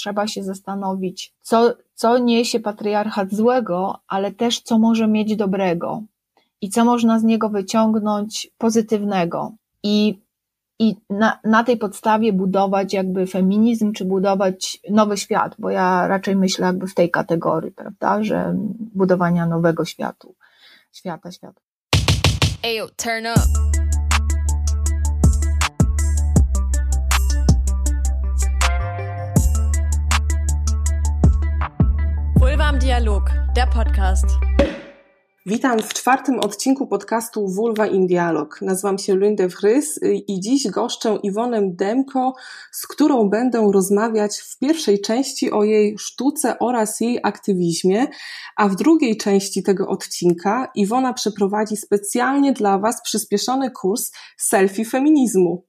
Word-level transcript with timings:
trzeba 0.00 0.26
się 0.26 0.42
zastanowić, 0.42 1.34
co, 1.42 1.74
co 1.94 2.18
niesie 2.18 2.60
patriarchat 2.60 3.34
złego, 3.34 3.98
ale 4.08 4.32
też 4.32 4.60
co 4.60 4.78
może 4.78 5.08
mieć 5.08 5.36
dobrego 5.36 6.02
i 6.60 6.70
co 6.70 6.84
można 6.84 7.18
z 7.18 7.24
niego 7.24 7.48
wyciągnąć 7.48 8.50
pozytywnego. 8.58 9.52
I, 9.82 10.20
i 10.78 10.96
na, 11.10 11.38
na 11.44 11.64
tej 11.64 11.76
podstawie 11.76 12.32
budować 12.32 12.92
jakby 12.92 13.26
feminizm, 13.26 13.92
czy 13.92 14.04
budować 14.04 14.80
nowy 14.90 15.16
świat, 15.16 15.54
bo 15.58 15.70
ja 15.70 16.08
raczej 16.08 16.36
myślę 16.36 16.66
jakby 16.66 16.86
w 16.86 16.94
tej 16.94 17.10
kategorii, 17.10 17.72
prawda, 17.72 18.22
że 18.24 18.54
budowania 18.94 19.46
nowego 19.46 19.84
światu, 19.84 20.34
świata, 20.92 21.32
świata. 21.32 21.60
Turn 22.96 23.26
up. 23.26 23.69
Dialog, 33.00 33.30
der 33.54 33.68
Podcast. 33.74 34.24
Witam 35.46 35.78
w 35.78 35.94
czwartym 35.94 36.40
odcinku 36.40 36.86
podcastu 36.86 37.48
Vulva 37.48 37.86
in 37.86 38.06
Dialog. 38.06 38.62
Nazywam 38.62 38.98
się 38.98 39.16
Lynde 39.16 39.48
Wrys 39.48 40.00
i 40.02 40.40
dziś 40.40 40.68
goszczę 40.68 41.18
Iwonę 41.22 41.62
Demko, 41.64 42.34
z 42.72 42.86
którą 42.86 43.28
będę 43.28 43.70
rozmawiać 43.72 44.38
w 44.38 44.58
pierwszej 44.58 45.00
części 45.00 45.50
o 45.50 45.64
jej 45.64 45.98
sztuce 45.98 46.58
oraz 46.58 47.00
jej 47.00 47.20
aktywizmie, 47.22 48.06
a 48.56 48.68
w 48.68 48.76
drugiej 48.76 49.16
części 49.16 49.62
tego 49.62 49.88
odcinka 49.88 50.70
Iwona 50.74 51.12
przeprowadzi 51.12 51.76
specjalnie 51.76 52.52
dla 52.52 52.78
Was 52.78 53.02
przyspieszony 53.02 53.70
kurs 53.70 54.12
selfie 54.38 54.84
feminizmu. 54.84 55.64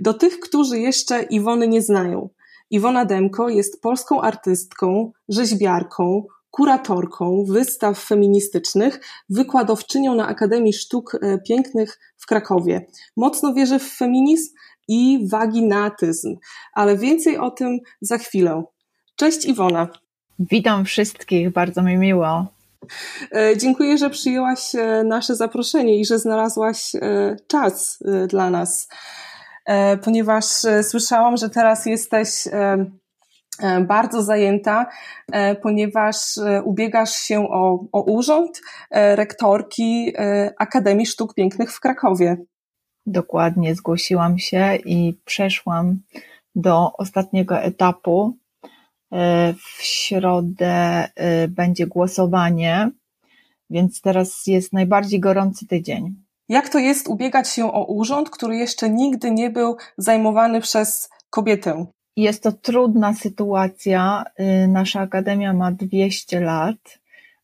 Do 0.00 0.14
tych, 0.14 0.40
którzy 0.40 0.78
jeszcze 0.78 1.22
Iwony 1.22 1.68
nie 1.68 1.82
znają. 1.82 2.28
Iwona 2.70 3.04
Demko 3.04 3.48
jest 3.48 3.82
polską 3.82 4.20
artystką, 4.20 5.12
rzeźbiarką, 5.28 6.26
kuratorką 6.56 7.44
wystaw 7.48 7.98
feministycznych, 7.98 9.00
wykładowczynią 9.30 10.14
na 10.14 10.28
Akademii 10.28 10.72
Sztuk 10.72 11.14
e, 11.14 11.38
Pięknych 11.38 11.98
w 12.16 12.26
Krakowie. 12.26 12.86
Mocno 13.16 13.54
wierzę 13.54 13.78
w 13.78 13.92
feminizm 13.92 14.54
i 14.88 15.28
waginatyzm, 15.30 16.36
ale 16.72 16.96
więcej 16.96 17.38
o 17.38 17.50
tym 17.50 17.78
za 18.00 18.18
chwilę. 18.18 18.64
Cześć 19.16 19.44
Iwona. 19.44 19.88
Witam 20.38 20.84
wszystkich, 20.84 21.52
bardzo 21.52 21.82
mi 21.82 21.96
miło. 21.96 22.46
E, 23.32 23.56
dziękuję, 23.56 23.98
że 23.98 24.10
przyjęłaś 24.10 24.74
e, 24.74 25.04
nasze 25.04 25.36
zaproszenie 25.36 26.00
i 26.00 26.04
że 26.04 26.18
znalazłaś 26.18 26.92
czas 27.46 27.98
dla 28.28 28.50
nas, 28.50 28.88
ponieważ 30.04 30.44
słyszałam, 30.82 31.36
że 31.36 31.50
teraz 31.50 31.86
jesteś 31.86 32.28
bardzo 33.80 34.22
zajęta, 34.22 34.86
e, 35.32 35.54
ponieważ 35.54 36.38
e, 36.38 36.62
ubiegasz 36.62 37.12
się 37.12 37.48
o, 37.48 37.84
o 37.92 38.02
urząd 38.02 38.60
rektorki 38.90 40.12
Akademii 40.58 41.06
Sztuk 41.06 41.34
Pięknych 41.34 41.72
w 41.72 41.80
Krakowie. 41.80 42.36
Dokładnie, 43.06 43.74
zgłosiłam 43.74 44.38
się 44.38 44.76
i 44.84 45.14
przeszłam 45.24 46.00
do 46.54 46.92
ostatniego 46.92 47.58
etapu. 47.58 48.36
W 49.56 49.82
środę 49.82 51.08
będzie 51.48 51.86
głosowanie, 51.86 52.90
więc 53.70 54.00
teraz 54.00 54.46
jest 54.46 54.72
najbardziej 54.72 55.20
gorący 55.20 55.66
tydzień. 55.66 56.14
Jak 56.48 56.68
to 56.68 56.78
jest 56.78 57.08
ubiegać 57.08 57.48
się 57.48 57.72
o 57.72 57.84
urząd, 57.84 58.30
który 58.30 58.56
jeszcze 58.56 58.90
nigdy 58.90 59.30
nie 59.30 59.50
był 59.50 59.76
zajmowany 59.98 60.60
przez 60.60 61.08
kobietę? 61.30 61.86
Jest 62.16 62.42
to 62.42 62.52
trudna 62.52 63.14
sytuacja. 63.14 64.24
Y, 64.64 64.68
nasza 64.68 65.00
akademia 65.00 65.52
ma 65.52 65.72
200 65.72 66.40
lat. 66.40 66.98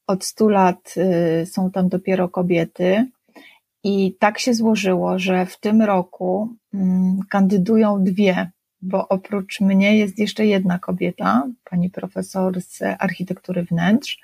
Od 0.06 0.24
100 0.24 0.48
lat 0.48 0.94
y, 1.42 1.46
są 1.46 1.70
tam 1.70 1.88
dopiero 1.88 2.28
kobiety. 2.28 3.06
I 3.84 4.16
tak 4.18 4.38
się 4.38 4.54
złożyło, 4.54 5.18
że 5.18 5.46
w 5.46 5.60
tym 5.60 5.82
roku 5.82 6.48
mm, 6.74 7.20
kandydują 7.28 8.04
dwie, 8.04 8.50
bo 8.82 9.08
oprócz 9.08 9.60
mnie 9.60 9.96
jest 9.96 10.18
jeszcze 10.18 10.46
jedna 10.46 10.78
kobieta, 10.78 11.48
pani 11.64 11.90
profesor 11.90 12.60
z 12.62 12.82
architektury 12.98 13.62
wnętrz, 13.62 14.20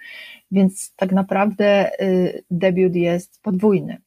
więc 0.50 0.94
tak 0.96 1.12
naprawdę 1.12 1.90
y, 2.02 2.44
debiut 2.50 2.94
jest 2.94 3.42
podwójny. 3.42 3.98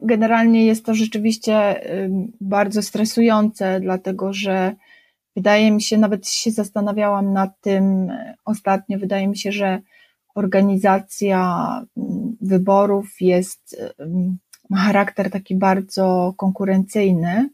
Generalnie 0.00 0.66
jest 0.66 0.84
to 0.86 0.94
rzeczywiście 0.94 1.80
bardzo 2.40 2.82
stresujące, 2.82 3.80
dlatego 3.80 4.32
że 4.32 4.74
Wydaje 5.36 5.70
mi 5.70 5.82
się, 5.82 5.98
nawet 5.98 6.28
się 6.28 6.50
zastanawiałam 6.50 7.32
nad 7.32 7.60
tym 7.60 8.12
ostatnio, 8.44 8.98
wydaje 8.98 9.28
mi 9.28 9.38
się, 9.38 9.52
że 9.52 9.80
organizacja 10.34 11.68
mm, 11.96 12.36
wyborów 12.40 13.20
jest, 13.20 13.82
ma 14.70 14.76
charakter 14.76 15.30
taki 15.30 15.54
bardzo 15.54 16.34
konkurencyjny 16.36 17.50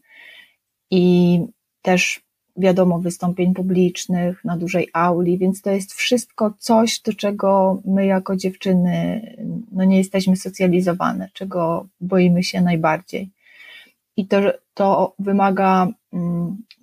i 0.91 1.39
też 1.81 2.21
wiadomo, 2.57 2.99
wystąpień 2.99 3.53
publicznych 3.53 4.45
na 4.45 4.57
dużej 4.57 4.89
auli, 4.93 5.37
więc 5.37 5.61
to 5.61 5.71
jest 5.71 5.93
wszystko 5.93 6.53
coś, 6.59 7.01
do 7.01 7.13
czego 7.13 7.81
my 7.85 8.05
jako 8.05 8.35
dziewczyny 8.35 9.21
no 9.71 9.83
nie 9.83 9.97
jesteśmy 9.97 10.35
socjalizowane, 10.35 11.29
czego 11.33 11.87
boimy 12.01 12.43
się 12.43 12.61
najbardziej. 12.61 13.29
I 14.17 14.27
to, 14.27 14.37
to 14.73 15.15
wymaga 15.19 15.87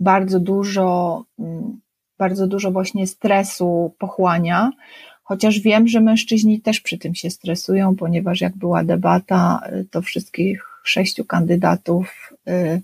bardzo 0.00 0.40
dużo, 0.40 1.24
mm, 1.38 1.80
bardzo 2.18 2.46
dużo 2.46 2.70
właśnie 2.70 3.06
stresu 3.06 3.94
pochłania, 3.98 4.70
chociaż 5.22 5.60
wiem, 5.60 5.88
że 5.88 6.00
mężczyźni 6.00 6.60
też 6.60 6.80
przy 6.80 6.98
tym 6.98 7.14
się 7.14 7.30
stresują, 7.30 7.96
ponieważ 7.96 8.40
jak 8.40 8.56
była 8.56 8.84
debata, 8.84 9.60
y, 9.72 9.84
to 9.90 10.02
wszystkich 10.02 10.66
sześciu 10.84 11.24
kandydatów 11.24 12.32
y, 12.48 12.82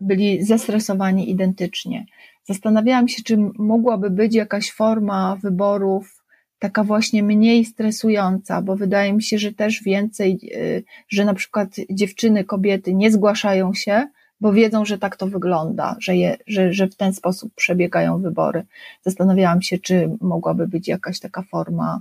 byli 0.00 0.44
zestresowani 0.44 1.30
identycznie. 1.30 2.06
Zastanawiałam 2.44 3.08
się, 3.08 3.22
czy 3.22 3.36
mogłaby 3.58 4.10
być 4.10 4.34
jakaś 4.34 4.72
forma 4.72 5.36
wyborów 5.42 6.24
taka 6.58 6.84
właśnie 6.84 7.22
mniej 7.22 7.64
stresująca, 7.64 8.62
bo 8.62 8.76
wydaje 8.76 9.12
mi 9.12 9.22
się, 9.22 9.38
że 9.38 9.52
też 9.52 9.82
więcej, 9.82 10.38
y, 10.54 10.84
że 11.08 11.24
na 11.24 11.34
przykład 11.34 11.68
dziewczyny, 11.90 12.44
kobiety 12.44 12.94
nie 12.94 13.10
zgłaszają 13.10 13.74
się, 13.74 14.08
bo 14.40 14.52
wiedzą, 14.52 14.84
że 14.84 14.98
tak 14.98 15.16
to 15.16 15.26
wygląda, 15.26 15.96
że, 16.00 16.16
je, 16.16 16.36
że, 16.46 16.72
że 16.72 16.88
w 16.88 16.96
ten 16.96 17.12
sposób 17.12 17.54
przebiegają 17.54 18.22
wybory. 18.22 18.66
Zastanawiałam 19.02 19.62
się, 19.62 19.78
czy 19.78 20.16
mogłaby 20.20 20.68
być 20.68 20.88
jakaś 20.88 21.20
taka 21.20 21.42
forma 21.42 22.00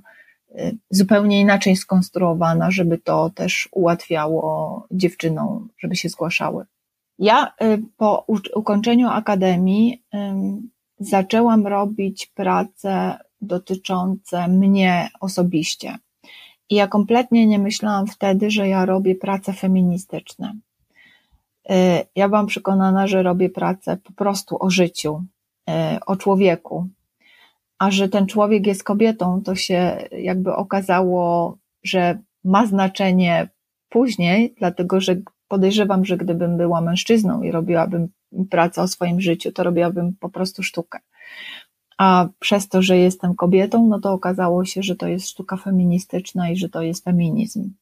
y, 0.52 0.78
zupełnie 0.90 1.42
inaczej 1.42 1.76
skonstruowana, 1.76 2.72
żeby 2.72 2.98
to 2.98 3.30
też 3.30 3.70
ułatwiało 3.72 4.88
dziewczynom, 4.92 5.70
żeby 5.80 5.96
się 5.96 6.10
zgłaszały. 6.10 6.66
Ja 7.20 7.54
y, 7.62 7.82
po 7.98 8.26
ukończeniu 8.56 9.08
akademii 9.10 10.04
zaczęłam 11.00 11.68
robić 11.68 12.26
prace 12.26 13.18
dotyczące 13.42 14.48
mnie 14.48 15.10
osobiście. 15.20 15.98
I 16.70 16.76
ja 16.76 16.88
kompletnie 16.88 17.48
nie 17.48 17.60
myślałam 17.60 18.08
wtedy, 18.08 18.52
że 18.52 18.68
ja 18.68 18.86
robię 18.86 19.16
prace 19.16 19.54
feministyczne. 19.54 20.54
Y, 21.72 22.06
ja 22.16 22.30
byłam 22.30 22.46
przekonana, 22.46 23.08
że 23.08 23.24
robię 23.24 23.50
pracę 23.50 23.98
po 23.98 24.14
prostu 24.14 24.58
o 24.60 24.70
życiu, 24.70 25.24
y, 25.70 25.74
o 26.06 26.16
człowieku. 26.16 26.88
A 27.80 27.92
że 27.92 28.10
ten 28.10 28.28
człowiek 28.28 28.68
jest 28.68 28.84
kobietą, 28.84 29.42
to 29.44 29.56
się 29.56 30.08
jakby 30.12 30.56
okazało, 30.56 31.58
że 31.84 32.20
ma 32.44 32.66
znaczenie 32.66 33.50
później, 33.90 34.56
dlatego 34.58 35.02
że 35.02 35.16
podejrzewam, 35.48 36.06
że 36.06 36.18
gdybym 36.18 36.58
była 36.58 36.82
mężczyzną 36.82 37.42
i 37.42 37.52
robiłabym 37.52 38.08
pracę 38.50 38.82
o 38.82 38.88
swoim 38.88 39.22
życiu, 39.22 39.52
to 39.52 39.64
robiłabym 39.64 40.16
po 40.20 40.30
prostu 40.30 40.64
sztukę. 40.64 41.00
A 41.98 42.28
przez 42.40 42.70
to, 42.70 42.82
że 42.82 42.98
jestem 42.98 43.36
kobietą, 43.36 43.88
no 43.88 44.00
to 44.00 44.14
okazało 44.14 44.66
się, 44.66 44.84
że 44.84 44.96
to 44.96 45.08
jest 45.08 45.30
sztuka 45.30 45.58
feministyczna 45.58 46.50
i 46.50 46.56
że 46.56 46.70
to 46.70 46.82
jest 46.82 47.04
feminizm. 47.04 47.74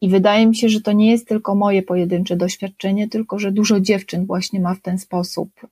I 0.00 0.08
wydaje 0.08 0.46
mi 0.46 0.56
się, 0.56 0.68
że 0.68 0.80
to 0.80 0.92
nie 0.92 1.10
jest 1.10 1.28
tylko 1.28 1.54
moje 1.54 1.82
pojedyncze 1.82 2.36
doświadczenie, 2.36 3.08
tylko 3.08 3.38
że 3.38 3.52
dużo 3.52 3.80
dziewczyn 3.80 4.26
właśnie 4.26 4.60
ma 4.60 4.74
w 4.74 4.80
ten 4.80 4.98
sposób, 4.98 5.50
y, 5.64 5.66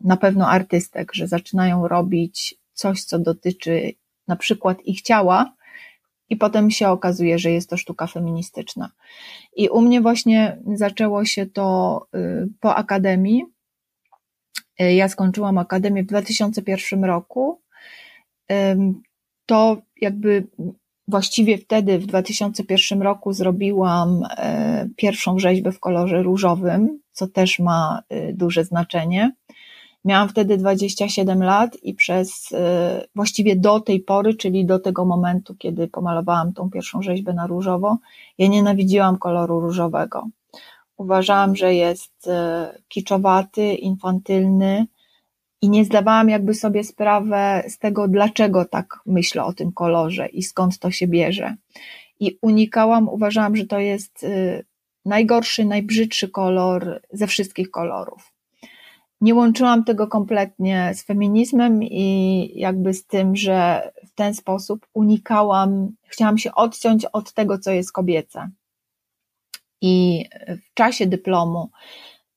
na 0.00 0.16
pewno 0.16 0.48
artystek, 0.48 1.14
że 1.14 1.28
zaczynają 1.28 1.88
robić 1.88 2.54
coś, 2.72 3.04
co 3.04 3.18
dotyczy 3.18 3.92
na 4.28 4.36
przykład 4.36 4.86
ich 4.86 5.02
ciała, 5.02 5.52
i 6.30 6.36
potem 6.36 6.70
się 6.70 6.88
okazuje, 6.88 7.38
że 7.38 7.50
jest 7.50 7.70
to 7.70 7.76
sztuka 7.76 8.06
feministyczna. 8.06 8.90
I 9.56 9.68
u 9.68 9.80
mnie 9.80 10.00
właśnie 10.00 10.58
zaczęło 10.74 11.24
się 11.24 11.46
to 11.46 12.06
y, 12.14 12.48
po 12.60 12.74
akademii. 12.74 13.44
Y, 14.80 14.94
ja 14.94 15.08
skończyłam 15.08 15.58
akademię 15.58 16.02
w 16.02 16.06
2001 16.06 17.04
roku. 17.04 17.60
To 19.46 19.82
jakby 20.00 20.46
Właściwie 21.08 21.58
wtedy, 21.58 21.98
w 21.98 22.06
2001 22.06 23.02
roku, 23.02 23.32
zrobiłam 23.32 24.22
e, 24.36 24.88
pierwszą 24.96 25.38
rzeźbę 25.38 25.72
w 25.72 25.80
kolorze 25.80 26.22
różowym, 26.22 27.00
co 27.12 27.26
też 27.26 27.58
ma 27.58 28.02
e, 28.08 28.32
duże 28.32 28.64
znaczenie. 28.64 29.32
Miałam 30.04 30.28
wtedy 30.28 30.56
27 30.56 31.42
lat 31.42 31.76
i 31.82 31.94
przez 31.94 32.52
y, 32.52 32.56
właściwie 33.14 33.56
do 33.56 33.80
tej 33.80 34.00
pory, 34.00 34.34
czyli 34.34 34.66
do 34.66 34.78
tego 34.78 35.04
momentu, 35.04 35.54
kiedy 35.58 35.88
pomalowałam 35.88 36.52
tą 36.52 36.70
pierwszą 36.70 37.02
rzeźbę 37.02 37.32
na 37.32 37.46
różowo, 37.46 37.98
ja 38.38 38.46
nienawidziłam 38.46 39.18
koloru 39.18 39.60
różowego. 39.60 40.28
Uważałam, 40.96 41.56
że 41.56 41.74
jest 41.74 42.28
kiczowaty, 42.88 43.74
infantylny 43.74 44.86
i 45.62 45.70
nie 45.70 45.84
zdawałam 45.84 46.28
jakby 46.28 46.54
sobie 46.54 46.84
sprawę 46.84 47.64
z 47.68 47.78
tego, 47.78 48.08
dlaczego 48.08 48.64
tak 48.64 49.00
myślę 49.06 49.44
o 49.44 49.52
tym 49.52 49.72
kolorze 49.72 50.26
i 50.26 50.42
skąd 50.42 50.78
to 50.78 50.90
się 50.90 51.06
bierze. 51.06 51.54
I 52.20 52.38
unikałam, 52.42 53.08
uważałam, 53.08 53.56
że 53.56 53.66
to 53.66 53.78
jest 53.78 54.22
y, 54.24 54.64
najgorszy, 55.04 55.64
najbrzydszy 55.64 56.28
kolor 56.28 57.00
ze 57.12 57.26
wszystkich 57.26 57.70
kolorów 57.70 58.36
nie 59.20 59.34
łączyłam 59.34 59.84
tego 59.84 60.06
kompletnie 60.06 60.92
z 60.94 61.02
feminizmem 61.02 61.82
i 61.82 62.50
jakby 62.54 62.94
z 62.94 63.06
tym, 63.06 63.36
że 63.36 63.90
w 64.06 64.14
ten 64.14 64.34
sposób 64.34 64.86
unikałam, 64.94 65.88
chciałam 66.06 66.38
się 66.38 66.54
odciąć 66.54 67.04
od 67.04 67.32
tego, 67.32 67.58
co 67.58 67.70
jest 67.70 67.92
kobiece. 67.92 68.50
I 69.80 70.24
w 70.48 70.74
czasie 70.74 71.06
dyplomu 71.06 71.70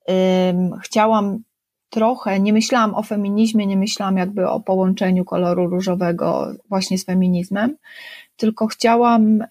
um, 0.07 0.79
chciałam 0.83 1.43
trochę, 1.89 2.39
nie 2.39 2.53
myślałam 2.53 2.95
o 2.95 3.03
feminizmie, 3.03 3.67
nie 3.67 3.77
myślałam 3.77 4.17
jakby 4.17 4.49
o 4.49 4.59
połączeniu 4.59 5.25
koloru 5.25 5.67
różowego 5.67 6.53
właśnie 6.69 6.97
z 6.97 7.05
feminizmem, 7.05 7.75
tylko 8.37 8.67
chciałam 8.67 9.41
y, 9.41 9.47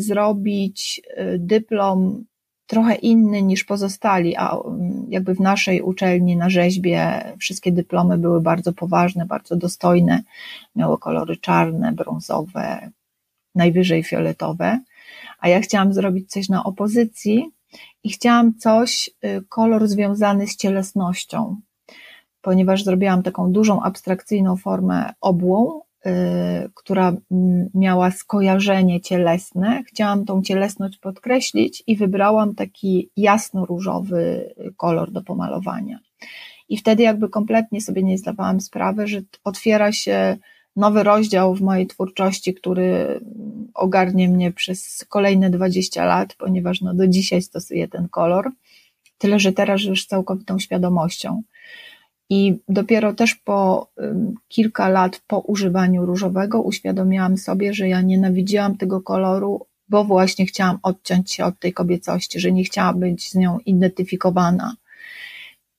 zrobić 0.00 1.00
y, 1.18 1.38
dyplom 1.38 2.24
trochę 2.66 2.94
inny 2.94 3.42
niż 3.42 3.64
pozostali, 3.64 4.36
a 4.36 4.56
mm, 4.56 5.06
jakby 5.08 5.34
w 5.34 5.40
naszej 5.40 5.82
uczelni 5.82 6.36
na 6.36 6.50
rzeźbie 6.50 7.24
wszystkie 7.38 7.72
dyplomy 7.72 8.18
były 8.18 8.40
bardzo 8.40 8.72
poważne, 8.72 9.26
bardzo 9.26 9.56
dostojne, 9.56 10.22
miały 10.76 10.98
kolory 10.98 11.36
czarne, 11.36 11.92
brązowe, 11.92 12.90
najwyżej 13.54 14.02
fioletowe, 14.02 14.80
a 15.40 15.48
ja 15.48 15.60
chciałam 15.60 15.92
zrobić 15.92 16.30
coś 16.30 16.48
na 16.48 16.64
opozycji 16.64 17.50
i 18.04 18.10
chciałam 18.10 18.54
coś, 18.54 19.10
y, 19.24 19.44
kolor 19.48 19.88
związany 19.88 20.46
z 20.46 20.56
cielesnością, 20.56 21.60
ponieważ 22.42 22.84
zrobiłam 22.84 23.22
taką 23.22 23.52
dużą 23.52 23.82
abstrakcyjną 23.82 24.56
formę 24.56 25.12
obłą, 25.20 25.80
Y, 26.06 26.70
która 26.74 27.16
miała 27.74 28.10
skojarzenie 28.10 29.00
cielesne. 29.00 29.82
Chciałam 29.86 30.24
tą 30.24 30.42
cielesność 30.42 30.98
podkreślić 30.98 31.82
i 31.86 31.96
wybrałam 31.96 32.54
taki 32.54 33.10
jasno-różowy 33.16 34.54
kolor 34.76 35.10
do 35.10 35.22
pomalowania. 35.22 35.98
I 36.68 36.76
wtedy 36.76 37.02
jakby 37.02 37.28
kompletnie 37.28 37.80
sobie 37.80 38.02
nie 38.02 38.18
zdawałam 38.18 38.60
sprawy, 38.60 39.06
że 39.06 39.22
otwiera 39.44 39.92
się 39.92 40.36
nowy 40.76 41.02
rozdział 41.02 41.54
w 41.54 41.60
mojej 41.60 41.86
twórczości, 41.86 42.54
który 42.54 43.20
ogarnie 43.74 44.28
mnie 44.28 44.52
przez 44.52 45.06
kolejne 45.08 45.50
20 45.50 46.04
lat, 46.04 46.34
ponieważ 46.34 46.80
no 46.80 46.94
do 46.94 47.08
dzisiaj 47.08 47.42
stosuję 47.42 47.88
ten 47.88 48.08
kolor. 48.08 48.50
Tyle, 49.18 49.38
że 49.38 49.52
teraz 49.52 49.82
już 49.82 50.04
z 50.04 50.06
całkowitą 50.06 50.58
świadomością. 50.58 51.42
I 52.30 52.58
dopiero 52.68 53.14
też 53.14 53.34
po 53.34 53.90
kilka 54.48 54.88
lat 54.88 55.20
po 55.26 55.38
używaniu 55.38 56.06
różowego 56.06 56.62
uświadomiłam 56.62 57.38
sobie, 57.38 57.74
że 57.74 57.88
ja 57.88 58.00
nienawidziłam 58.00 58.76
tego 58.76 59.00
koloru, 59.00 59.66
bo 59.88 60.04
właśnie 60.04 60.46
chciałam 60.46 60.78
odciąć 60.82 61.32
się 61.32 61.44
od 61.44 61.58
tej 61.58 61.72
kobiecości, 61.72 62.40
że 62.40 62.52
nie 62.52 62.64
chciałam 62.64 63.00
być 63.00 63.30
z 63.30 63.34
nią 63.34 63.58
identyfikowana. 63.58 64.76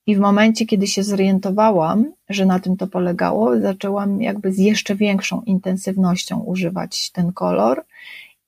I 0.05 0.15
w 0.15 0.19
momencie, 0.19 0.65
kiedy 0.65 0.87
się 0.87 1.03
zorientowałam, 1.03 2.13
że 2.29 2.45
na 2.45 2.59
tym 2.59 2.77
to 2.77 2.87
polegało, 2.87 3.59
zaczęłam 3.59 4.21
jakby 4.21 4.51
z 4.51 4.57
jeszcze 4.57 4.95
większą 4.95 5.41
intensywnością 5.41 6.39
używać 6.39 7.11
ten 7.11 7.33
kolor 7.33 7.85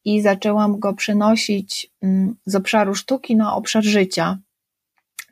i 0.05 0.21
zaczęłam 0.21 0.79
go 0.79 0.93
przenosić 0.93 1.91
z 2.45 2.55
obszaru 2.55 2.95
sztuki 2.95 3.35
na 3.35 3.55
obszar 3.55 3.83
życia. 3.83 4.37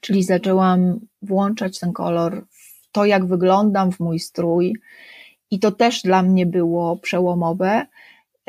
Czyli 0.02 0.24
zaczęłam 0.24 1.00
włączać 1.22 1.80
ten 1.80 1.94
kolor 1.94 2.46
to, 2.94 3.06
jak 3.06 3.26
wyglądam, 3.26 3.92
w 3.92 4.00
mój 4.00 4.20
strój. 4.20 4.76
I 5.52 5.60
to 5.60 5.72
też 5.72 6.02
dla 6.02 6.24
mnie 6.24 6.46
było 6.46 6.98
przełomowe, 6.98 7.86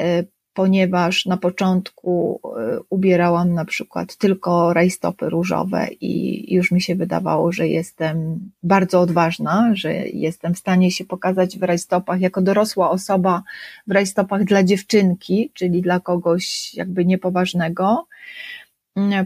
e, 0.01 0.25
ponieważ 0.55 1.27
na 1.27 1.37
początku 1.37 2.41
e, 2.45 2.79
ubierałam 2.91 3.55
na 3.55 3.65
przykład 3.65 4.17
tylko 4.17 4.73
rajstopy 4.73 5.31
różowe 5.31 5.89
i 6.01 6.55
już 6.55 6.71
mi 6.71 6.81
się 6.81 6.95
wydawało, 6.95 7.53
że 7.53 7.69
jestem 7.69 8.39
bardzo 8.63 9.01
odważna, 9.01 9.71
że 9.75 9.95
jestem 9.95 10.55
w 10.55 10.59
stanie 10.59 10.91
się 10.91 11.05
pokazać 11.05 11.59
w 11.59 11.63
rajstopach 11.63 12.21
jako 12.21 12.43
dorosła 12.43 12.91
osoba 12.91 13.43
w 13.87 13.93
rajstopach 13.93 14.45
dla 14.45 14.63
dziewczynki, 14.63 15.51
czyli 15.55 15.83
dla 15.83 16.01
kogoś 16.01 16.75
jakby 16.75 17.05
niepoważnego. 17.05 18.07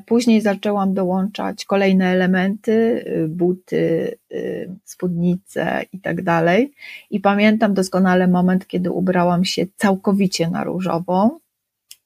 Później 0.07 0.41
zaczęłam 0.41 0.95
dołączać 0.95 1.65
kolejne 1.65 2.07
elementy, 2.07 3.05
y, 3.07 3.29
buty, 3.29 4.19
y, 4.33 4.71
spódnice 4.85 5.83
i 5.93 6.01
tak 6.01 6.23
dalej. 6.23 6.73
I 7.11 7.21
pamiętam 7.21 7.75
doskonale 7.75 8.29
moment, 8.29 8.67
kiedy 8.67 8.91
ubrałam 8.91 9.45
się 9.45 9.67
całkowicie 9.77 10.51
na 10.51 10.65
różowo. 10.65 11.39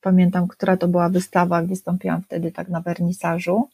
Pamiętam, 0.01 0.49
która 0.49 0.77
to 0.77 0.89
była 0.89 1.09
wystawa, 1.09 1.63
wystąpiłam 1.63 2.23
wtedy 2.23 2.53
tak 2.53 2.69
na 2.69 2.81
wernisażu. 2.81 3.69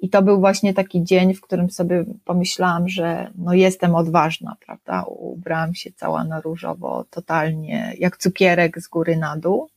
I 0.00 0.08
to 0.08 0.22
był 0.22 0.40
właśnie 0.40 0.74
taki 0.74 1.04
dzień, 1.04 1.34
w 1.34 1.40
którym 1.40 1.70
sobie 1.70 2.04
pomyślałam, 2.24 2.88
że 2.88 3.30
no 3.34 3.54
jestem 3.54 3.94
odważna, 3.94 4.56
prawda? 4.66 5.02
Ubrałam 5.02 5.74
się 5.74 5.92
cała 5.92 6.24
na 6.24 6.40
różowo, 6.40 7.04
totalnie 7.10 7.94
jak 7.98 8.16
cukierek 8.16 8.80
z 8.80 8.88
góry 8.88 9.16
na 9.16 9.36
dół. 9.36 9.68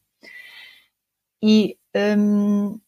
I 1.41 1.75
ym, 1.97 2.79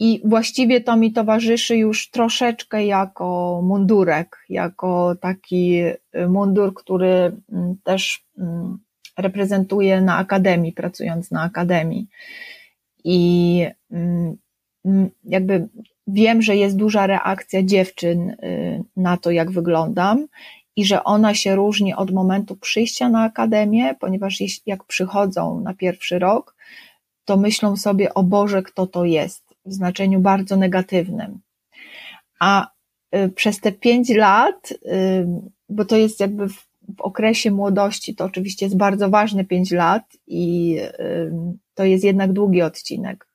i 0.00 0.20
właściwie 0.24 0.80
to 0.80 0.96
mi 0.96 1.12
towarzyszy 1.12 1.76
już 1.76 2.10
troszeczkę 2.10 2.86
jako 2.86 3.60
mundurek, 3.64 4.44
jako 4.48 5.14
taki 5.20 5.80
y, 5.82 6.28
mundur, 6.28 6.74
który 6.74 7.32
mm, 7.52 7.76
też 7.84 8.24
mm, 8.38 8.78
reprezentuje 9.18 10.00
na 10.00 10.16
akademii, 10.16 10.72
pracując 10.72 11.30
na 11.30 11.42
akademii. 11.42 12.06
I 13.04 13.66
mm, 13.90 14.36
jakby 15.24 15.68
wiem, 16.06 16.42
że 16.42 16.56
jest 16.56 16.76
duża 16.76 17.06
reakcja 17.06 17.62
dziewczyn 17.62 18.30
y, 18.30 18.84
na 18.96 19.16
to, 19.16 19.30
jak 19.30 19.50
wyglądam 19.50 20.26
i 20.76 20.84
że 20.84 21.04
ona 21.04 21.34
się 21.34 21.56
różni 21.56 21.94
od 21.94 22.10
momentu 22.10 22.56
przyjścia 22.56 23.08
na 23.08 23.22
akademię, 23.22 23.94
ponieważ 24.00 24.38
jak 24.66 24.84
przychodzą 24.84 25.60
na 25.60 25.74
pierwszy 25.74 26.18
rok, 26.18 26.54
to 27.24 27.36
myślą 27.36 27.76
sobie, 27.76 28.14
o 28.14 28.22
Boże, 28.22 28.62
kto 28.62 28.86
to 28.86 29.04
jest 29.04 29.47
w 29.68 29.72
znaczeniu 29.72 30.20
bardzo 30.20 30.56
negatywnym. 30.56 31.40
A 32.40 32.70
y, 33.14 33.28
przez 33.28 33.60
te 33.60 33.72
pięć 33.72 34.10
lat, 34.10 34.72
y, 34.72 34.76
bo 35.68 35.84
to 35.84 35.96
jest 35.96 36.20
jakby 36.20 36.48
w, 36.48 36.68
w 36.96 37.00
okresie 37.00 37.50
młodości, 37.50 38.14
to 38.14 38.24
oczywiście 38.24 38.66
jest 38.66 38.76
bardzo 38.76 39.10
ważne 39.10 39.44
pięć 39.44 39.70
lat 39.70 40.02
i 40.26 40.76
y, 40.80 41.32
to 41.74 41.84
jest 41.84 42.04
jednak 42.04 42.32
długi 42.32 42.62
odcinek. 42.62 43.28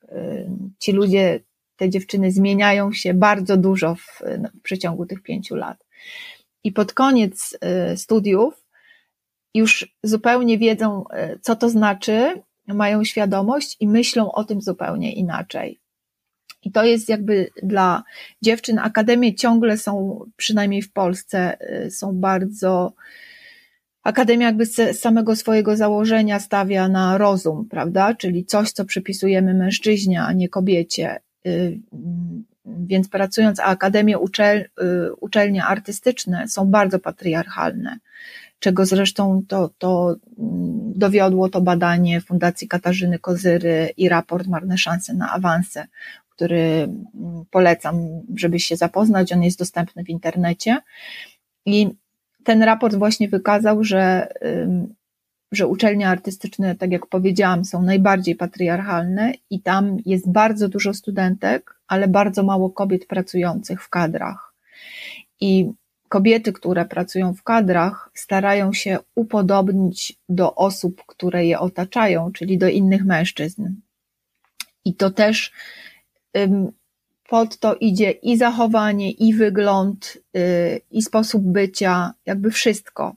Ci 0.78 0.92
ludzie, 0.92 1.40
te 1.76 1.90
dziewczyny 1.90 2.32
zmieniają 2.32 2.92
się 2.92 3.14
bardzo 3.14 3.56
dużo 3.56 3.94
w, 3.94 4.22
w 4.54 4.62
przeciągu 4.62 5.06
tych 5.06 5.22
pięciu 5.22 5.56
lat. 5.56 5.86
I 6.64 6.72
pod 6.72 6.92
koniec 6.92 7.58
studiów 7.96 8.66
już 9.54 9.96
zupełnie 10.02 10.58
wiedzą, 10.58 11.04
co 11.40 11.56
to 11.56 11.68
znaczy, 11.68 12.42
mają 12.68 13.04
świadomość 13.04 13.76
i 13.80 13.88
myślą 13.88 14.32
o 14.32 14.44
tym 14.44 14.62
zupełnie 14.62 15.12
inaczej. 15.12 15.80
I 16.64 16.72
to 16.72 16.84
jest 16.84 17.08
jakby 17.08 17.50
dla 17.62 18.02
dziewczyn, 18.42 18.78
akademie 18.78 19.34
ciągle 19.34 19.78
są, 19.78 20.24
przynajmniej 20.36 20.82
w 20.82 20.92
Polsce, 20.92 21.56
y, 21.86 21.90
są 21.90 22.12
bardzo. 22.12 22.94
Akademia 24.02 24.46
jakby 24.46 24.66
z 24.66 25.00
samego 25.00 25.36
swojego 25.36 25.76
założenia 25.76 26.40
stawia 26.40 26.88
na 26.88 27.18
rozum, 27.18 27.68
prawda? 27.70 28.14
Czyli 28.14 28.44
coś, 28.44 28.72
co 28.72 28.84
przypisujemy 28.84 29.54
mężczyźnie, 29.54 30.22
a 30.22 30.32
nie 30.32 30.48
kobiecie. 30.48 31.20
Y, 31.46 31.80
więc 32.66 33.08
pracując, 33.08 33.60
a 33.60 33.64
akademie 33.64 34.18
uczel, 34.18 34.58
y, 34.58 35.14
uczelnie 35.20 35.64
artystyczne 35.64 36.48
są 36.48 36.66
bardzo 36.66 36.98
patriarchalne, 36.98 37.98
czego 38.58 38.86
zresztą 38.86 39.42
to, 39.48 39.70
to 39.78 40.16
mm, 40.38 40.92
dowiodło 40.96 41.48
to 41.48 41.60
badanie 41.60 42.20
Fundacji 42.20 42.68
Katarzyny 42.68 43.18
Kozyry 43.18 43.92
i 43.96 44.08
raport 44.08 44.46
Marne 44.46 44.78
szanse 44.78 45.14
na 45.14 45.32
awanse, 45.32 45.86
który 46.36 46.60
mm, 46.60 47.44
polecam, 47.50 47.96
żeby 48.36 48.60
się 48.60 48.76
zapoznać. 48.76 49.32
On 49.32 49.42
jest 49.42 49.58
dostępny 49.58 50.04
w 50.04 50.08
internecie. 50.08 50.78
I 51.66 51.88
ten 52.44 52.62
raport 52.62 52.94
właśnie 52.94 53.28
wykazał, 53.28 53.84
że, 53.84 54.28
że 55.52 55.66
uczelnie 55.66 56.08
artystyczne, 56.08 56.74
tak 56.74 56.92
jak 56.92 57.06
powiedziałam, 57.06 57.64
są 57.64 57.82
najbardziej 57.82 58.34
patriarchalne 58.36 59.32
i 59.50 59.60
tam 59.60 59.96
jest 60.06 60.30
bardzo 60.30 60.68
dużo 60.68 60.94
studentek, 60.94 61.74
ale 61.88 62.08
bardzo 62.08 62.42
mało 62.42 62.70
kobiet 62.70 63.06
pracujących 63.06 63.82
w 63.82 63.88
kadrach. 63.88 64.54
I 65.40 65.72
kobiety, 66.08 66.52
które 66.52 66.84
pracują 66.84 67.34
w 67.34 67.42
kadrach, 67.42 68.10
starają 68.14 68.72
się 68.72 68.98
upodobnić 69.14 70.18
do 70.28 70.54
osób, 70.54 71.02
które 71.06 71.46
je 71.46 71.58
otaczają, 71.58 72.32
czyli 72.32 72.58
do 72.58 72.68
innych 72.68 73.04
mężczyzn. 73.04 73.68
I 74.84 74.94
to 74.94 75.10
też 75.10 75.52
pod 77.28 77.58
to 77.58 77.74
idzie 77.74 78.10
i 78.10 78.36
zachowanie, 78.36 79.10
i 79.10 79.34
wygląd, 79.34 80.18
y, 80.36 80.80
i 80.90 81.02
sposób 81.02 81.42
bycia, 81.42 82.14
jakby 82.26 82.50
wszystko. 82.50 83.14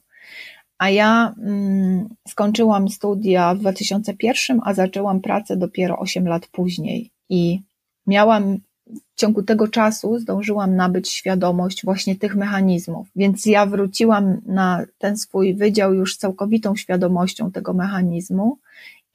A 0.77 0.89
ja 0.89 1.35
mm, 1.43 2.09
skończyłam 2.27 2.89
studia 2.89 3.55
w 3.55 3.59
2001, 3.59 4.59
a 4.63 4.73
zaczęłam 4.73 5.21
pracę 5.21 5.57
dopiero 5.57 5.99
8 5.99 6.27
lat 6.27 6.47
później. 6.47 7.11
I 7.29 7.61
miałam 8.07 8.57
w 8.87 9.19
ciągu 9.19 9.43
tego 9.43 9.67
czasu 9.67 10.19
zdążyłam 10.19 10.75
nabyć 10.75 11.09
świadomość 11.09 11.83
właśnie 11.85 12.15
tych 12.15 12.35
mechanizmów. 12.35 13.07
Więc 13.15 13.45
ja 13.45 13.65
wróciłam 13.65 14.41
na 14.45 14.85
ten 14.97 15.17
swój 15.17 15.55
wydział 15.55 15.93
już 15.93 16.17
całkowitą 16.17 16.75
świadomością 16.75 17.51
tego 17.51 17.73
mechanizmu 17.73 18.57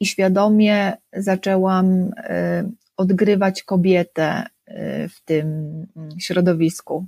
i 0.01 0.07
świadomie 0.07 0.93
zaczęłam 1.13 1.87
y, 1.89 2.13
odgrywać 3.03 3.63
kobietę 3.63 4.47
y, 4.69 4.73
w 5.09 5.21
tym 5.25 5.47
mm, 5.97 6.21
środowisku. 6.21 7.07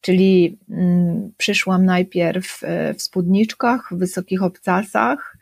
Czyli 0.00 0.58
mm, 0.70 1.32
przyszłam 1.36 1.84
najpierw 1.84 2.62
y, 2.62 2.94
w 2.94 3.02
spódniczkach, 3.02 3.88
w 3.90 3.98
wysokich 3.98 4.42
obcasach, 4.42 5.36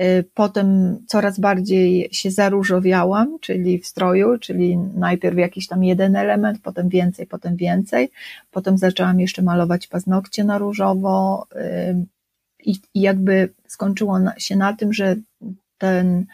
Y, 0.00 0.24
potem 0.34 0.98
coraz 1.06 1.40
bardziej 1.40 2.08
się 2.12 2.30
zaróżowiałam, 2.30 3.38
czyli 3.40 3.78
w 3.78 3.86
stroju, 3.86 4.38
czyli 4.38 4.76
najpierw 4.76 5.38
jakiś 5.38 5.66
tam 5.66 5.84
jeden 5.84 6.16
element, 6.16 6.60
potem 6.62 6.88
więcej, 6.88 7.26
potem 7.26 7.56
więcej. 7.56 8.10
Potem 8.50 8.78
zaczęłam 8.78 9.20
jeszcze 9.20 9.42
malować 9.42 9.86
paznokcie 9.86 10.44
na 10.44 10.58
różowo 10.58 11.46
i, 12.64 12.70
i 12.94 13.00
jakby 13.00 13.54
skończyło 13.66 14.18
się 14.36 14.56
na 14.56 14.72
tym, 14.72 14.92
że 14.92 15.16
ten, 15.78 16.26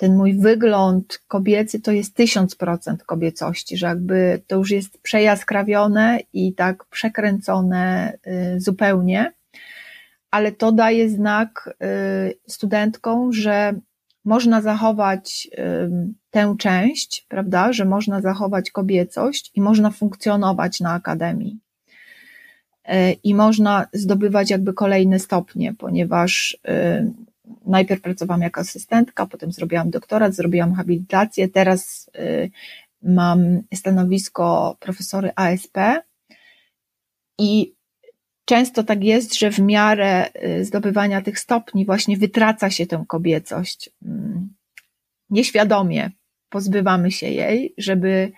ten 0.00 0.16
mój 0.16 0.34
wygląd 0.34 1.20
kobiecy 1.28 1.80
to 1.80 1.92
jest 1.92 2.14
tysiąc 2.14 2.54
procent 2.54 3.04
kobiecości, 3.04 3.76
że 3.76 3.86
jakby 3.86 4.42
to 4.46 4.56
już 4.56 4.70
jest 4.70 4.98
przejaskrawione 5.02 6.20
i 6.32 6.54
tak 6.54 6.84
przekręcone 6.84 8.12
y, 8.26 8.60
zupełnie 8.60 9.32
ale 10.30 10.52
to 10.52 10.72
daje 10.72 11.08
znak 11.08 11.76
y, 11.82 12.38
studentkom, 12.48 13.32
że 13.32 13.74
można 14.24 14.60
zachować 14.60 15.48
tę 16.30 16.54
część, 16.58 17.26
prawda, 17.28 17.72
że 17.72 17.84
można 17.84 18.20
zachować 18.20 18.70
kobiecość 18.70 19.50
i 19.54 19.60
można 19.60 19.90
funkcjonować 19.90 20.80
na 20.80 20.92
akademii. 20.92 21.58
Y, 22.88 23.12
I 23.24 23.34
można 23.34 23.86
zdobywać 23.92 24.50
jakby 24.50 24.72
kolejne 24.72 25.18
stopnie, 25.18 25.74
ponieważ 25.74 26.58
najpierw 27.66 28.00
pracowałam 28.00 28.42
jako 28.42 28.60
asystentka, 28.60 29.26
potem 29.26 29.52
zrobiłam 29.52 29.90
doktorat, 29.90 30.34
zrobiłam 30.34 30.74
habilitację, 30.74 31.48
teraz 31.48 32.10
mam 33.02 33.62
stanowisko 33.74 34.76
profesory 34.80 35.30
ASP 35.36 35.78
i 37.38 37.74
często 38.44 38.84
tak 38.84 39.04
jest, 39.04 39.38
że 39.38 39.50
w 39.50 39.58
miarę 39.58 40.30
y, 40.44 40.64
zdobywania 40.64 41.22
tych 41.22 41.38
stopni 41.38 41.86
właśnie 41.86 42.16
wytraca 42.16 42.70
się 42.70 42.86
tę 42.86 43.04
kobiecość. 43.08 43.90
Mm, 44.02 44.54
nieświadomie 45.30 46.10
pozbywamy 46.48 47.10
się 47.10 47.28
jej, 47.28 47.74
żeby 47.78 48.32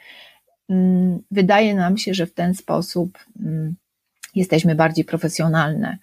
mm, 0.71 1.23
wydaje 1.31 1.75
nam 1.75 1.99
się, 1.99 2.15
że 2.15 2.27
w 2.27 2.35
ten 2.35 2.55
sposób 2.55 3.19
mm, 3.41 3.75
jesteśmy 4.35 4.75
bardziej 4.75 5.05
profesjonalne. 5.05 5.99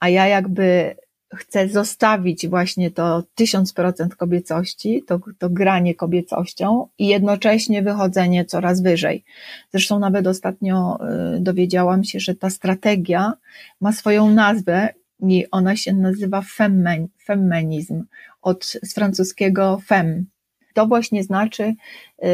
A 0.00 0.08
ja 0.08 0.26
jakby 0.26 0.96
chcę 1.36 1.68
zostawić 1.68 2.48
właśnie 2.48 2.90
to 2.90 3.22
tysiąc 3.34 3.72
procent 3.72 4.16
kobiecości, 4.16 5.02
to, 5.06 5.20
to 5.38 5.50
granie 5.50 5.94
kobiecością 5.94 6.86
i 6.98 7.06
jednocześnie 7.06 7.82
wychodzenie 7.82 8.44
coraz 8.44 8.82
wyżej. 8.82 9.24
Zresztą 9.70 9.98
nawet 9.98 10.26
ostatnio 10.26 10.98
y, 11.36 11.40
dowiedziałam 11.40 12.04
się, 12.04 12.20
że 12.20 12.34
ta 12.34 12.50
strategia 12.50 13.32
ma 13.80 13.92
swoją 13.92 14.30
nazwę 14.30 14.88
i 15.20 15.46
ona 15.50 15.76
się 15.76 15.92
nazywa 15.92 16.42
femmen, 16.42 17.08
femmenizm, 17.24 18.04
od 18.42 18.64
z 18.64 18.94
francuskiego 18.94 19.80
femme. 19.86 20.22
To 20.74 20.86
właśnie 20.86 21.24
znaczy, 21.24 21.62
y, 21.62 22.26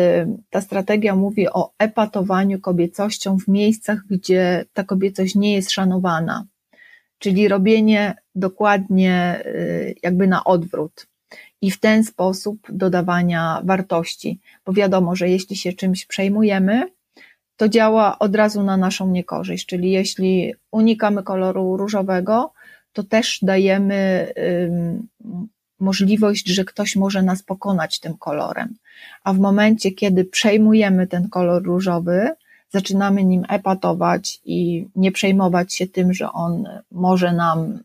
ta 0.51 0.61
strategia 0.61 1.17
mówi 1.17 1.49
o 1.49 1.73
epatowaniu 1.79 2.61
kobiecością 2.61 3.39
w 3.39 3.49
miejscach, 3.49 3.99
gdzie 4.11 4.65
ta 4.73 4.85
kobiecość 4.85 5.35
nie 5.35 5.55
jest 5.55 5.71
szanowana 5.71 6.47
czyli 7.21 7.49
robienie 7.49 8.15
dokładnie 8.35 9.43
y, 9.47 9.95
jakby 10.03 10.27
na 10.27 10.45
odwrót 10.45 11.07
i 11.63 11.71
w 11.71 11.81
ten 11.81 12.05
sposób 12.05 12.59
dodawania 12.73 13.63
wartości, 13.65 14.41
bo 14.65 14.73
wiadomo, 14.73 15.17
że 15.17 15.29
jeśli 15.29 15.57
się 15.57 15.73
czymś 15.73 16.07
przejmujemy, 16.07 16.83
to 17.57 17.69
działa 17.69 18.19
od 18.19 18.37
razu 18.37 18.63
na 18.63 18.77
naszą 18.77 19.11
niekorzyść, 19.11 19.67
czyli 19.67 19.91
jeśli 19.91 20.55
unikamy 20.71 21.23
koloru 21.23 21.77
różowego, 21.77 22.53
to 22.93 23.03
też 23.03 23.39
dajemy 23.43 24.33
możliwość, 25.81 26.49
że 26.49 26.65
ktoś 26.65 26.97
może 26.97 27.23
nas 27.23 27.43
pokonać 27.43 28.01
tym 28.01 28.17
kolorem. 28.17 28.75
A 29.25 29.33
w 29.33 29.39
momencie, 29.39 29.91
kiedy 29.91 30.25
przejmujemy 30.25 31.07
ten 31.07 31.29
kolor 31.29 31.63
różowy, 31.63 32.31
zaczynamy 32.71 33.25
nim 33.25 33.45
epatować 33.49 34.41
i 34.45 34.89
nie 34.97 35.13
przejmować 35.13 35.75
się 35.75 35.87
tym, 35.87 36.15
że 36.15 36.33
on 36.33 36.69
może 36.91 37.33
nam 37.33 37.79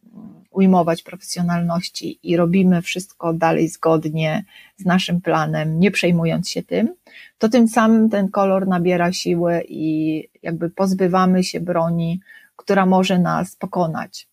ujmować 0.52 1.04
profesjonalności 1.04 2.20
i 2.24 2.38
robimy 2.38 2.82
wszystko 2.82 3.34
dalej 3.34 3.68
zgodnie 3.68 4.44
z 4.78 4.86
naszym 4.86 5.22
planem, 5.22 5.80
nie 5.80 5.92
przejmując 5.92 6.50
się 6.50 6.64
tym, 6.64 6.96
to 7.38 7.50
tym 7.50 7.68
samym 7.68 8.10
ten 8.10 8.30
kolor 8.30 8.68
nabiera 8.68 9.14
siły 9.14 9.64
i 9.68 10.24
jakby 10.44 10.70
pozbywamy 10.70 11.44
się 11.44 11.60
broni, 11.60 12.20
która 12.56 12.86
może 12.86 13.20
nas 13.20 13.56
pokonać. 13.56 14.28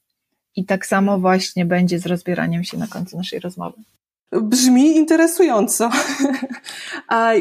I 0.56 0.64
tak 0.64 0.86
samo 0.86 1.18
właśnie 1.18 1.66
będzie 1.66 1.98
z 1.98 2.06
rozbieraniem 2.06 2.64
się 2.64 2.78
na 2.78 2.86
końcu 2.86 3.16
naszej 3.16 3.40
rozmowy. 3.40 3.82
Brzmi 4.32 4.96
interesująco. 4.96 5.90
A 7.08 7.32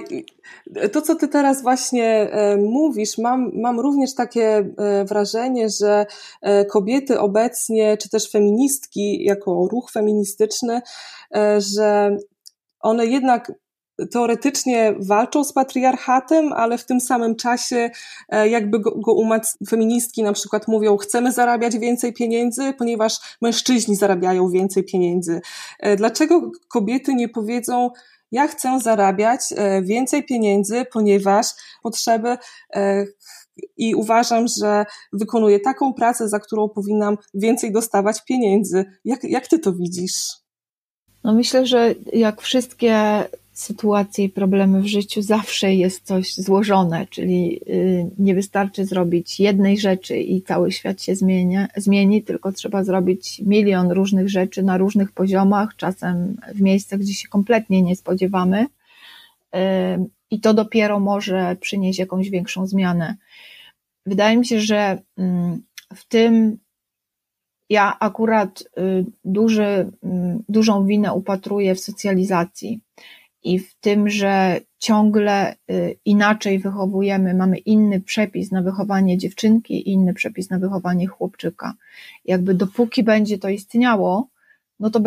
to, 0.91 1.01
co 1.01 1.15
ty 1.15 1.27
teraz 1.27 1.61
właśnie 1.61 2.05
e, 2.05 2.57
mówisz, 2.57 3.17
mam, 3.17 3.51
mam 3.53 3.79
również 3.79 4.15
takie 4.15 4.57
e, 4.77 5.05
wrażenie, 5.05 5.69
że 5.69 6.05
e, 6.41 6.65
kobiety 6.65 7.19
obecnie, 7.19 7.97
czy 7.97 8.09
też 8.09 8.31
feministki, 8.31 9.23
jako 9.23 9.67
ruch 9.71 9.91
feministyczny, 9.91 10.81
że 11.57 12.17
one 12.79 13.05
jednak 13.05 13.51
teoretycznie 14.11 14.95
walczą 14.99 15.43
z 15.43 15.53
patriarchatem, 15.53 16.53
ale 16.53 16.77
w 16.77 16.85
tym 16.85 17.01
samym 17.01 17.35
czasie 17.35 17.89
e, 18.29 18.49
jakby 18.49 18.79
go, 18.79 18.91
go 18.91 19.15
feministki 19.69 20.23
na 20.23 20.33
przykład 20.33 20.67
mówią, 20.67 20.97
chcemy 20.97 21.31
zarabiać 21.31 21.77
więcej 21.77 22.13
pieniędzy, 22.13 22.73
ponieważ 22.73 23.19
mężczyźni 23.41 23.95
zarabiają 23.95 24.49
więcej 24.49 24.83
pieniędzy. 24.83 25.41
E, 25.79 25.95
dlaczego 25.95 26.51
kobiety 26.67 27.13
nie 27.13 27.29
powiedzą, 27.29 27.89
ja 28.31 28.47
chcę 28.47 28.79
zarabiać 28.79 29.41
e, 29.55 29.81
więcej 29.81 30.23
pieniędzy, 30.23 30.85
ponieważ 30.93 31.45
potrzeby 31.83 32.37
i 33.77 33.95
uważam, 33.95 34.45
że 34.61 34.85
wykonuję 35.13 35.59
taką 35.59 35.93
pracę, 35.93 36.29
za 36.29 36.39
którą 36.39 36.69
powinnam 36.69 37.17
więcej 37.33 37.71
dostawać 37.71 38.25
pieniędzy. 38.25 38.85
Jak, 39.05 39.23
jak 39.23 39.47
ty 39.47 39.59
to 39.59 39.73
widzisz? 39.73 40.41
No 41.23 41.33
myślę, 41.33 41.65
że 41.65 41.95
jak 42.13 42.41
wszystkie 42.41 43.23
sytuacje 43.61 44.25
i 44.25 44.29
problemy 44.29 44.81
w 44.81 44.87
życiu 44.87 45.21
zawsze 45.21 45.73
jest 45.73 46.05
coś 46.05 46.35
złożone, 46.35 47.07
czyli 47.09 47.61
y, 47.67 48.09
nie 48.17 48.35
wystarczy 48.35 48.85
zrobić 48.85 49.39
jednej 49.39 49.77
rzeczy 49.77 50.17
i 50.17 50.41
cały 50.41 50.71
świat 50.71 51.01
się 51.01 51.15
zmienia, 51.15 51.67
zmieni, 51.75 52.23
tylko 52.23 52.51
trzeba 52.51 52.83
zrobić 52.83 53.41
milion 53.45 53.91
różnych 53.91 54.29
rzeczy 54.29 54.63
na 54.63 54.77
różnych 54.77 55.11
poziomach, 55.11 55.75
czasem 55.75 56.37
w 56.55 56.61
miejscach, 56.61 56.99
gdzie 56.99 57.13
się 57.13 57.27
kompletnie 57.27 57.81
nie 57.81 57.95
spodziewamy. 57.95 58.65
Y, 58.65 59.59
I 60.31 60.39
to 60.39 60.53
dopiero 60.53 60.99
może 60.99 61.55
przynieść 61.59 61.99
jakąś 61.99 62.29
większą 62.29 62.67
zmianę. 62.67 63.15
Wydaje 64.05 64.37
mi 64.37 64.45
się, 64.45 64.59
że 64.59 65.01
mm, 65.17 65.61
w 65.95 66.05
tym 66.07 66.57
ja 67.69 67.99
akurat 67.99 68.61
y, 68.61 69.05
duży, 69.25 69.91
mm, 70.03 70.43
dużą 70.49 70.85
winę 70.85 71.13
upatruję 71.13 71.75
w 71.75 71.79
socjalizacji 71.79 72.79
i 73.43 73.59
w 73.59 73.75
tym, 73.75 74.09
że 74.09 74.61
ciągle 74.77 75.55
y, 75.71 75.97
inaczej 76.05 76.59
wychowujemy, 76.59 77.33
mamy 77.33 77.57
inny 77.57 78.01
przepis 78.01 78.51
na 78.51 78.61
wychowanie 78.61 79.17
dziewczynki 79.17 79.73
i 79.73 79.89
inny 79.89 80.13
przepis 80.13 80.49
na 80.49 80.59
wychowanie 80.59 81.07
chłopczyka. 81.07 81.73
Jakby 82.25 82.53
dopóki 82.53 83.03
będzie 83.03 83.37
to 83.37 83.49
istniało, 83.49 84.27
no 84.79 84.89
to 84.89 85.01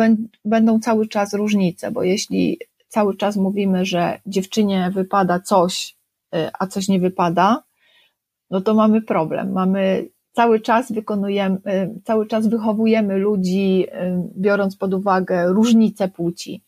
będą 0.45 0.79
cały 0.79 1.07
czas 1.07 1.33
różnice, 1.33 1.91
bo 1.91 2.03
jeśli 2.03 2.59
cały 2.87 3.17
czas 3.17 3.35
mówimy, 3.35 3.85
że 3.85 4.19
dziewczynie 4.25 4.91
wypada 4.93 5.39
coś, 5.39 5.95
y, 6.35 6.49
a 6.59 6.67
coś 6.67 6.87
nie 6.87 6.99
wypada, 6.99 7.63
no 8.49 8.61
to 8.61 8.73
mamy 8.73 9.01
problem. 9.01 9.51
Mamy 9.51 10.07
cały 10.31 10.59
czas 10.59 10.91
wykonujemy, 10.91 11.59
cały 12.03 12.27
czas 12.27 12.47
wychowujemy 12.47 13.17
ludzi, 13.17 13.85
biorąc 14.37 14.75
pod 14.75 14.93
uwagę 14.93 15.47
różnice 15.47 16.07
płci. 16.07 16.63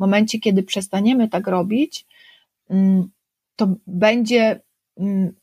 W 0.00 0.02
momencie, 0.02 0.38
kiedy 0.38 0.62
przestaniemy 0.62 1.28
tak 1.28 1.46
robić, 1.46 2.06
to 3.56 3.74
będzie, 3.86 4.60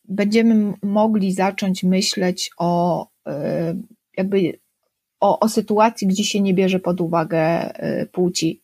będziemy 0.05 0.73
mogli 0.83 1.33
zacząć 1.33 1.83
myśleć 1.83 2.49
o 2.57 3.07
jakby 4.17 4.59
o, 5.19 5.39
o 5.39 5.49
sytuacji, 5.49 6.07
gdzie 6.07 6.23
się 6.23 6.41
nie 6.41 6.53
bierze 6.53 6.79
pod 6.79 7.01
uwagę 7.01 7.73
płci. 8.11 8.61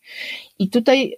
I 0.59 0.69
tutaj 0.69 1.17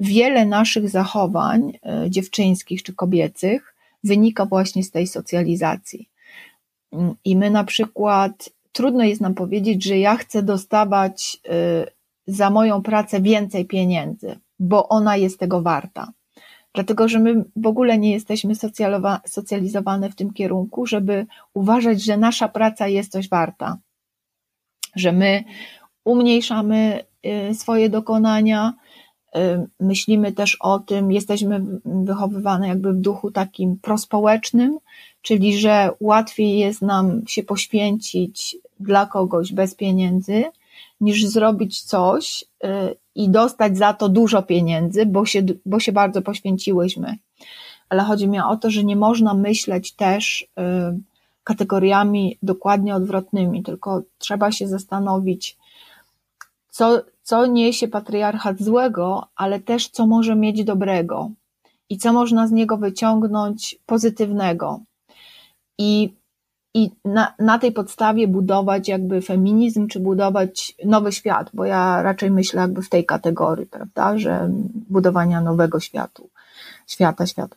wiele 0.00 0.46
naszych 0.46 0.88
zachowań 0.88 1.78
dziewczyńskich 2.08 2.82
czy 2.82 2.94
kobiecych 2.94 3.76
wynika 4.04 4.46
właśnie 4.46 4.82
z 4.82 4.90
tej 4.90 5.06
socjalizacji. 5.06 6.08
I 7.24 7.36
my 7.36 7.50
na 7.50 7.64
przykład, 7.64 8.50
trudno 8.72 9.04
jest 9.04 9.20
nam 9.20 9.34
powiedzieć, 9.34 9.84
że 9.84 9.98
ja 9.98 10.16
chcę 10.16 10.42
dostawać 10.42 11.40
za 12.26 12.50
moją 12.50 12.82
pracę 12.82 13.20
więcej 13.20 13.64
pieniędzy, 13.64 14.38
bo 14.58 14.88
ona 14.88 15.16
jest 15.16 15.38
tego 15.38 15.62
warta. 15.62 16.12
Dlatego, 16.74 17.08
że 17.08 17.18
my 17.18 17.44
w 17.56 17.66
ogóle 17.66 17.98
nie 17.98 18.12
jesteśmy 18.12 18.54
socjalizowane 19.26 20.10
w 20.10 20.14
tym 20.14 20.32
kierunku, 20.32 20.86
żeby 20.86 21.26
uważać, 21.54 22.04
że 22.04 22.16
nasza 22.16 22.48
praca 22.48 22.88
jest 22.88 23.12
coś 23.12 23.28
warta, 23.28 23.78
że 24.96 25.12
my 25.12 25.44
umniejszamy 26.04 27.04
y, 27.50 27.54
swoje 27.54 27.90
dokonania, 27.90 28.74
y, 29.36 29.38
myślimy 29.80 30.32
też 30.32 30.56
o 30.60 30.78
tym, 30.78 31.12
jesteśmy 31.12 31.64
wychowywane 31.84 32.68
jakby 32.68 32.92
w 32.92 33.00
duchu 33.00 33.30
takim 33.30 33.76
prospołecznym, 33.76 34.78
czyli 35.22 35.58
że 35.58 35.90
łatwiej 36.00 36.58
jest 36.58 36.82
nam 36.82 37.22
się 37.26 37.42
poświęcić 37.42 38.56
dla 38.80 39.06
kogoś 39.06 39.52
bez 39.52 39.74
pieniędzy, 39.74 40.44
niż 41.02 41.26
zrobić 41.26 41.82
coś 41.82 42.44
y, 42.64 42.68
i 43.14 43.28
dostać 43.28 43.78
za 43.78 43.92
to 43.94 44.08
dużo 44.08 44.42
pieniędzy, 44.42 45.06
bo 45.06 45.26
się, 45.26 45.42
bo 45.66 45.80
się 45.80 45.92
bardzo 45.92 46.22
poświęciłyśmy. 46.22 47.18
Ale 47.88 48.02
chodzi 48.02 48.28
mi 48.28 48.40
o 48.40 48.56
to, 48.56 48.70
że 48.70 48.84
nie 48.84 48.96
można 48.96 49.34
myśleć 49.34 49.92
też 49.92 50.42
y, 50.42 50.46
kategoriami 51.44 52.38
dokładnie 52.42 52.94
odwrotnymi, 52.94 53.62
tylko 53.62 54.02
trzeba 54.18 54.52
się 54.52 54.68
zastanowić, 54.68 55.56
co, 56.70 57.02
co 57.22 57.46
niesie 57.46 57.88
patriarchat 57.88 58.62
złego, 58.62 59.26
ale 59.36 59.60
też 59.60 59.88
co 59.88 60.06
może 60.06 60.36
mieć 60.36 60.64
dobrego 60.64 61.30
i 61.88 61.98
co 61.98 62.12
można 62.12 62.46
z 62.46 62.52
niego 62.52 62.76
wyciągnąć 62.76 63.78
pozytywnego 63.86 64.80
i, 65.78 66.14
i 66.74 66.90
na, 67.04 67.34
na 67.38 67.58
tej 67.58 67.72
podstawie 67.72 68.28
budować 68.28 68.88
jakby 68.88 69.22
feminizm, 69.22 69.88
czy 69.88 70.00
budować 70.00 70.74
nowy 70.84 71.12
świat, 71.12 71.50
bo 71.54 71.64
ja 71.64 72.02
raczej 72.02 72.30
myślę 72.30 72.60
jakby 72.60 72.82
w 72.82 72.88
tej 72.88 73.06
kategorii, 73.06 73.66
prawda, 73.66 74.18
że 74.18 74.50
budowania 74.74 75.40
nowego 75.40 75.80
światu, 75.80 76.28
świata, 76.86 77.26
świata. 77.26 77.56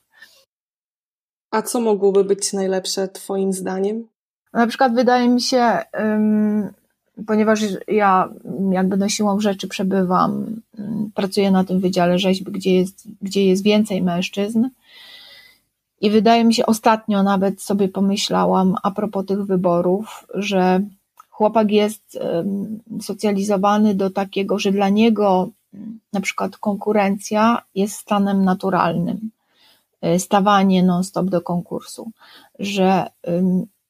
A 1.51 1.62
co 1.62 1.81
mogłoby 1.81 2.24
być 2.24 2.53
najlepsze 2.53 3.07
Twoim 3.07 3.53
zdaniem? 3.53 4.07
Na 4.53 4.67
przykład 4.67 4.95
wydaje 4.95 5.29
mi 5.29 5.41
się, 5.41 5.79
ponieważ 7.27 7.62
ja 7.88 8.29
jakby 8.72 8.98
na 8.98 9.10
siłą 9.10 9.39
rzeczy 9.39 9.67
przebywam, 9.67 10.62
pracuję 11.15 11.51
na 11.51 11.63
tym 11.63 11.79
wydziale 11.79 12.19
rzeźby, 12.19 12.51
gdzie 12.51 12.75
jest, 12.75 13.07
gdzie 13.22 13.45
jest 13.45 13.63
więcej 13.63 14.01
mężczyzn, 14.01 14.65
i 16.01 16.09
wydaje 16.09 16.43
mi 16.43 16.53
się, 16.53 16.65
ostatnio 16.65 17.23
nawet 17.23 17.61
sobie 17.61 17.89
pomyślałam 17.89 18.75
a 18.83 18.91
propos 18.91 19.25
tych 19.25 19.45
wyborów, 19.45 20.27
że 20.33 20.81
chłopak 21.29 21.71
jest 21.71 22.19
socjalizowany 23.01 23.95
do 23.95 24.09
takiego, 24.09 24.59
że 24.59 24.71
dla 24.71 24.89
niego 24.89 25.49
na 26.13 26.21
przykład 26.21 26.57
konkurencja 26.57 27.62
jest 27.75 27.95
stanem 27.95 28.45
naturalnym. 28.45 29.29
E, 30.01 30.19
stawanie 30.19 30.84
non-stop 30.84 31.25
do 31.25 31.41
konkursu, 31.41 32.12
że 32.60 33.08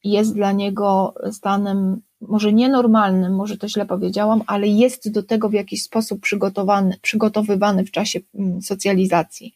jest 0.04 0.34
dla 0.34 0.52
niego 0.52 1.14
stanem 1.32 2.02
może 2.22 2.54
nienormalnym, 2.54 3.36
może 3.36 3.58
to 3.58 3.70
źle 3.70 3.86
powiedziałam, 3.86 4.44
ale 4.48 4.68
jest 4.68 5.12
do 5.12 5.24
tego 5.24 5.50
w 5.50 5.54
jakiś 5.54 5.84
sposób 5.84 6.22
przygotowany, 6.22 6.98
przygotowywany 7.02 7.86
w 7.86 7.92
czasie 7.92 8.20
socjalizacji 8.62 9.56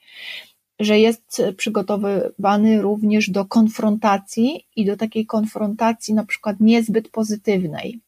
że 0.80 1.00
jest 1.00 1.42
przygotowywany 1.58 2.82
również 2.82 3.30
do 3.30 3.46
konfrontacji 3.46 4.66
i 4.76 4.86
do 4.86 4.98
takiej 4.98 5.26
konfrontacji 5.26 6.14
na 6.14 6.26
przykład 6.26 6.60
niezbyt 6.60 7.10
pozytywnej. 7.10 8.00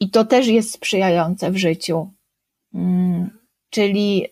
I 0.00 0.10
to 0.10 0.24
też 0.24 0.46
jest 0.46 0.72
sprzyjające 0.72 1.50
w 1.50 1.56
życiu. 1.56 2.10
Mm, 2.74 3.30
czyli 3.70 4.26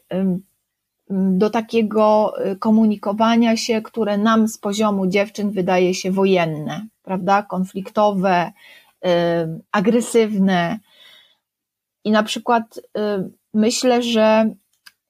do 1.11 1.51
takiego 1.51 2.35
y, 2.47 2.57
komunikowania 2.57 3.57
się, 3.57 3.83
które 3.83 4.19
nam 4.19 4.49
z 4.49 4.59
poziomu 4.59 5.07
dziewczyn 5.07 5.51
wydaje 5.51 5.95
się 5.95 6.11
wojenne, 6.11 6.87
prawda? 7.03 7.43
Konfliktowe, 7.43 8.53
agresywne. 9.73 10.79
I 12.05 12.11
na 12.11 12.23
przykład 12.23 12.79
y, 12.79 12.81
myślę, 13.55 14.03
że 14.03 14.55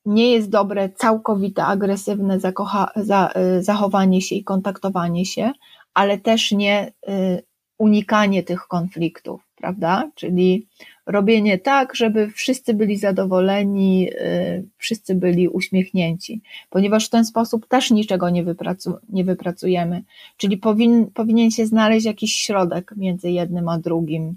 nie 0.06 0.32
jest 0.32 0.50
dobre 0.50 0.88
całkowite 0.88 1.64
agresywne 1.64 2.40
zakocha, 2.40 2.90
za, 2.96 3.32
y, 3.58 3.62
zachowanie 3.62 4.22
się 4.22 4.34
i 4.34 4.44
kontaktowanie 4.44 5.26
się, 5.26 5.52
ale 5.94 6.18
też 6.18 6.52
nie 6.52 6.92
y, 7.08 7.42
unikanie 7.78 8.42
tych 8.42 8.60
konfliktów, 8.66 9.42
prawda? 9.56 10.10
Czyli 10.14 10.66
robienie 11.06 11.58
tak, 11.58 11.96
żeby 11.96 12.30
wszyscy 12.30 12.74
byli 12.74 12.96
zadowoleni, 12.96 14.10
y, 14.12 14.68
wszyscy 14.76 15.14
byli 15.14 15.48
uśmiechnięci, 15.48 16.40
ponieważ 16.70 17.06
w 17.06 17.10
ten 17.10 17.24
sposób 17.24 17.66
też 17.66 17.90
niczego 17.90 18.30
nie, 18.30 18.44
wypracu, 18.44 18.94
nie 19.08 19.24
wypracujemy. 19.24 20.02
Czyli 20.36 20.56
powin, 20.56 21.10
powinien 21.14 21.50
się 21.50 21.66
znaleźć 21.66 22.06
jakiś 22.06 22.34
środek 22.34 22.94
między 22.96 23.30
jednym 23.30 23.68
a 23.68 23.78
drugim 23.78 24.36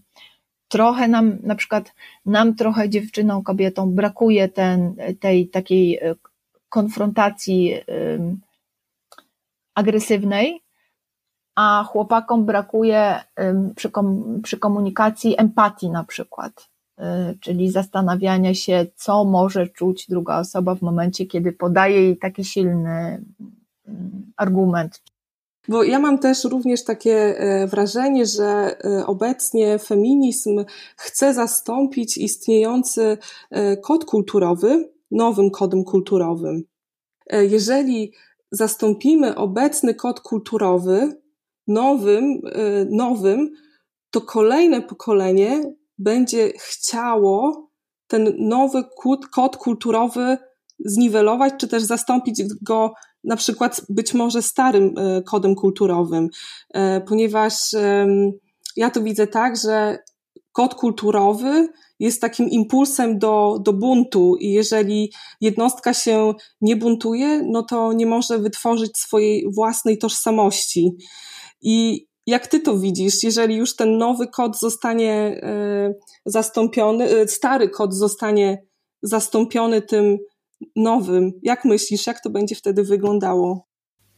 trochę 0.75 1.07
nam, 1.07 1.37
na 1.43 1.55
przykład 1.55 1.93
nam 2.25 2.55
trochę 2.55 2.89
dziewczynom, 2.89 3.43
kobietom 3.43 3.95
brakuje 3.95 4.49
ten, 4.49 4.95
tej 5.19 5.49
takiej 5.49 5.97
e, 5.97 6.15
konfrontacji 6.69 7.73
agresywnej, 9.75 10.61
a 11.55 11.83
chłopakom 11.83 12.45
brakuje 12.45 13.19
przy, 13.75 13.91
przy 14.43 14.59
komunikacji 14.59 15.35
empatii 15.37 15.89
na 15.89 16.03
przykład, 16.03 16.69
e, 16.97 17.33
czyli 17.39 17.71
zastanawiania 17.71 18.53
się, 18.53 18.85
co 18.95 19.25
może 19.25 19.67
czuć 19.67 20.07
druga 20.09 20.39
osoba 20.39 20.75
w 20.75 20.81
momencie, 20.81 21.25
kiedy 21.25 21.51
podaje 21.51 22.01
jej 22.01 22.17
taki 22.17 22.43
silny 22.43 23.23
argument 24.37 25.01
bo 25.67 25.83
ja 25.83 25.99
mam 25.99 26.19
też 26.19 26.43
również 26.43 26.83
takie 26.83 27.39
e, 27.39 27.67
wrażenie, 27.67 28.25
że 28.25 28.45
e, 28.45 29.05
obecnie 29.05 29.79
feminizm 29.79 30.65
chce 30.97 31.33
zastąpić 31.33 32.17
istniejący 32.17 33.17
e, 33.51 33.77
kod 33.77 34.05
kulturowy 34.05 34.89
nowym 35.11 35.51
kodem 35.51 35.83
kulturowym. 35.83 36.63
Jeżeli 37.31 38.13
zastąpimy 38.51 39.35
obecny 39.35 39.95
kod 39.95 40.19
kulturowy 40.19 41.21
nowym, 41.67 42.41
nowym, 42.89 43.51
to 44.11 44.21
kolejne 44.21 44.81
pokolenie 44.81 45.75
będzie 45.97 46.53
chciało 46.59 47.69
ten 48.07 48.33
nowy 48.39 48.83
kod 49.31 49.57
kulturowy 49.57 50.37
zniwelować, 50.79 51.53
czy 51.57 51.67
też 51.67 51.83
zastąpić 51.83 52.43
go 52.61 52.93
na 53.25 53.35
przykład 53.35 53.81
być 53.89 54.13
może 54.13 54.41
starym 54.41 54.93
e, 54.97 55.21
kodem 55.21 55.55
kulturowym, 55.55 56.29
e, 56.73 57.01
ponieważ 57.01 57.53
ja 58.75 58.89
to 58.89 59.01
widzę 59.01 59.27
tak, 59.27 59.57
że 59.57 59.97
kod 60.51 60.75
kulturowy 60.75 61.69
jest 61.99 62.21
takim 62.21 62.49
impulsem 62.49 63.19
do, 63.19 63.59
do 63.65 63.73
buntu 63.73 64.35
i 64.39 64.51
jeżeli 64.51 65.11
jednostka 65.41 65.93
się 65.93 66.33
nie 66.61 66.75
buntuje, 66.75 67.43
no 67.51 67.63
to 67.63 67.93
nie 67.93 68.05
może 68.05 68.39
wytworzyć 68.39 68.97
swojej 68.97 69.45
własnej 69.55 69.97
tożsamości. 69.97 70.91
I 71.61 72.05
jak 72.27 72.47
ty 72.47 72.59
to 72.59 72.79
widzisz, 72.79 73.23
jeżeli 73.23 73.55
już 73.55 73.75
ten 73.75 73.97
nowy 73.97 74.27
kod 74.27 74.59
zostanie 74.59 75.13
e, 75.13 75.93
zastąpiony, 76.25 77.27
stary 77.27 77.69
kod 77.69 77.93
zostanie 77.93 78.63
zastąpiony 79.01 79.81
tym 79.81 80.17
nowym. 80.75 81.31
Jak 81.43 81.65
myślisz, 81.65 82.07
jak 82.07 82.21
to 82.21 82.29
będzie 82.29 82.55
wtedy 82.55 82.83
wyglądało? 82.83 83.65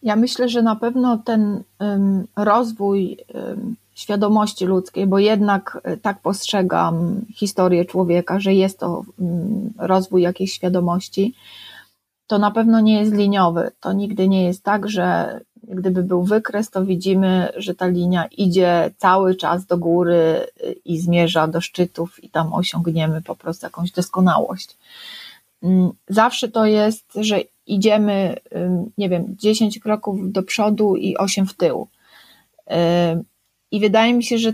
Ja 0.04 0.16
myślę, 0.16 0.50
że 0.50 0.62
na 0.62 0.76
pewno 0.76 1.18
ten 1.18 1.64
um, 1.80 2.28
rozwój 2.36 3.18
um, 3.34 3.76
świadomości 3.96 4.66
ludzkiej, 4.66 5.08
bo 5.08 5.20
jednak 5.20 5.80
e, 5.84 5.98
tak 5.98 6.22
postrzegam 6.22 7.22
historię 7.36 7.86
człowieka, 7.86 8.40
że 8.40 8.54
jest 8.54 8.80
to 8.80 9.04
um, 9.20 9.74
rozwój 9.78 10.22
jakiejś 10.22 10.54
świadomości, 10.54 11.36
to 12.28 12.38
na 12.38 12.52
pewno 12.52 12.80
nie 12.80 13.00
jest 13.00 13.14
liniowy. 13.14 13.72
To 13.80 13.94
nigdy 13.94 14.28
nie 14.28 14.44
jest 14.44 14.64
tak, 14.64 14.90
że 14.90 15.40
gdyby 15.64 16.04
był 16.04 16.24
wykres, 16.24 16.70
to 16.70 16.86
widzimy, 16.86 17.52
że 17.56 17.76
ta 17.76 17.88
linia 17.88 18.26
idzie 18.26 18.92
cały 18.98 19.36
czas 19.36 19.66
do 19.66 19.78
góry 19.78 20.48
i 20.86 21.00
zmierza 21.00 21.48
do 21.48 21.62
szczytów, 21.62 22.24
i 22.24 22.30
tam 22.30 22.54
osiągniemy 22.54 23.22
po 23.22 23.36
prostu 23.36 23.66
jakąś 23.66 23.92
doskonałość. 23.92 24.78
Mm, 25.64 25.92
zawsze 26.08 26.48
to 26.48 26.66
jest, 26.66 27.14
że 27.16 27.42
idziemy, 27.66 28.36
nie 28.98 29.10
wiem, 29.10 29.36
10 29.38 29.80
kroków 29.80 30.32
do 30.32 30.44
przodu 30.44 30.96
i 30.96 31.18
8 31.18 31.48
w 31.48 31.54
tył. 31.54 31.88
I 33.72 33.80
wydaje 33.80 34.14
mi 34.14 34.24
się, 34.24 34.38
że 34.38 34.54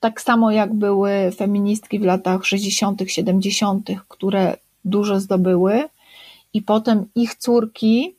tak 0.00 0.20
samo 0.20 0.50
jak 0.50 0.74
były 0.74 1.32
feministki 1.36 1.98
w 1.98 2.04
latach 2.04 2.46
60., 2.46 3.02
70., 3.06 3.90
które 4.08 4.56
dużo 4.84 5.20
zdobyły, 5.20 5.88
i 6.54 6.62
potem 6.62 7.06
ich 7.14 7.34
córki 7.34 8.16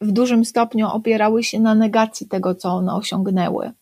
w 0.00 0.12
dużym 0.12 0.44
stopniu 0.44 0.88
opierały 0.88 1.44
się 1.44 1.60
na 1.60 1.74
negacji 1.74 2.28
tego, 2.28 2.54
co 2.54 2.68
one 2.68 2.94
osiągnęły. 2.94 3.72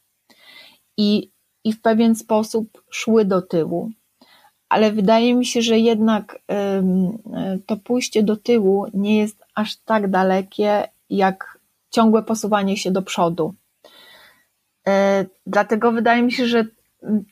I, 0.97 1.31
i 1.65 1.73
w 1.73 1.81
pewien 1.81 2.15
sposób 2.15 2.83
szły 2.91 3.25
do 3.25 3.43
tyłu. 3.43 3.91
Ale 4.69 4.93
wydaje 4.93 5.35
mi 5.35 5.47
się, 5.47 5.63
że 5.63 5.79
jednak 5.79 6.39
to 7.67 7.77
pójście 7.77 8.23
do 8.23 8.37
tyłu 8.37 8.87
nie 8.95 9.19
jest 9.19 9.45
aż 9.55 9.77
tak 9.77 10.11
dalekie, 10.11 10.89
jak 11.11 11.59
ciągłe 11.91 12.23
posuwanie 12.23 12.77
się 12.77 12.91
do 12.91 13.03
przodu. 13.03 13.55
E, 14.89 15.25
dlatego 15.47 15.93
wydaje 15.93 16.23
mi 16.23 16.33
się, 16.33 16.47
że 16.47 16.65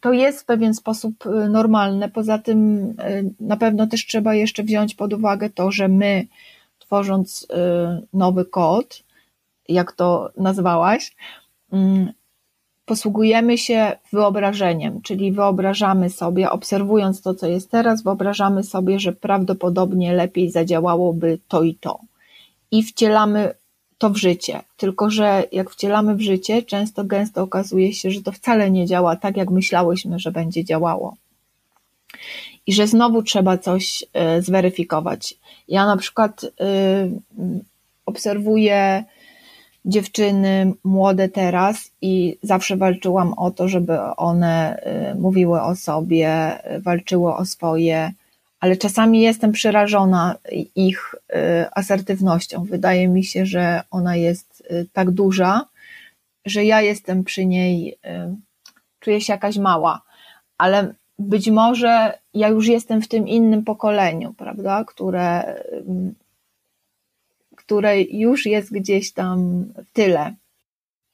to 0.00 0.12
jest 0.12 0.40
w 0.40 0.44
pewien 0.44 0.74
sposób 0.74 1.26
y, 1.26 1.48
normalne. 1.48 2.08
Poza 2.08 2.38
tym 2.38 2.90
y, 2.90 3.34
na 3.40 3.56
pewno 3.56 3.86
też 3.86 4.06
trzeba 4.06 4.34
jeszcze 4.34 4.62
wziąć 4.62 4.94
pod 4.94 5.12
uwagę 5.12 5.50
to, 5.50 5.72
że 5.72 5.88
my 5.88 6.26
tworząc 6.78 7.46
nowy 8.12 8.44
kod, 8.44 9.02
jak 9.68 9.92
to 9.92 10.30
nazwałaś, 10.36 11.16
mm, 11.72 12.12
posługujemy 12.86 13.58
się 13.58 13.92
wyobrażeniem, 14.12 15.02
czyli 15.02 15.32
wyobrażamy 15.32 16.10
sobie, 16.10 16.50
obserwując 16.50 17.22
to, 17.22 17.34
co 17.34 17.46
jest 17.46 17.70
teraz, 17.70 18.02
wyobrażamy 18.02 18.62
sobie, 18.62 19.00
że 19.00 19.12
prawdopodobnie 19.12 20.14
lepiej 20.14 20.50
zadziałałoby 20.50 21.38
to 21.48 21.62
i 21.62 21.74
to. 21.74 22.00
I 22.70 22.82
wcielamy 22.82 23.54
to 23.98 24.10
w 24.10 24.16
życie. 24.16 24.60
Tylko, 24.76 25.10
że 25.10 25.44
jak 25.52 25.70
wcielamy 25.70 26.14
w 26.14 26.20
życie, 26.20 26.62
często 26.62 27.04
gęsto 27.04 27.42
okazuje 27.42 27.92
się, 27.92 28.10
że 28.10 28.22
to 28.22 28.32
wcale 28.32 28.70
nie 28.70 28.86
działa 28.86 29.16
tak, 29.16 29.36
jak 29.36 29.50
myślałyśmy, 29.50 30.18
że 30.18 30.32
będzie 30.32 30.64
działało. 30.64 31.16
I 32.66 32.72
że 32.72 32.86
znowu 32.86 33.22
trzeba 33.22 33.58
coś 33.58 34.04
e, 34.12 34.42
zweryfikować. 34.42 35.34
Ja 35.68 35.86
na 35.86 35.96
przykład 35.96 36.44
y, 36.44 36.48
obserwuję 38.06 39.04
dziewczyny 39.84 40.72
młode 40.84 41.28
teraz 41.28 41.90
i 42.02 42.38
zawsze 42.42 42.76
walczyłam 42.76 43.32
o 43.32 43.50
to, 43.50 43.68
żeby 43.68 44.00
one 44.00 44.82
y, 45.12 45.14
mówiły 45.14 45.62
o 45.62 45.76
sobie, 45.76 46.58
walczyły 46.80 47.34
o 47.34 47.44
swoje, 47.44 48.12
ale 48.60 48.76
czasami 48.76 49.20
jestem 49.20 49.52
przerażona 49.52 50.34
ich 50.74 51.14
y, 51.14 51.34
asertywnością. 51.72 52.64
Wydaje 52.64 53.08
mi 53.08 53.24
się, 53.24 53.46
że 53.46 53.82
ona 53.90 54.16
jest 54.16 54.62
tak 54.92 55.10
duża, 55.10 55.64
że 56.46 56.64
ja 56.64 56.80
jestem 56.80 57.24
przy 57.24 57.46
niej, 57.46 57.98
czuję 59.00 59.20
się 59.20 59.32
jakaś 59.32 59.58
mała, 59.58 60.02
ale 60.58 60.94
być 61.18 61.50
może 61.50 62.18
ja 62.34 62.48
już 62.48 62.66
jestem 62.66 63.02
w 63.02 63.08
tym 63.08 63.28
innym 63.28 63.64
pokoleniu, 63.64 64.34
prawda, 64.38 64.84
które, 64.84 65.54
które 67.66 68.03
już 68.03 68.46
jest 68.46 68.72
gdzieś 68.72 69.12
tam 69.12 69.64
tyle. 69.92 70.35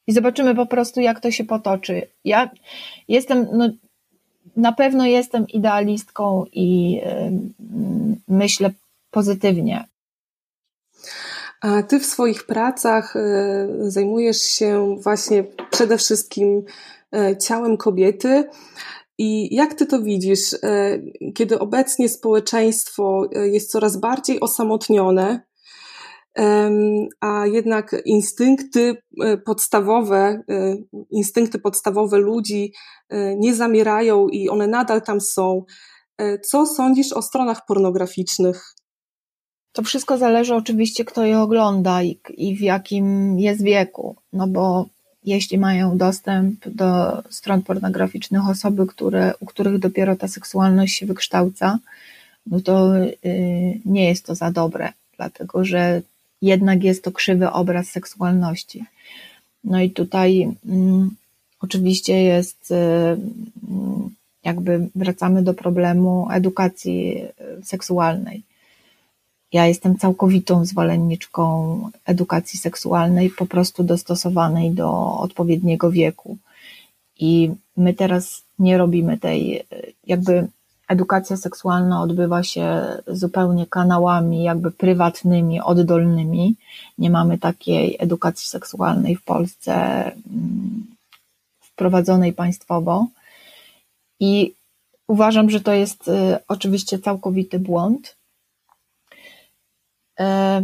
I 0.07 0.13
zobaczymy 0.13 0.55
po 0.55 0.65
prostu, 0.65 1.01
jak 1.01 1.19
to 1.19 1.31
się 1.31 1.43
potoczy. 1.43 2.07
Ja 2.25 2.51
jestem, 3.07 3.47
no, 3.53 3.69
na 4.55 4.71
pewno 4.71 5.05
jestem 5.05 5.47
idealistką 5.47 6.45
i 6.51 7.01
myślę 8.27 8.71
pozytywnie. 9.11 9.85
A 11.61 11.83
ty 11.83 11.99
w 11.99 12.05
swoich 12.05 12.45
pracach 12.45 13.15
e, 13.15 13.67
zajmujesz 13.79 14.41
się 14.41 14.95
właśnie 14.99 15.43
przede 15.71 15.97
wszystkim 15.97 16.63
e, 17.13 17.37
ciałem 17.37 17.77
kobiety. 17.77 18.43
I 19.17 19.55
jak 19.55 19.73
ty 19.73 19.85
to 19.85 20.01
widzisz, 20.01 20.53
e, 20.53 20.99
kiedy 21.35 21.59
obecnie 21.59 22.09
społeczeństwo 22.09 23.29
jest 23.51 23.71
coraz 23.71 23.97
bardziej 23.97 24.39
osamotnione, 24.39 25.41
a 27.21 27.45
jednak 27.45 27.95
instynkty 28.05 28.97
e, 29.23 29.37
podstawowe, 29.37 30.43
instynkty 31.11 31.59
podstawowe 31.59 32.17
ludzi 32.17 32.73
nie 33.37 33.55
zamierają 33.55 34.27
i 34.27 34.49
one 34.49 34.67
nadal 34.67 35.01
tam 35.01 35.21
są. 35.21 35.65
Co 36.49 36.65
sądzisz 36.65 37.13
o 37.13 37.21
stronach 37.21 37.65
pornograficznych? 37.65 38.75
To 39.71 39.83
wszystko 39.83 40.17
zależy 40.17 40.55
oczywiście, 40.55 41.05
kto 41.05 41.25
je 41.25 41.39
ogląda 41.39 42.03
i, 42.03 42.19
i 42.29 42.55
w 42.57 42.61
jakim 42.61 43.39
jest 43.39 43.63
wieku. 43.63 44.15
No 44.33 44.47
bo 44.47 44.85
jeśli 45.23 45.57
mają 45.57 45.97
dostęp 45.97 46.67
do 46.67 47.21
stron 47.29 47.61
pornograficznych 47.61 48.49
osoby, 48.49 48.87
które, 48.87 49.33
u 49.39 49.45
których 49.45 49.79
dopiero 49.79 50.15
ta 50.15 50.27
seksualność 50.27 50.97
się 50.97 51.05
wykształca, 51.05 51.79
no 52.45 52.59
to 52.59 52.97
y, 52.97 53.79
nie 53.85 54.09
jest 54.09 54.25
to 54.25 54.35
za 54.35 54.51
dobre, 54.51 54.93
dlatego 55.17 55.65
że 55.65 56.01
jednak 56.41 56.83
jest 56.83 57.03
to 57.03 57.11
krzywy 57.11 57.51
obraz 57.51 57.87
seksualności. 57.87 58.85
No 59.63 59.81
i 59.81 59.89
tutaj 59.89 60.55
mm, 60.65 61.15
oczywiście 61.59 62.23
jest, 62.23 62.71
y, 62.71 62.75
mm, 62.75 64.09
jakby 64.43 64.89
wracamy 64.95 65.43
do 65.43 65.53
problemu 65.53 66.27
edukacji 66.31 67.17
y, 67.59 67.65
seksualnej. 67.65 68.43
Ja 69.53 69.67
jestem 69.67 69.97
całkowitą 69.97 70.65
zwolenniczką 70.65 71.89
edukacji 72.05 72.59
seksualnej, 72.59 73.29
po 73.29 73.45
prostu 73.45 73.83
dostosowanej 73.83 74.71
do 74.71 75.17
odpowiedniego 75.17 75.91
wieku. 75.91 76.37
I 77.19 77.51
my 77.77 77.93
teraz 77.93 78.43
nie 78.59 78.77
robimy 78.77 79.17
tej, 79.17 79.63
jakby 80.07 80.47
edukacja 80.91 81.37
seksualna 81.37 82.01
odbywa 82.01 82.43
się 82.43 82.97
zupełnie 83.07 83.65
kanałami 83.65 84.43
jakby 84.43 84.71
prywatnymi, 84.71 85.61
oddolnymi. 85.61 86.55
Nie 86.97 87.09
mamy 87.09 87.37
takiej 87.37 87.97
edukacji 87.99 88.47
seksualnej 88.47 89.15
w 89.15 89.23
Polsce 89.23 89.73
mm, 89.73 90.85
wprowadzonej 91.61 92.33
państwowo. 92.33 93.07
I 94.19 94.53
uważam, 95.07 95.49
że 95.49 95.61
to 95.61 95.73
jest 95.73 96.07
y, 96.07 96.37
oczywiście 96.47 96.99
całkowity 96.99 97.59
błąd 97.59 98.21
E, 100.21 100.61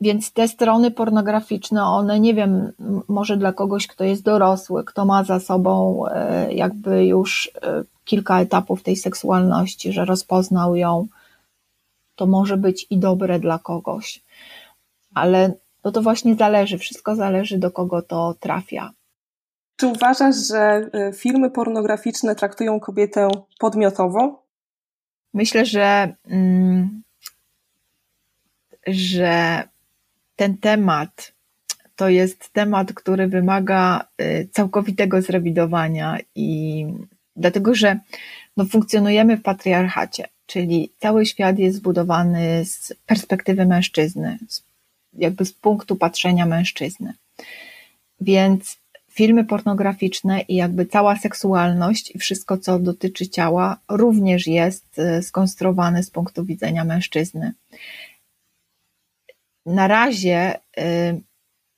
więc 0.00 0.32
te 0.32 0.48
strony 0.48 0.90
pornograficzne, 0.90 1.84
one 1.84 2.20
nie 2.20 2.34
wiem, 2.34 2.72
może 3.08 3.36
dla 3.36 3.52
kogoś, 3.52 3.86
kto 3.86 4.04
jest 4.04 4.22
dorosły, 4.22 4.84
kto 4.84 5.04
ma 5.04 5.24
za 5.24 5.40
sobą 5.40 6.04
e, 6.06 6.52
jakby 6.52 7.06
już 7.06 7.50
e, 7.62 7.84
kilka 8.04 8.40
etapów 8.40 8.82
tej 8.82 8.96
seksualności, 8.96 9.92
że 9.92 10.04
rozpoznał 10.04 10.76
ją, 10.76 11.06
to 12.16 12.26
może 12.26 12.56
być 12.56 12.86
i 12.90 12.98
dobre 12.98 13.40
dla 13.40 13.58
kogoś. 13.58 14.22
Ale 15.14 15.54
no 15.84 15.92
to 15.92 16.02
właśnie 16.02 16.34
zależy, 16.34 16.78
wszystko 16.78 17.16
zależy 17.16 17.58
do 17.58 17.70
kogo 17.70 18.02
to 18.02 18.34
trafia. 18.40 18.92
Czy 19.76 19.86
uważasz, 19.86 20.36
że 20.48 20.90
filmy 21.14 21.50
pornograficzne 21.50 22.34
traktują 22.34 22.80
kobietę 22.80 23.28
podmiotowo? 23.58 24.42
Myślę, 25.34 25.66
że. 25.66 26.14
Mm, 26.26 27.02
że 28.86 29.62
ten 30.36 30.58
temat 30.58 31.32
to 31.96 32.08
jest 32.08 32.52
temat, 32.52 32.92
który 32.92 33.28
wymaga 33.28 34.08
y, 34.20 34.48
całkowitego 34.52 35.22
zrewidowania 35.22 36.18
i 36.34 36.86
dlatego, 37.36 37.74
że 37.74 37.98
no, 38.56 38.64
funkcjonujemy 38.64 39.36
w 39.36 39.42
patriarchacie, 39.42 40.28
czyli 40.46 40.92
cały 40.98 41.26
świat 41.26 41.58
jest 41.58 41.76
zbudowany 41.76 42.64
z 42.64 42.94
perspektywy 43.06 43.66
mężczyzny, 43.66 44.38
jakby 45.12 45.44
z 45.44 45.52
punktu 45.52 45.96
patrzenia 45.96 46.46
mężczyzny. 46.46 47.12
Więc 48.20 48.78
filmy 49.10 49.44
pornograficzne 49.44 50.40
i 50.40 50.54
jakby 50.54 50.86
cała 50.86 51.16
seksualność 51.16 52.14
i 52.14 52.18
wszystko, 52.18 52.58
co 52.58 52.78
dotyczy 52.78 53.28
ciała, 53.28 53.76
również 53.88 54.46
jest 54.46 54.98
y, 54.98 55.22
skonstruowane 55.22 56.02
z 56.02 56.10
punktu 56.10 56.44
widzenia 56.44 56.84
mężczyzny 56.84 57.52
na 59.66 59.88
razie 59.88 60.54
y, 60.78 61.20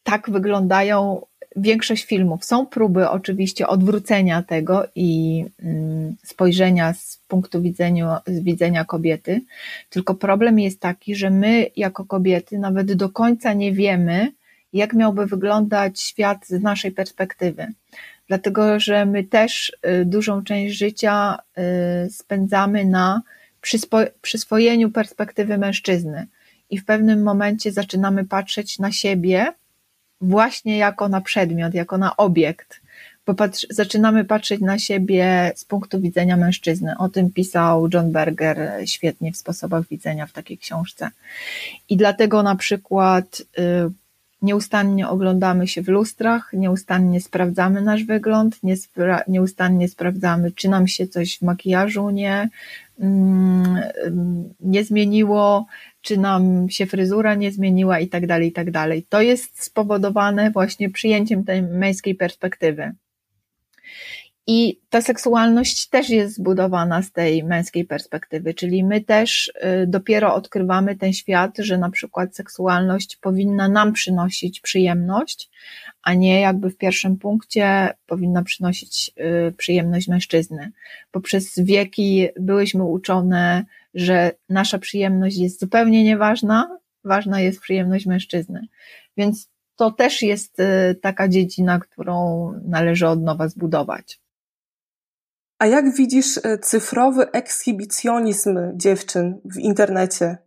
tak 0.02 0.30
wyglądają 0.30 1.26
większość 1.56 2.04
filmów. 2.04 2.44
Są 2.44 2.66
próby 2.66 3.08
oczywiście 3.08 3.66
odwrócenia 3.66 4.42
tego 4.42 4.86
i 4.94 5.44
mm, 5.62 6.16
spojrzenia 6.24 6.94
z 6.94 7.20
punktu 7.28 7.62
widzenia, 7.62 8.20
z 8.26 8.40
widzenia 8.40 8.84
kobiety, 8.84 9.40
tylko 9.90 10.14
problem 10.14 10.58
jest 10.58 10.80
taki, 10.80 11.14
że 11.14 11.30
my 11.30 11.66
jako 11.76 12.04
kobiety 12.04 12.58
nawet 12.58 12.92
do 12.92 13.08
końca 13.08 13.52
nie 13.52 13.72
wiemy, 13.72 14.32
jak 14.72 14.92
miałby 14.92 15.26
wyglądać 15.26 16.00
świat 16.00 16.46
z 16.46 16.62
naszej 16.62 16.92
perspektywy. 16.92 17.66
Dlatego, 18.28 18.80
że 18.80 19.06
my 19.06 19.24
też 19.24 19.76
y, 20.00 20.04
dużą 20.04 20.44
część 20.44 20.78
życia 20.78 21.38
y, 22.06 22.10
spędzamy 22.10 22.84
na 22.84 23.22
przyswojeniu 24.20 24.90
perspektywy 24.90 25.58
mężczyzny 25.58 26.26
i 26.70 26.78
w 26.78 26.84
pewnym 26.84 27.22
momencie 27.22 27.72
zaczynamy 27.72 28.24
patrzeć 28.24 28.78
na 28.78 28.92
siebie 28.92 29.52
właśnie 30.20 30.78
jako 30.78 31.08
na 31.08 31.20
przedmiot, 31.20 31.74
jako 31.74 31.98
na 31.98 32.16
obiekt, 32.16 32.80
bo 33.26 33.34
zaczynamy 33.70 34.24
patrzeć 34.24 34.60
na 34.60 34.78
siebie 34.78 35.52
z 35.56 35.64
punktu 35.64 36.00
widzenia 36.00 36.36
mężczyzny. 36.36 36.94
O 36.98 37.08
tym 37.08 37.30
pisał 37.30 37.88
John 37.94 38.12
Berger 38.12 38.72
świetnie 38.86 39.32
w 39.32 39.36
sposobach 39.36 39.88
widzenia 39.88 40.26
w 40.26 40.32
takiej 40.32 40.58
książce. 40.58 41.10
I 41.88 41.96
dlatego 41.96 42.42
na 42.42 42.56
przykład 42.56 43.42
y, 43.58 43.90
nieustannie 44.42 45.08
oglądamy 45.08 45.68
się 45.68 45.82
w 45.82 45.88
lustrach, 45.88 46.50
nieustannie 46.52 47.20
sprawdzamy 47.20 47.80
nasz 47.80 48.04
wygląd, 48.04 48.56
nieustannie 49.28 49.88
sprawdzamy, 49.88 50.52
czy 50.52 50.68
nam 50.68 50.88
się 50.88 51.06
coś 51.06 51.38
w 51.38 51.42
makijażu 51.42 52.10
nie, 52.10 52.48
nie 54.60 54.84
zmieniło, 54.84 55.66
czy 56.00 56.16
nam 56.16 56.68
się 56.70 56.86
fryzura 56.86 57.34
nie 57.34 57.52
zmieniła 57.52 58.00
i 58.00 58.08
tak 58.08 58.26
dalej, 58.26 58.48
i 58.48 58.52
tak 58.52 58.70
dalej. 58.70 59.06
To 59.08 59.22
jest 59.22 59.64
spowodowane 59.64 60.50
właśnie 60.50 60.90
przyjęciem 60.90 61.44
tej 61.44 61.62
męskiej 61.62 62.14
perspektywy. 62.14 62.92
I 64.46 64.80
ta 64.90 65.00
seksualność 65.00 65.88
też 65.88 66.10
jest 66.10 66.34
zbudowana 66.34 67.02
z 67.02 67.12
tej 67.12 67.44
męskiej 67.44 67.84
perspektywy, 67.84 68.54
czyli 68.54 68.84
my 68.84 69.00
też 69.00 69.48
y, 69.82 69.86
dopiero 69.86 70.34
odkrywamy 70.34 70.96
ten 70.96 71.12
świat, 71.12 71.58
że 71.58 71.78
na 71.78 71.90
przykład 71.90 72.36
seksualność 72.36 73.16
powinna 73.16 73.68
nam 73.68 73.92
przynosić 73.92 74.60
przyjemność, 74.60 75.50
a 76.02 76.14
nie 76.14 76.40
jakby 76.40 76.70
w 76.70 76.76
pierwszym 76.76 77.16
punkcie 77.16 77.90
powinna 78.06 78.42
przynosić 78.42 79.12
y, 79.48 79.52
przyjemność 79.52 80.08
mężczyzny. 80.08 80.72
Bo 81.12 81.20
przez 81.20 81.58
wieki 81.58 82.28
byłyśmy 82.40 82.84
uczone, 82.84 83.64
że 83.94 84.30
nasza 84.48 84.78
przyjemność 84.78 85.36
jest 85.36 85.60
zupełnie 85.60 86.04
nieważna, 86.04 86.78
ważna 87.04 87.40
jest 87.40 87.60
przyjemność 87.60 88.06
mężczyzny. 88.06 88.66
Więc 89.16 89.48
to 89.76 89.90
też 89.90 90.22
jest 90.22 90.60
y, 90.60 90.94
taka 91.02 91.28
dziedzina, 91.28 91.78
którą 91.78 92.52
należy 92.64 93.08
od 93.08 93.22
nowa 93.22 93.48
zbudować. 93.48 94.23
A 95.64 95.66
jak 95.66 95.94
widzisz 95.94 96.38
e, 96.38 96.58
cyfrowy 96.58 97.30
ekshibicjonizm 97.30 98.58
dziewczyn 98.74 99.40
w 99.44 99.58
internecie? 99.58 100.38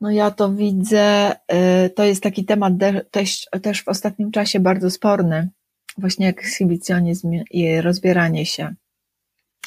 No 0.00 0.10
ja 0.10 0.30
to 0.30 0.52
widzę, 0.52 1.32
e, 1.48 1.90
to 1.90 2.04
jest 2.04 2.22
taki 2.22 2.44
temat 2.44 2.72
też, 3.10 3.46
też 3.62 3.84
w 3.84 3.88
ostatnim 3.88 4.30
czasie 4.30 4.60
bardzo 4.60 4.90
sporny. 4.90 5.50
Właśnie 5.98 6.28
ekshibicjonizm 6.28 7.30
i 7.50 7.80
rozbieranie 7.80 8.46
się. 8.46 8.74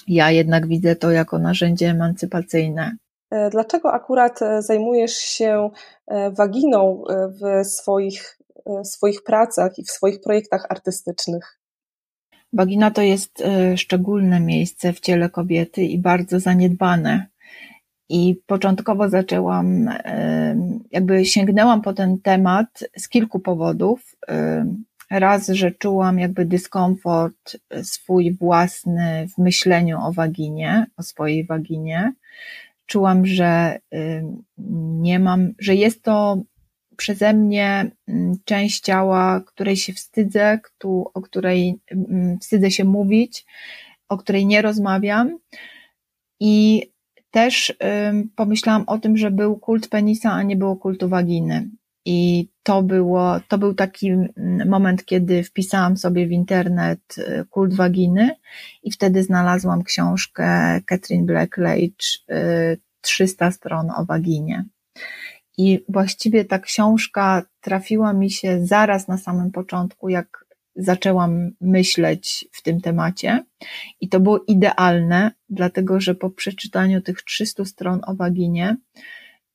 Ja 0.08 0.32
jednak 0.32 0.68
widzę 0.68 0.96
to 0.96 1.12
jako 1.12 1.40
narzędzie 1.40 1.90
emancypacyjne. 1.90 2.98
E, 3.32 3.50
dlaczego 3.50 3.94
akurat 3.94 4.40
zajmujesz 4.60 5.16
się 5.16 5.70
waginą 6.32 7.04
w 7.10 7.66
swoich, 7.68 8.40
swoich 8.84 9.24
pracach 9.24 9.80
i 9.80 9.84
w 9.84 9.92
swoich 9.92 10.22
projektach 10.22 10.66
artystycznych? 10.70 11.57
Wagina 12.54 12.92
to 12.92 13.02
jest 13.02 13.42
e, 13.42 13.78
szczególne 13.78 14.40
miejsce 14.40 14.94
w 14.94 15.00
ciele 15.00 15.30
kobiety 15.30 15.84
i 15.84 15.98
bardzo 16.00 16.40
zaniedbane. 16.40 17.28
I 18.10 18.42
początkowo 18.46 19.10
zaczęłam, 19.10 19.88
e, 19.88 20.56
jakby 20.92 21.26
sięgnęłam 21.26 21.82
po 21.82 21.94
ten 21.94 22.20
temat 22.20 22.84
z 22.98 23.10
kilku 23.10 23.40
powodów. 23.40 24.16
E, 24.30 24.66
raz, 25.12 25.48
że 25.48 25.72
czułam 25.72 26.20
jakby 26.20 26.46
dyskomfort 26.46 27.58
swój 27.84 28.34
własny 28.34 29.28
w 29.36 29.38
myśleniu 29.38 30.00
o 30.02 30.12
waginie, 30.12 30.86
o 30.98 31.04
swojej 31.04 31.46
waginie. 31.46 32.14
Czułam, 32.86 33.26
że 33.26 33.80
nie 35.00 35.20
mam, 35.20 35.54
że 35.60 35.76
jest 35.76 36.04
to 36.04 36.42
przeze 36.98 37.34
mnie 37.34 37.92
mm, 38.08 38.36
część 38.46 38.84
ciała, 38.84 39.42
której 39.46 39.78
się 39.78 39.94
wstydzę, 39.94 40.60
o 41.14 41.22
której 41.22 41.80
mm, 41.92 42.40
wstydzę 42.40 42.72
się 42.72 42.84
mówić, 42.84 43.46
o 44.10 44.18
której 44.18 44.46
nie 44.46 44.62
rozmawiam. 44.62 45.38
I 46.40 46.84
też 47.32 47.78
pomyślałam 48.36 48.84
o 48.88 48.98
tym, 48.98 49.18
że 49.18 49.32
był 49.32 49.58
kult 49.58 49.88
penisa, 49.88 50.32
a 50.32 50.44
nie 50.44 50.56
było 50.56 50.76
kultu 50.76 51.10
waginy. 51.10 51.70
I 52.06 52.50
to 52.64 52.84
było, 52.84 53.40
to 53.48 53.58
był 53.58 53.74
taki 53.74 54.10
mm, 54.10 54.70
moment, 54.70 55.06
kiedy 55.06 55.44
wpisałam 55.44 55.98
sobie 55.98 56.28
w 56.28 56.32
internet 56.32 57.18
y, 57.18 57.46
kult 57.50 57.74
waginy 57.74 58.36
i 58.84 58.92
wtedy 58.92 59.24
znalazłam 59.24 59.84
książkę 59.84 60.80
Catherine 60.86 61.26
Blackledge 61.26 62.06
300 63.02 63.48
y, 63.48 63.52
stron 63.52 63.92
o 63.92 64.06
waginie. 64.06 64.66
I 65.58 65.86
właściwie 65.90 66.46
ta 66.46 66.60
książka 66.60 67.46
trafiła 67.62 68.14
mi 68.14 68.32
się 68.32 68.66
zaraz 68.66 69.08
na 69.08 69.18
samym 69.18 69.52
początku, 69.52 70.10
jak 70.10 70.46
zaczęłam 70.76 71.52
myśleć 71.62 72.48
w 72.52 72.62
tym 72.62 72.82
temacie. 72.82 73.44
I 74.02 74.10
to 74.10 74.20
było 74.20 74.44
idealne, 74.48 75.32
dlatego 75.50 76.00
że 76.00 76.16
po 76.16 76.30
przeczytaniu 76.30 77.02
tych 77.02 77.22
300 77.22 77.66
stron 77.66 78.02
o 78.08 78.16
waginie, 78.16 78.78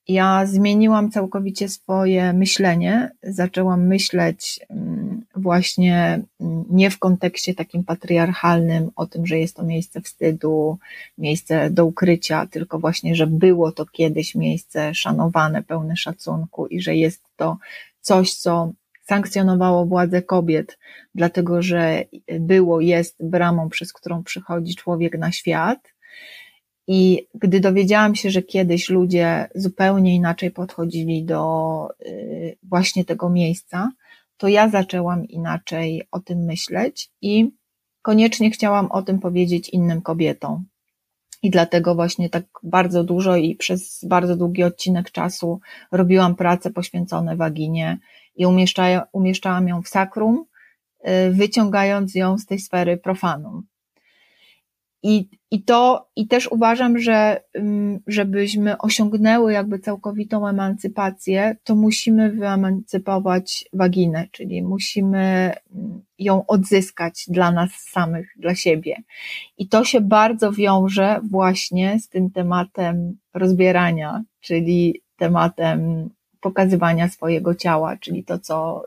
ja 0.09 0.47
zmieniłam 0.47 1.11
całkowicie 1.11 1.69
swoje 1.69 2.33
myślenie. 2.33 3.11
Zaczęłam 3.23 3.87
myśleć 3.87 4.61
mm, 4.71 5.23
właśnie 5.37 6.23
mm, 6.41 6.65
nie 6.71 6.91
w 6.91 6.99
kontekście 6.99 7.55
takim 7.55 7.85
patriarchalnym, 7.85 8.91
o 8.97 9.07
tym, 9.07 9.27
że 9.27 9.38
jest 9.38 9.57
to 9.57 9.62
miejsce 9.62 10.01
wstydu, 10.01 10.79
miejsce 11.19 11.71
do 11.71 11.87
ukrycia, 11.87 12.47
tylko 12.47 12.79
właśnie, 12.79 13.15
że 13.15 13.27
było 13.27 13.73
to 13.73 13.87
kiedyś 13.87 14.35
miejsce 14.35 14.95
szanowane, 14.95 15.62
pełne 15.62 15.97
szacunku 15.97 16.67
i 16.67 16.81
że 16.81 16.97
jest 16.97 17.23
to 17.37 17.59
coś, 18.01 18.35
co 18.35 18.73
sankcjonowało 19.03 19.87
władzę 19.87 20.23
kobiet, 20.23 20.79
dlatego 21.15 21.62
że 21.62 22.05
było, 22.41 22.81
jest 22.81 23.17
bramą, 23.29 23.69
przez 23.69 23.93
którą 23.93 24.23
przychodzi 24.23 24.75
człowiek 24.75 25.19
na 25.19 25.33
świat 25.33 25.91
i 26.87 27.27
gdy 27.35 27.61
dowiedziałam 27.61 28.14
się, 28.14 28.31
że 28.31 28.42
kiedyś 28.42 28.90
ludzie 28.90 29.49
zupełnie 29.55 30.14
inaczej 30.14 30.51
podchodzili 30.51 31.25
do 31.25 31.88
y, 32.07 32.57
właśnie 32.62 33.05
tego 33.05 33.31
miejsca, 33.31 33.92
to 34.37 34.49
ja 34.49 34.68
zaczęłam 34.68 35.25
inaczej 35.29 36.03
o 36.11 36.21
tym 36.21 36.38
myśleć 36.38 37.11
i 37.21 37.51
koniecznie 38.03 38.51
chciałam 38.51 38.90
o 38.90 39.03
tym 39.03 39.18
powiedzieć 39.18 39.68
innym 39.68 40.03
kobietom. 40.03 40.64
I 41.42 41.51
dlatego 41.51 41.95
właśnie 41.95 42.31
tak 42.31 42.45
bardzo 42.62 43.05
dużo 43.05 43.37
i 43.37 43.57
przez 43.57 44.05
bardzo 44.05 44.37
długi 44.37 44.62
odcinek 44.62 45.11
czasu 45.11 45.61
robiłam 45.92 46.35
prace 46.35 46.71
poświęcone 46.71 47.37
waginie 47.37 47.99
i 48.37 48.47
umieszczałam 49.12 49.68
ją 49.68 49.83
w 49.83 49.88
sakrum, 49.88 50.45
y, 51.01 51.31
wyciągając 51.31 52.14
ją 52.14 52.38
z 52.38 52.47
tej 52.47 52.59
sfery 52.59 52.97
profanum. 52.97 53.71
I, 55.03 55.29
i 55.51 55.62
to, 55.62 56.09
i 56.17 56.29
też 56.29 56.49
uważam, 56.53 56.99
że 56.99 57.41
mm, 57.55 58.01
żebyśmy 58.07 58.79
osiągnęły 58.79 59.53
jakby 59.53 59.79
całkowitą 59.79 60.49
emancypację, 60.49 61.57
to 61.65 61.75
musimy 61.75 62.31
wyemancypować 62.31 63.65
waginę, 63.73 64.27
czyli 64.31 64.62
musimy 64.62 65.53
mm, 65.75 66.03
ją 66.19 66.47
odzyskać 66.47 67.25
dla 67.29 67.53
nas 67.53 67.71
samych, 67.71 68.29
dla 68.37 68.55
siebie. 68.55 68.97
I 69.59 69.69
to 69.69 69.85
się 69.85 70.01
bardzo 70.01 70.53
wiąże 70.53 71.21
właśnie 71.31 72.01
z 72.01 72.09
tym 72.09 72.31
tematem 72.31 73.17
rozbierania, 73.35 74.25
czyli 74.41 75.03
tematem 75.17 76.11
pokazywania 76.41 77.09
swojego 77.09 77.55
ciała, 77.55 77.97
czyli 77.97 78.25
to, 78.25 78.38
co, 78.38 78.85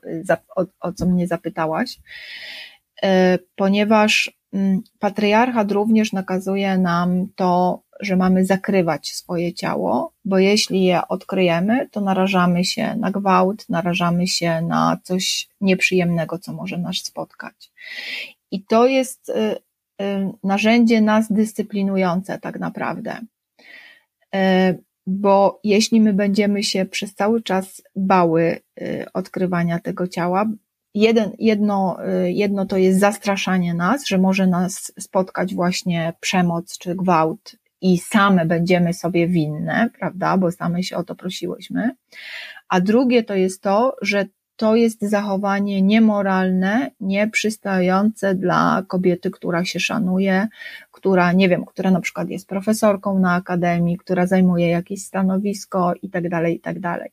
o, 0.56 0.65
o 0.80 0.93
co 0.93 1.06
mnie 1.06 1.28
zapytałaś, 1.28 1.99
ponieważ 3.55 4.31
Mm, 4.55 4.81
patriarchat 4.99 5.71
również 5.71 6.13
nakazuje 6.13 6.77
nam 6.77 7.27
to, 7.36 7.81
że 7.99 8.15
mamy 8.15 8.45
zakrywać 8.45 9.13
swoje 9.13 9.53
ciało, 9.53 10.13
bo 10.25 10.39
jeśli 10.39 10.84
je 10.84 11.08
odkryjemy, 11.08 11.89
to 11.91 12.01
narażamy 12.01 12.65
się 12.65 12.95
na 12.95 13.12
gwałt, 13.12 13.69
narażamy 13.69 14.27
się 14.27 14.62
na 14.62 14.97
coś 15.03 15.49
nieprzyjemnego, 15.62 16.39
co 16.39 16.53
może 16.53 16.77
nas 16.77 16.95
spotkać. 16.95 17.71
I 18.51 18.63
to 18.63 18.88
jest 18.88 19.29
y, 19.29 19.34
y, 20.01 20.29
narzędzie 20.43 21.01
nas 21.01 21.31
dyscyplinujące 21.31 22.39
tak 22.39 22.60
naprawdę. 22.60 23.17
Y, 24.36 24.84
bo 25.08 25.60
jeśli 25.63 26.01
my 26.01 26.13
będziemy 26.13 26.63
się 26.63 26.86
przez 26.86 27.15
cały 27.15 27.43
czas 27.43 27.81
bały 27.95 28.60
odkrywania 29.13 29.79
tego 29.79 30.08
ciała, 30.08 30.45
jeden, 30.95 31.31
jedno, 31.39 31.97
y, 32.25 32.31
jedno 32.31 32.65
to 32.65 32.77
jest 32.77 32.99
zastraszanie 32.99 33.73
nas, 33.73 34.08
że 34.08 34.17
może 34.17 34.47
nas 34.47 34.93
spotkać 34.99 35.55
właśnie 35.55 36.13
przemoc 36.19 36.77
czy 36.77 36.95
gwałt 36.95 37.55
i 37.81 37.97
same 37.97 38.45
będziemy 38.45 38.93
sobie 38.93 39.27
winne, 39.27 39.89
prawda, 39.99 40.38
bo 40.38 40.51
same 40.51 40.84
się 40.84 40.97
o 40.97 41.03
to 41.03 41.15
prosiłyśmy. 41.15 41.95
A 42.69 42.81
drugie 42.81 43.23
to 43.23 43.36
jest 43.36 43.62
to, 43.62 43.95
że 44.01 44.25
to 44.55 44.75
jest 44.75 45.01
zachowanie 45.01 45.81
niemoralne, 45.81 46.91
nieprzystające 46.99 48.36
dla 48.36 48.84
kobiety, 48.88 49.31
która 49.31 49.65
się 49.65 49.79
szanuje, 49.79 50.47
która, 50.91 51.31
nie 51.31 51.49
wiem, 51.49 51.65
która 51.65 51.91
na 51.91 52.01
przykład 52.01 52.29
jest 52.29 52.47
profesorką 52.47 53.19
na 53.19 53.34
akademii, 53.34 53.97
która 53.97 54.27
zajmuje 54.27 54.69
jakieś 54.69 55.01
stanowisko 55.03 55.93
i 56.01 56.10
tak 56.10 56.29
dalej, 56.29 56.55
i 56.55 56.60
tak 56.60 56.79
dalej. 56.79 57.10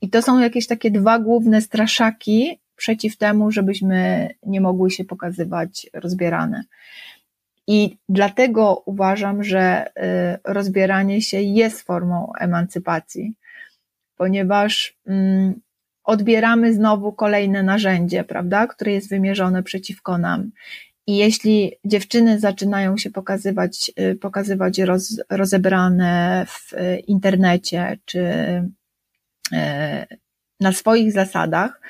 I 0.00 0.10
to 0.10 0.22
są 0.22 0.38
jakieś 0.38 0.66
takie 0.66 0.90
dwa 0.90 1.18
główne 1.18 1.60
straszaki 1.60 2.60
przeciw 2.78 3.16
temu, 3.16 3.50
żebyśmy 3.50 4.28
nie 4.46 4.60
mogły 4.60 4.90
się 4.90 5.04
pokazywać 5.04 5.86
rozbierane. 5.94 6.64
I 7.66 7.96
dlatego 8.08 8.82
uważam, 8.86 9.44
że 9.44 9.86
y, 9.86 9.92
rozbieranie 10.44 11.22
się 11.22 11.40
jest 11.40 11.82
formą 11.82 12.32
emancypacji, 12.38 13.34
ponieważ 14.16 14.96
mm, 15.06 15.60
odbieramy 16.04 16.74
znowu 16.74 17.12
kolejne 17.12 17.62
narzędzie, 17.62 18.24
prawda, 18.24 18.66
które 18.66 18.92
jest 18.92 19.10
wymierzone 19.10 19.62
przeciwko 19.62 20.18
nam. 20.18 20.50
I 21.06 21.16
jeśli 21.16 21.72
dziewczyny 21.84 22.38
zaczynają 22.38 22.96
się 22.96 23.10
pokazywać, 23.10 23.90
y, 24.00 24.16
pokazywać 24.16 24.78
roz, 24.78 25.22
rozebrane 25.30 26.46
w 26.48 26.72
internecie 27.06 27.98
czy 28.04 28.20
y, 29.52 30.16
na 30.60 30.72
swoich 30.72 31.12
zasadach, 31.12 31.80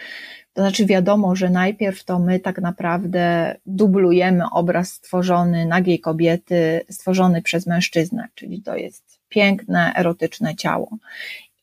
to 0.59 0.62
znaczy 0.62 0.87
wiadomo, 0.87 1.37
że 1.37 1.51
najpierw 1.51 2.05
to 2.05 2.18
my 2.18 2.40
tak 2.40 2.61
naprawdę 2.61 3.55
dublujemy 3.66 4.44
obraz 4.53 4.92
stworzony 4.92 5.66
nagiej 5.66 6.01
kobiety, 6.01 6.81
stworzony 6.90 7.42
przez 7.42 7.66
mężczyznę, 7.66 8.29
czyli 8.35 8.62
to 8.62 8.77
jest 8.77 9.21
piękne, 9.29 9.92
erotyczne 9.97 10.55
ciało. 10.55 10.90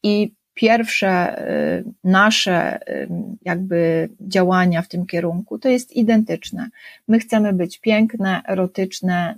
I 0.03 0.31
pierwsze 0.53 1.41
y, 1.79 1.84
nasze 2.03 2.89
y, 2.89 3.08
jakby 3.41 4.10
działania 4.21 4.81
w 4.81 4.88
tym 4.88 5.05
kierunku 5.05 5.60
to 5.60 5.69
jest 5.69 5.95
identyczne. 5.95 6.69
My 7.08 7.19
chcemy 7.19 7.53
być 7.53 7.79
piękne, 7.79 8.41
erotyczne, 8.47 9.36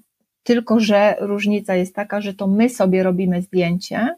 tylko 0.48 0.80
że 0.80 1.16
różnica 1.20 1.76
jest 1.76 1.96
taka, 1.96 2.22
że 2.22 2.34
to 2.34 2.48
my 2.48 2.70
sobie 2.70 3.04
robimy 3.04 3.42
zdjęcie 3.42 4.16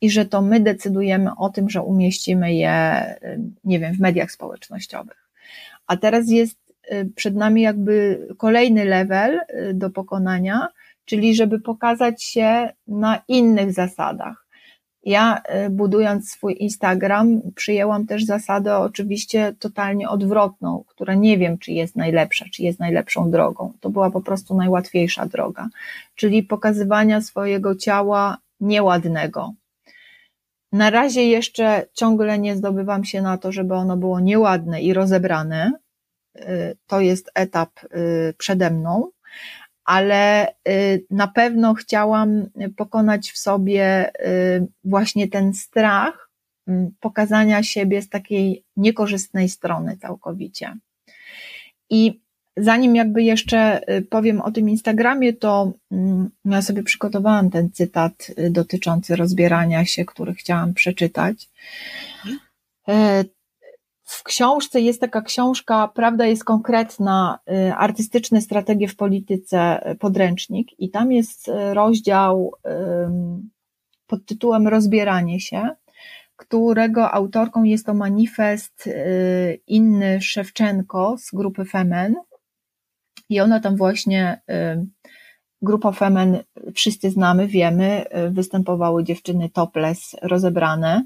i 0.00 0.10
że 0.10 0.24
to 0.24 0.42
my 0.42 0.60
decydujemy 0.60 1.30
o 1.38 1.48
tym, 1.48 1.70
że 1.70 1.82
umieścimy 1.82 2.54
je, 2.54 3.04
y, 3.22 3.40
nie 3.64 3.80
wiem, 3.80 3.94
w 3.94 4.00
mediach 4.00 4.30
społecznościowych. 4.30 5.28
A 5.86 5.96
teraz 5.96 6.28
jest 6.28 6.58
przed 7.16 7.34
nami 7.34 7.62
jakby 7.62 8.26
kolejny 8.36 8.84
level 8.84 9.40
do 9.74 9.90
pokonania, 9.90 10.68
czyli 11.04 11.34
żeby 11.34 11.60
pokazać 11.60 12.24
się 12.24 12.68
na 12.88 13.22
innych 13.28 13.72
zasadach 13.72 14.45
ja 15.06 15.42
y, 15.66 15.70
budując 15.70 16.30
swój 16.30 16.56
Instagram 16.58 17.40
przyjęłam 17.54 18.06
też 18.06 18.24
zasadę 18.24 18.76
oczywiście 18.76 19.54
totalnie 19.58 20.08
odwrotną, 20.08 20.84
która 20.86 21.14
nie 21.14 21.38
wiem, 21.38 21.58
czy 21.58 21.72
jest 21.72 21.96
najlepsza, 21.96 22.44
czy 22.52 22.62
jest 22.62 22.78
najlepszą 22.80 23.30
drogą. 23.30 23.72
To 23.80 23.90
była 23.90 24.10
po 24.10 24.20
prostu 24.20 24.56
najłatwiejsza 24.56 25.26
droga, 25.26 25.68
czyli 26.14 26.42
pokazywania 26.42 27.20
swojego 27.20 27.76
ciała 27.76 28.38
nieładnego. 28.60 29.52
Na 30.72 30.90
razie 30.90 31.24
jeszcze 31.24 31.86
ciągle 31.92 32.38
nie 32.38 32.56
zdobywam 32.56 33.04
się 33.04 33.22
na 33.22 33.38
to, 33.38 33.52
żeby 33.52 33.74
ono 33.74 33.96
było 33.96 34.20
nieładne 34.20 34.82
i 34.82 34.92
rozebrane. 34.92 35.72
Y, 36.36 36.76
to 36.86 37.00
jest 37.00 37.30
etap 37.34 37.70
y, 37.84 38.34
przede 38.38 38.70
mną, 38.70 39.10
ale 39.86 40.48
y, 40.68 41.06
na 41.10 41.28
pewno 41.28 41.74
chciałam 41.74 42.46
pokonać 42.76 43.32
w 43.32 43.38
sobie 43.38 44.10
y, 44.26 44.66
właśnie 44.84 45.28
ten 45.28 45.54
strach 45.54 46.30
mm, 46.66 46.90
pokazania 47.00 47.62
siebie 47.62 48.02
z 48.02 48.08
takiej 48.08 48.64
niekorzystnej 48.76 49.48
strony 49.48 49.96
całkowicie. 49.96 50.76
I 51.90 52.20
zanim 52.56 52.96
jakby 52.96 53.22
jeszcze 53.22 53.80
y, 53.96 54.02
powiem 54.02 54.40
o 54.40 54.50
tym 54.50 54.68
Instagramie, 54.68 55.32
to 55.32 55.72
mm, 55.92 56.30
ja 56.44 56.62
sobie 56.62 56.82
przygotowałam 56.82 57.50
ten 57.50 57.70
cytat 57.70 58.30
dotyczący 58.50 59.16
rozbierania 59.16 59.84
się, 59.84 60.04
który 60.04 60.34
chciałam 60.34 60.74
przeczytać. 60.74 61.48
W 64.16 64.22
książce 64.22 64.80
jest 64.80 65.00
taka 65.00 65.22
książka, 65.22 65.88
prawda 65.88 66.26
jest 66.26 66.44
konkretna, 66.44 67.38
y, 67.50 67.74
artystyczne 67.74 68.40
strategie 68.40 68.88
w 68.88 68.96
polityce, 68.96 69.90
y, 69.90 69.94
podręcznik, 69.94 70.80
i 70.80 70.90
tam 70.90 71.12
jest 71.12 71.48
y, 71.48 71.74
rozdział 71.74 72.52
pod 74.06 74.26
tytułem 74.26 74.68
Rozbieranie 74.68 75.40
się, 75.40 75.68
którego 76.36 77.10
autorką 77.12 77.62
jest 77.62 77.86
to 77.86 77.94
manifest 77.94 78.88
Inny 79.66 80.20
Szewczenko 80.20 81.16
z 81.18 81.30
grupy 81.34 81.64
Femen. 81.64 82.14
I 83.28 83.40
ona 83.40 83.60
tam 83.60 83.76
właśnie, 83.76 84.40
grupa 85.62 85.92
Femen, 85.92 86.38
wszyscy 86.74 87.10
znamy, 87.10 87.46
wiemy, 87.46 88.04
występowały 88.30 89.04
dziewczyny 89.04 89.50
topless, 89.50 90.16
rozebrane 90.22 91.04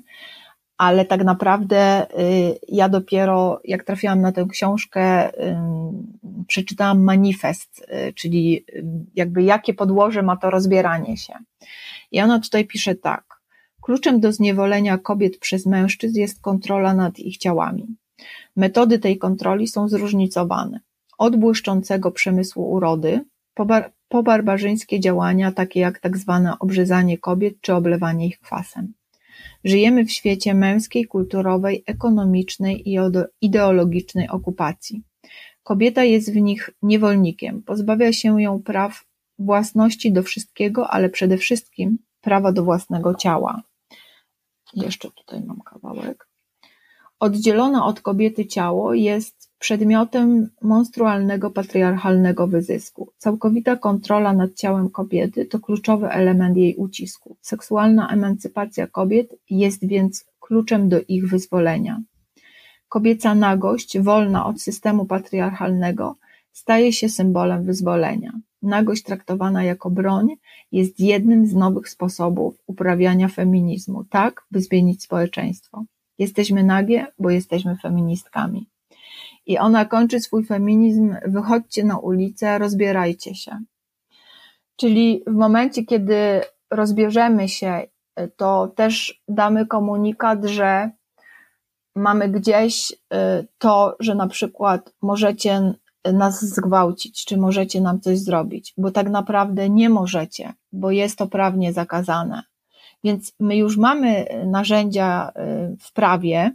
ale 0.81 1.05
tak 1.05 1.25
naprawdę 1.25 2.07
y, 2.21 2.59
ja 2.69 2.89
dopiero 2.89 3.61
jak 3.65 3.85
trafiłam 3.85 4.21
na 4.21 4.33
tę 4.33 4.47
książkę, 4.51 5.31
przeczytałam 6.47 7.03
manifest, 7.03 7.87
y, 8.09 8.13
czyli 8.13 8.65
jakby 9.15 9.43
jakie 9.43 9.75
podłoże 9.75 10.23
ma 10.23 10.37
to 10.37 10.51
rozbieranie 10.51 11.17
się. 11.17 11.35
I 12.13 12.21
ona 12.21 12.41
tutaj 12.41 12.67
pisze 12.67 12.95
tak. 12.95 13.25
Kluczem 13.83 14.21
do 14.21 14.33
zniewolenia 14.33 14.99
kobiet 14.99 15.39
przez 15.39 15.67
mężczyzn 15.67 16.19
jest 16.19 16.41
kontrola 16.41 16.95
nad 16.95 17.19
ich 17.19 17.37
ciałami. 17.39 17.87
Metody 18.57 18.99
tej 18.99 19.19
kontroli 19.19 19.69
są 19.69 19.89
zróżnicowane. 19.89 20.81
Od 21.19 21.37
błyszczącego 21.37 22.11
przemysłu 22.11 22.71
urody, 22.71 23.25
po 24.09 24.23
barbarzyńskie 24.23 25.01
działania, 25.01 25.53
takie 25.53 25.81
jak 25.81 25.99
tak 25.99 26.17
zwane 26.17 26.59
obrzezanie 26.59 27.19
kobiet 27.19 27.55
czy 27.61 27.75
oblewanie 27.75 28.27
ich 28.27 28.41
kwasem. 28.41 28.93
Żyjemy 29.65 30.05
w 30.05 30.13
świecie 30.13 30.55
męskiej, 30.55 31.05
kulturowej, 31.05 31.85
ekonomicznej 31.87 32.89
i 32.91 32.99
ideologicznej 33.41 34.29
okupacji. 34.29 35.03
Kobieta 35.63 36.05
jest 36.05 36.33
w 36.33 36.37
nich 36.37 36.71
niewolnikiem, 36.83 37.63
pozbawia 37.63 38.13
się 38.13 38.43
ją 38.43 38.63
praw 38.63 39.05
własności 39.39 40.13
do 40.13 40.23
wszystkiego, 40.23 40.91
ale 40.91 41.09
przede 41.09 41.37
wszystkim 41.39 41.99
prawa 42.21 42.53
do 42.53 42.65
własnego 42.65 43.15
ciała. 43.15 43.63
Jeszcze 44.75 45.11
tutaj 45.11 45.43
mam 45.43 45.61
kawałek. 45.61 46.29
Oddzielone 47.21 47.83
od 47.83 48.01
kobiety 48.01 48.47
ciało 48.47 48.95
jest 48.95 49.40
Przedmiotem 49.61 50.49
monstrualnego 50.63 51.51
patriarchalnego 51.51 52.47
wyzysku, 52.47 53.13
całkowita 53.19 53.77
kontrola 53.77 54.33
nad 54.33 54.55
ciałem 54.55 54.91
kobiety 54.91 55.47
to 55.47 55.61
kluczowy 55.61 56.09
element 56.09 56.57
jej 56.57 56.77
ucisku. 56.77 57.37
Seksualna 57.41 58.09
emancypacja 58.09 58.87
kobiet 58.87 59.35
jest 59.51 59.87
więc 59.87 60.25
kluczem 60.41 60.89
do 60.89 61.01
ich 61.09 61.29
wyzwolenia. 61.29 62.03
Kobieca 62.89 63.35
nagość, 63.35 63.99
wolna 63.99 64.47
od 64.47 64.63
systemu 64.63 65.05
patriarchalnego, 65.07 66.17
staje 66.53 66.93
się 66.93 67.09
symbolem 67.09 67.65
wyzwolenia. 67.65 68.33
Nagość 68.63 69.03
traktowana 69.03 69.65
jako 69.65 69.91
broń 69.91 70.27
jest 70.73 71.01
jednym 71.01 71.47
z 71.47 71.55
nowych 71.55 71.89
sposobów 71.89 72.59
uprawiania 72.67 73.29
feminizmu, 73.29 74.05
tak 74.05 74.43
by 74.51 74.61
zmienić 74.61 75.03
społeczeństwo. 75.03 75.85
Jesteśmy 76.19 76.65
nagie, 76.65 77.07
bo 77.19 77.31
jesteśmy 77.31 77.77
feministkami. 77.77 78.67
I 79.51 79.59
ona 79.59 79.85
kończy 79.85 80.21
swój 80.21 80.45
feminizm, 80.45 81.17
wychodźcie 81.27 81.85
na 81.85 81.99
ulicę, 81.99 82.59
rozbierajcie 82.59 83.35
się. 83.35 83.59
Czyli 84.77 85.23
w 85.27 85.35
momencie, 85.35 85.85
kiedy 85.85 86.41
rozbierzemy 86.71 87.49
się, 87.49 87.81
to 88.37 88.69
też 88.69 89.23
damy 89.29 89.67
komunikat, 89.67 90.45
że 90.45 90.91
mamy 91.97 92.29
gdzieś 92.29 92.93
y, 92.93 92.97
to, 93.59 93.97
że 94.01 94.15
na 94.15 94.27
przykład 94.29 94.93
możecie 95.03 95.75
nas 96.13 96.45
zgwałcić, 96.45 97.25
czy 97.25 97.37
możecie 97.37 97.81
nam 97.81 98.01
coś 98.01 98.19
zrobić, 98.19 98.75
bo 98.77 98.91
tak 98.91 99.09
naprawdę 99.09 99.71
nie 99.71 99.91
możecie, 99.91 100.53
bo 100.73 100.91
jest 100.91 101.19
to 101.19 101.27
prawnie 101.27 101.73
zakazane. 101.73 102.43
Więc 103.05 103.33
my 103.41 103.57
już 103.57 103.77
mamy 103.77 104.27
narzędzia 104.47 105.29
y, 105.29 105.77
w 105.81 105.93
prawie, 105.93 106.53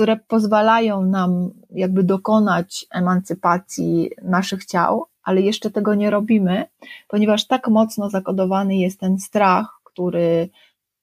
które 0.00 0.16
pozwalają 0.16 1.04
nam 1.04 1.50
jakby 1.70 2.02
dokonać 2.02 2.86
emancypacji 2.90 4.10
naszych 4.22 4.64
ciał, 4.64 5.06
ale 5.22 5.40
jeszcze 5.40 5.70
tego 5.70 5.94
nie 5.94 6.10
robimy, 6.10 6.64
ponieważ 7.08 7.46
tak 7.46 7.68
mocno 7.68 8.10
zakodowany 8.10 8.76
jest 8.76 9.00
ten 9.00 9.18
strach, 9.18 9.80
który 9.84 10.48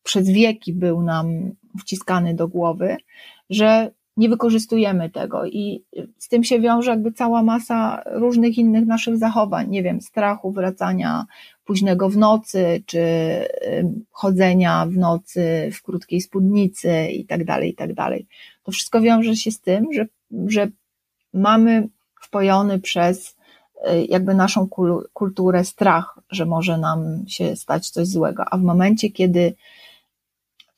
przez 0.04 0.30
wieki 0.30 0.74
był 0.74 1.02
nam 1.02 1.28
wciskany 1.80 2.34
do 2.34 2.48
głowy, 2.48 2.98
że 3.50 3.91
nie 4.18 4.30
wykorzystujemy 4.30 5.09
tego. 5.09 5.45
I 5.45 5.84
z 6.18 6.28
tym 6.28 6.43
się 6.43 6.59
wiąże 6.59 6.91
jakby 6.91 7.11
cała 7.11 7.43
masa 7.43 8.03
różnych 8.05 8.57
innych 8.57 8.86
naszych 8.86 9.18
zachowań, 9.18 9.70
nie 9.70 9.84
wiem, 9.84 10.01
strachu, 10.01 10.51
wracania 10.51 11.26
późnego 11.65 12.09
w 12.09 12.18
nocy, 12.18 12.84
czy 12.86 13.01
chodzenia 14.11 14.86
w 14.86 14.97
nocy 14.97 15.70
w 15.74 15.82
krótkiej 15.84 16.22
spódnicy 16.22 17.07
i 17.07 17.26
tak 17.26 17.45
dalej, 17.45 17.70
i 17.70 17.76
tak 17.76 17.93
dalej. 17.93 18.28
To 18.63 18.72
wszystko 18.72 19.01
wiąże 19.01 19.36
się 19.36 19.51
z 19.51 19.61
tym, 19.61 19.86
że, 19.93 20.05
że 20.47 20.68
mamy 21.34 21.89
wpojony 22.22 22.80
przez 22.80 23.38
y, 23.91 24.05
jakby 24.09 24.34
naszą 24.34 24.68
kulturę 25.13 25.63
strach, 25.63 26.20
że 26.32 26.45
może 26.45 26.78
nam 26.78 27.24
się 27.28 27.55
stać 27.55 27.89
coś 27.89 28.07
złego, 28.07 28.43
a 28.51 28.57
w 28.57 28.61
momencie, 28.61 29.09
kiedy 29.09 29.55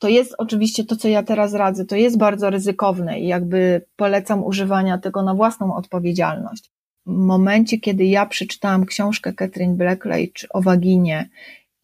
to 0.00 0.08
jest 0.08 0.34
oczywiście 0.38 0.84
to, 0.84 0.96
co 0.96 1.08
ja 1.08 1.22
teraz 1.22 1.54
radzę, 1.54 1.84
to 1.84 1.96
jest 1.96 2.18
bardzo 2.18 2.50
ryzykowne 2.50 3.20
i 3.20 3.26
jakby 3.26 3.86
polecam 3.96 4.44
używania 4.44 4.98
tego 4.98 5.22
na 5.22 5.34
własną 5.34 5.74
odpowiedzialność. 5.74 6.70
W 7.06 7.10
momencie, 7.10 7.78
kiedy 7.78 8.04
ja 8.04 8.26
przeczytałam 8.26 8.86
książkę 8.86 9.32
Catherine 9.32 9.76
Blacklage 9.76 10.48
o 10.50 10.62
waginie 10.62 11.28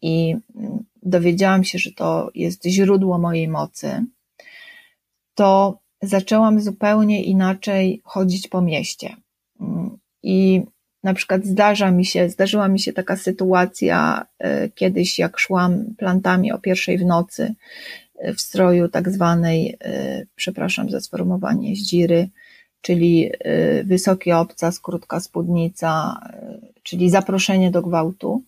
i 0.01 0.35
dowiedziałam 1.03 1.63
się, 1.63 1.79
że 1.79 1.91
to 1.91 2.31
jest 2.35 2.65
źródło 2.65 3.17
mojej 3.17 3.47
mocy, 3.47 4.05
to 5.35 5.79
zaczęłam 6.01 6.61
zupełnie 6.61 7.23
inaczej 7.23 8.01
chodzić 8.03 8.47
po 8.47 8.61
mieście. 8.61 9.15
I 10.23 10.63
na 11.03 11.13
przykład 11.13 11.45
zdarza 11.45 11.91
mi 11.91 12.05
się, 12.05 12.29
zdarzyła 12.29 12.67
mi 12.67 12.79
się 12.79 12.93
taka 12.93 13.17
sytuacja 13.17 14.25
e, 14.39 14.69
kiedyś, 14.69 15.19
jak 15.19 15.39
szłam 15.39 15.95
plantami 15.97 16.51
o 16.51 16.59
pierwszej 16.59 16.97
w 16.97 17.05
nocy 17.05 17.55
w 18.35 18.41
stroju 18.41 18.89
tak 18.89 19.09
zwanej, 19.09 19.77
e, 19.81 20.25
przepraszam 20.35 20.89
za 20.89 21.01
sformułowanie, 21.01 21.75
zdziry, 21.75 22.29
czyli 22.81 23.29
e, 23.39 23.83
wysoki 23.83 24.31
obcas, 24.31 24.79
krótka 24.79 25.19
spódnica, 25.19 26.19
e, 26.23 26.59
czyli 26.83 27.09
zaproszenie 27.09 27.71
do 27.71 27.81
gwałtu. 27.81 28.43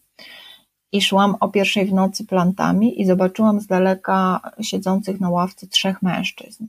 I 0.92 1.02
szłam 1.02 1.36
o 1.40 1.50
pierwszej 1.50 1.86
w 1.86 1.94
nocy 1.94 2.26
plantami 2.26 3.02
i 3.02 3.06
zobaczyłam 3.06 3.62
z 3.62 3.68
daleka 3.68 4.40
siedzących 4.62 5.20
na 5.20 5.30
ławce 5.30 5.68
trzech 5.68 6.02
mężczyzn. 6.02 6.66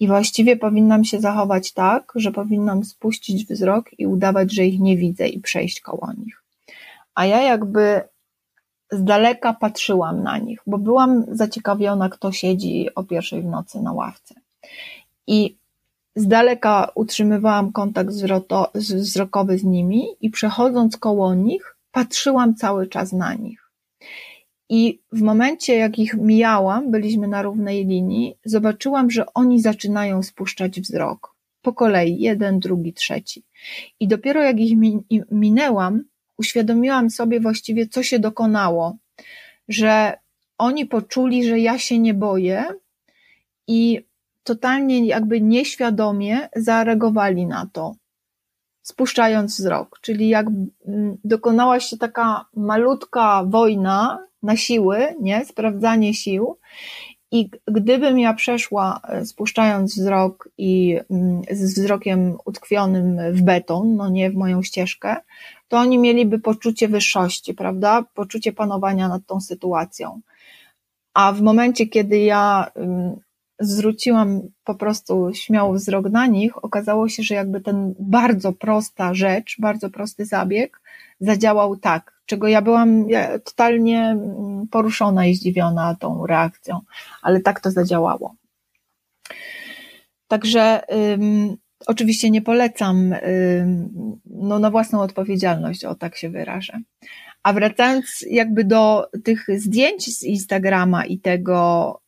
I 0.00 0.06
właściwie 0.06 0.56
powinnam 0.56 1.04
się 1.04 1.20
zachować 1.20 1.72
tak, 1.72 2.12
że 2.14 2.32
powinnam 2.32 2.84
spuścić 2.84 3.46
wzrok 3.46 3.90
i 3.98 4.06
udawać, 4.06 4.54
że 4.54 4.66
ich 4.66 4.80
nie 4.80 4.96
widzę 4.96 5.28
i 5.28 5.40
przejść 5.40 5.80
koło 5.80 6.12
nich. 6.18 6.42
A 7.14 7.26
ja 7.26 7.42
jakby 7.42 8.00
z 8.90 9.04
daleka 9.04 9.54
patrzyłam 9.54 10.22
na 10.22 10.38
nich, 10.38 10.60
bo 10.66 10.78
byłam 10.78 11.24
zaciekawiona, 11.28 12.08
kto 12.08 12.32
siedzi 12.32 12.88
o 12.94 13.04
pierwszej 13.04 13.42
w 13.42 13.46
nocy 13.46 13.80
na 13.82 13.92
ławce. 13.92 14.34
I 15.26 15.56
z 16.16 16.26
daleka 16.28 16.90
utrzymywałam 16.94 17.72
kontakt 17.72 18.10
wzrokowy 18.74 19.58
z 19.58 19.64
nimi 19.64 20.06
i 20.20 20.30
przechodząc 20.30 20.96
koło 20.96 21.34
nich, 21.34 21.76
patrzyłam 21.92 22.54
cały 22.54 22.86
czas 22.86 23.12
na 23.12 23.34
nich. 23.34 23.70
I 24.68 25.00
w 25.12 25.22
momencie, 25.22 25.76
jak 25.76 25.98
ich 25.98 26.14
mijałam, 26.14 26.90
byliśmy 26.90 27.28
na 27.28 27.42
równej 27.42 27.86
linii, 27.86 28.34
zobaczyłam, 28.44 29.10
że 29.10 29.32
oni 29.34 29.60
zaczynają 29.60 30.22
spuszczać 30.22 30.80
wzrok. 30.80 31.34
Po 31.62 31.72
kolei, 31.72 32.20
jeden, 32.20 32.58
drugi, 32.58 32.92
trzeci. 32.92 33.44
I 34.00 34.08
dopiero 34.08 34.42
jak 34.42 34.60
ich 34.60 34.78
minęłam, 35.30 36.04
uświadomiłam 36.38 37.10
sobie 37.10 37.40
właściwie, 37.40 37.86
co 37.86 38.02
się 38.02 38.18
dokonało, 38.18 38.96
że 39.68 40.18
oni 40.58 40.86
poczuli, 40.86 41.44
że 41.44 41.58
ja 41.58 41.78
się 41.78 41.98
nie 41.98 42.14
boję 42.14 42.64
i 43.66 44.06
totalnie 44.44 45.06
jakby 45.06 45.40
nieświadomie 45.40 46.48
zareagowali 46.56 47.46
na 47.46 47.68
to, 47.72 47.94
spuszczając 48.82 49.56
wzrok. 49.56 49.98
Czyli 50.00 50.28
jak 50.28 50.46
dokonała 51.24 51.80
się 51.80 51.96
taka 51.96 52.46
malutka 52.56 53.44
wojna 53.46 54.26
na 54.42 54.56
siły, 54.56 55.14
nie? 55.20 55.44
Sprawdzanie 55.44 56.14
sił. 56.14 56.58
I 57.30 57.50
gdybym 57.66 58.18
ja 58.18 58.34
przeszła, 58.34 59.00
e, 59.08 59.26
spuszczając 59.26 59.94
wzrok 59.94 60.48
i 60.58 60.98
mm, 61.10 61.42
z 61.50 61.74
wzrokiem 61.74 62.38
utkwionym 62.44 63.18
w 63.32 63.42
beton, 63.42 63.96
no 63.96 64.08
nie 64.08 64.30
w 64.30 64.34
moją 64.34 64.62
ścieżkę, 64.62 65.16
to 65.68 65.78
oni 65.78 65.98
mieliby 65.98 66.38
poczucie 66.38 66.88
wyższości, 66.88 67.54
prawda? 67.54 68.04
Poczucie 68.14 68.52
panowania 68.52 69.08
nad 69.08 69.26
tą 69.26 69.40
sytuacją. 69.40 70.20
A 71.14 71.32
w 71.32 71.40
momencie, 71.40 71.86
kiedy 71.86 72.18
ja 72.18 72.70
zwróciłam 73.60 74.40
po 74.64 74.74
prostu 74.74 75.30
śmiało 75.34 75.72
wzrok 75.72 76.10
na 76.10 76.26
nich, 76.26 76.64
okazało 76.64 77.08
się, 77.08 77.22
że 77.22 77.34
jakby 77.34 77.60
ten 77.60 77.94
bardzo 77.98 78.52
prosta 78.52 79.14
rzecz, 79.14 79.56
bardzo 79.58 79.90
prosty 79.90 80.24
zabieg 80.26 80.80
zadziałał 81.20 81.76
tak, 81.76 82.20
czego 82.26 82.48
ja 82.48 82.62
byłam 82.62 83.06
totalnie 83.44 84.16
poruszona 84.70 85.26
i 85.26 85.34
zdziwiona 85.34 85.94
tą 85.94 86.26
reakcją, 86.26 86.80
ale 87.22 87.40
tak 87.40 87.60
to 87.60 87.70
zadziałało. 87.70 88.34
Także 90.28 90.82
Oczywiście 91.86 92.30
nie 92.30 92.42
polecam 92.42 93.14
no, 94.26 94.58
na 94.58 94.70
własną 94.70 95.00
odpowiedzialność, 95.00 95.84
o 95.84 95.94
tak 95.94 96.16
się 96.16 96.30
wyrażę. 96.30 96.80
A 97.42 97.52
wracając 97.52 98.24
jakby 98.30 98.64
do 98.64 99.08
tych 99.24 99.46
zdjęć 99.56 100.18
z 100.18 100.22
Instagrama 100.22 101.04
i 101.04 101.18
tego, 101.18 102.00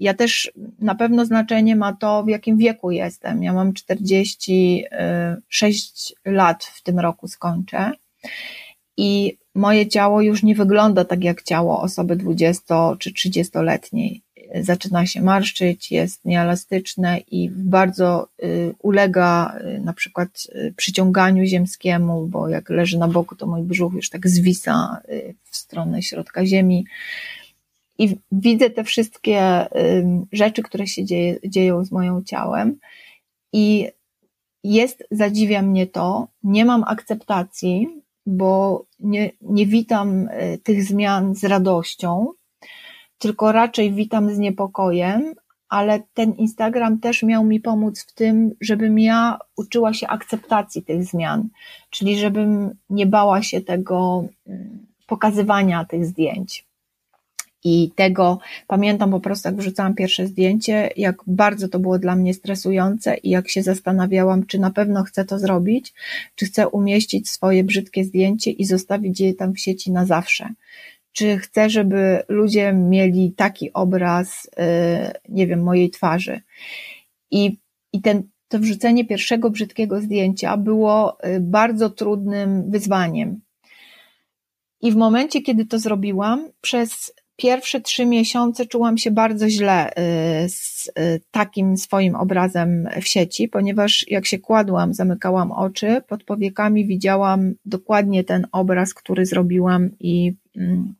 ja 0.00 0.14
też 0.14 0.52
na 0.78 0.94
pewno 0.94 1.24
znaczenie 1.24 1.76
ma 1.76 1.92
to, 1.92 2.24
w 2.24 2.28
jakim 2.28 2.56
wieku 2.56 2.90
jestem. 2.90 3.42
Ja 3.42 3.52
mam 3.52 3.72
46 3.72 6.14
lat 6.24 6.64
w 6.64 6.82
tym 6.82 6.98
roku 6.98 7.28
skończę 7.28 7.92
i 8.96 9.38
moje 9.54 9.86
ciało 9.86 10.22
już 10.22 10.42
nie 10.42 10.54
wygląda 10.54 11.04
tak 11.04 11.24
jak 11.24 11.42
ciało 11.42 11.80
osoby 11.80 12.16
20 12.16 12.96
czy 12.98 13.10
30-letniej 13.10 14.22
zaczyna 14.54 15.06
się 15.06 15.22
marszczyć, 15.22 15.92
jest 15.92 16.24
nieelastyczne 16.24 17.18
i 17.18 17.50
bardzo 17.50 18.28
y, 18.42 18.74
ulega 18.78 19.58
y, 19.60 19.80
na 19.80 19.92
przykład 19.92 20.28
y, 20.54 20.74
przyciąganiu 20.76 21.44
ziemskiemu, 21.44 22.26
bo 22.26 22.48
jak 22.48 22.70
leży 22.70 22.98
na 22.98 23.08
boku, 23.08 23.36
to 23.36 23.46
mój 23.46 23.62
brzuch 23.62 23.94
już 23.94 24.10
tak 24.10 24.28
zwisa 24.28 25.02
w 25.44 25.56
stronę 25.56 26.02
środka 26.02 26.46
ziemi. 26.46 26.84
I 27.98 28.16
widzę 28.32 28.70
te 28.70 28.84
wszystkie 28.84 29.66
rzeczy, 30.32 30.62
które 30.62 30.86
się 30.86 31.04
dzieje, 31.04 31.38
dzieją 31.46 31.84
z 31.84 31.92
moim 31.92 32.24
ciałem. 32.24 32.78
I 33.52 33.88
jest, 34.64 35.04
zadziwia 35.10 35.62
mnie 35.62 35.86
to, 35.86 36.28
nie 36.42 36.64
mam 36.64 36.84
akceptacji, 36.84 37.88
bo 38.28 38.84
nie, 39.00 39.30
nie 39.40 39.66
witam 39.66 40.28
tych 40.62 40.84
zmian 40.84 41.34
z 41.34 41.44
radością, 41.44 42.26
tylko 43.18 43.52
raczej 43.52 43.92
witam 43.92 44.34
z 44.34 44.38
niepokojem, 44.38 45.34
ale 45.68 46.02
ten 46.14 46.32
Instagram 46.32 46.98
też 46.98 47.22
miał 47.22 47.44
mi 47.44 47.60
pomóc 47.60 48.06
w 48.08 48.14
tym, 48.14 48.54
żebym 48.60 48.98
ja 48.98 49.38
uczyła 49.56 49.94
się 49.94 50.06
akceptacji 50.06 50.82
tych 50.82 51.04
zmian, 51.04 51.48
czyli 51.90 52.18
żebym 52.18 52.76
nie 52.90 53.06
bała 53.06 53.42
się 53.42 53.60
tego 53.60 54.24
mm, 54.46 54.86
pokazywania 55.06 55.84
tych 55.84 56.06
zdjęć. 56.06 56.66
I 57.64 57.90
tego 57.94 58.38
pamiętam 58.66 59.10
po 59.10 59.20
prostu, 59.20 59.48
jak 59.48 59.56
wrzucałam 59.56 59.94
pierwsze 59.94 60.26
zdjęcie, 60.26 60.90
jak 60.96 61.16
bardzo 61.26 61.68
to 61.68 61.78
było 61.78 61.98
dla 61.98 62.16
mnie 62.16 62.34
stresujące 62.34 63.16
i 63.16 63.30
jak 63.30 63.48
się 63.48 63.62
zastanawiałam, 63.62 64.46
czy 64.46 64.58
na 64.58 64.70
pewno 64.70 65.04
chcę 65.04 65.24
to 65.24 65.38
zrobić, 65.38 65.94
czy 66.34 66.46
chcę 66.46 66.68
umieścić 66.68 67.28
swoje 67.28 67.64
brzydkie 67.64 68.04
zdjęcie 68.04 68.50
i 68.50 68.64
zostawić 68.64 69.20
je 69.20 69.34
tam 69.34 69.54
w 69.54 69.60
sieci 69.60 69.92
na 69.92 70.06
zawsze 70.06 70.54
czy 71.18 71.38
chcę, 71.38 71.70
żeby 71.70 72.22
ludzie 72.28 72.72
mieli 72.72 73.32
taki 73.32 73.72
obraz, 73.72 74.44
y, 74.44 74.50
nie 75.28 75.46
wiem, 75.46 75.62
mojej 75.62 75.90
twarzy. 75.90 76.40
I, 77.30 77.58
i 77.92 78.00
ten, 78.00 78.22
to 78.48 78.58
wrzucenie 78.58 79.04
pierwszego 79.04 79.50
brzydkiego 79.50 80.00
zdjęcia 80.00 80.56
było 80.56 81.18
y, 81.26 81.40
bardzo 81.40 81.90
trudnym 81.90 82.70
wyzwaniem. 82.70 83.40
I 84.80 84.92
w 84.92 84.96
momencie, 84.96 85.42
kiedy 85.42 85.66
to 85.66 85.78
zrobiłam, 85.78 86.48
przez 86.60 87.12
pierwsze 87.38 87.80
trzy 87.80 88.06
miesiące 88.06 88.66
czułam 88.66 88.98
się 88.98 89.10
bardzo 89.10 89.48
źle 89.48 89.90
y, 89.90 90.48
z 90.48 90.90
takim 91.30 91.76
swoim 91.76 92.14
obrazem 92.14 92.88
w 93.02 93.08
sieci, 93.08 93.48
ponieważ 93.48 94.04
jak 94.08 94.26
się 94.26 94.38
kładłam, 94.38 94.94
zamykałam 94.94 95.52
oczy, 95.52 96.02
pod 96.08 96.24
powiekami 96.24 96.86
widziałam 96.86 97.54
dokładnie 97.64 98.24
ten 98.24 98.46
obraz, 98.52 98.94
który 98.94 99.26
zrobiłam 99.26 99.90
i 100.00 100.32
mm, 100.56 100.94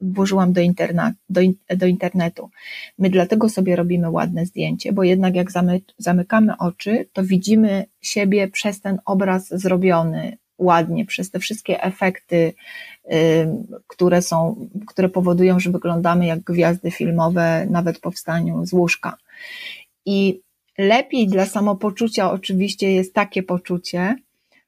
włożyłam 0.00 0.52
do, 0.52 0.60
interna, 0.60 1.12
do, 1.30 1.40
do 1.76 1.86
internetu. 1.86 2.50
My 2.98 3.10
dlatego 3.10 3.48
sobie 3.48 3.76
robimy 3.76 4.10
ładne 4.10 4.46
zdjęcie, 4.46 4.92
bo 4.92 5.02
jednak 5.04 5.34
jak 5.34 5.50
zamy, 5.50 5.80
zamykamy 5.98 6.58
oczy, 6.58 7.08
to 7.12 7.24
widzimy 7.24 7.84
siebie 8.00 8.48
przez 8.48 8.80
ten 8.80 8.98
obraz 9.04 9.48
zrobiony 9.48 10.38
ładnie, 10.60 11.06
przez 11.06 11.30
te 11.30 11.38
wszystkie 11.38 11.82
efekty, 11.82 12.52
które 13.86 14.22
są, 14.22 14.68
które 14.86 15.08
powodują, 15.08 15.60
że 15.60 15.70
wyglądamy 15.70 16.26
jak 16.26 16.40
gwiazdy 16.40 16.90
filmowe, 16.90 17.66
nawet 17.70 18.00
po 18.00 18.10
wstaniu 18.10 18.66
z 18.66 18.72
łóżka. 18.72 19.16
I 20.06 20.40
lepiej 20.78 21.28
dla 21.28 21.46
samopoczucia 21.46 22.30
oczywiście 22.30 22.92
jest 22.92 23.14
takie 23.14 23.42
poczucie, 23.42 24.16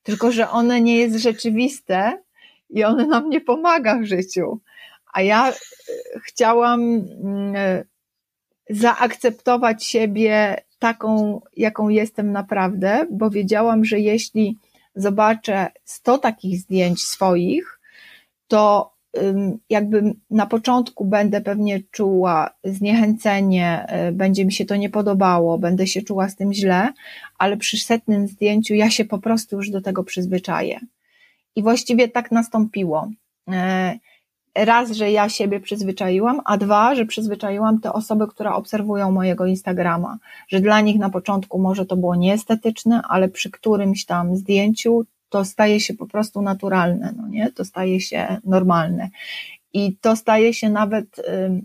tylko 0.03 0.33
że 0.33 0.51
one 0.51 0.81
nie 0.81 0.97
jest 0.97 1.17
rzeczywiste 1.17 2.23
i 2.71 2.85
one 2.85 3.07
nam 3.07 3.31
nie 3.31 3.41
pomaga 3.41 3.99
w 3.99 4.05
życiu. 4.05 4.61
A 5.13 5.23
ja 5.23 5.49
e, 5.51 5.55
chciałam 6.25 6.81
mm, 6.81 7.57
e, 7.57 7.85
zaakceptować 8.71 9.85
siebie 9.85 10.57
taką, 10.79 11.41
jaką 11.57 11.89
jestem 11.89 12.33
naprawdę, 12.33 13.07
bo 13.11 13.31
wiedziałam, 13.31 13.85
że 13.85 14.01
jeśli 14.01 14.59
zobaczę 14.95 15.71
100 15.85 16.19
takich 16.19 16.61
zdjęć 16.61 17.03
swoich, 17.03 17.81
to 18.53 18.93
jakby 19.71 20.15
na 20.31 20.47
początku 20.47 21.05
będę 21.05 21.41
pewnie 21.41 21.81
czuła 21.91 22.51
zniechęcenie, 22.65 23.85
e, 23.89 24.13
będzie 24.13 24.45
mi 24.45 24.53
się 24.53 24.65
to 24.65 24.77
nie 24.77 24.91
podobało, 24.91 25.59
będę 25.59 25.87
się 25.87 26.03
czuła 26.03 26.29
z 26.29 26.37
tym 26.37 26.53
źle, 26.53 26.93
ale 27.39 27.57
przy 27.57 27.79
setnym 27.79 28.29
zdjęciu 28.29 28.75
ja 28.75 28.91
się 28.91 29.05
po 29.05 29.19
prostu 29.19 29.57
już 29.57 29.71
do 29.71 29.81
tego 29.81 30.05
przyzwyczaję. 30.05 30.81
I 31.57 31.63
właściwie 31.63 32.09
tak 32.09 32.31
nastąpiło. 32.31 33.09
E, 33.51 33.99
raz, 34.55 34.91
że 34.91 35.11
ja 35.11 35.29
siebie 35.29 35.61
przyzwyczaiłam, 35.61 36.41
a 36.45 36.57
dwa, 36.57 36.95
że 36.95 37.07
przyzwyczaiłam 37.07 37.81
te 37.81 37.93
osoby, 37.93 38.27
które 38.27 38.53
obserwują 38.53 39.11
mojego 39.11 39.47
Instagrama, 39.47 40.19
że 40.49 40.61
dla 40.61 40.81
nich 40.81 40.99
na 40.99 41.11
początku 41.11 41.59
może 41.59 41.87
to 41.87 41.97
było 41.97 42.17
nieestetyczne, 42.17 43.03
ale 43.09 43.29
przy 43.29 43.51
którymś 43.51 44.05
tam 44.05 44.37
zdjęciu 44.37 45.05
to 45.33 45.45
staje 45.45 45.81
się 45.81 45.95
po 45.95 46.07
prostu 46.07 46.43
naturalne, 46.43 47.15
no 47.17 47.29
nie? 47.29 47.53
To 47.53 47.65
staje 47.65 48.01
się 48.01 48.37
normalne. 48.45 49.11
I 49.73 49.97
to 50.01 50.17
staje 50.17 50.55
się 50.55 50.69
nawet, 50.71 51.07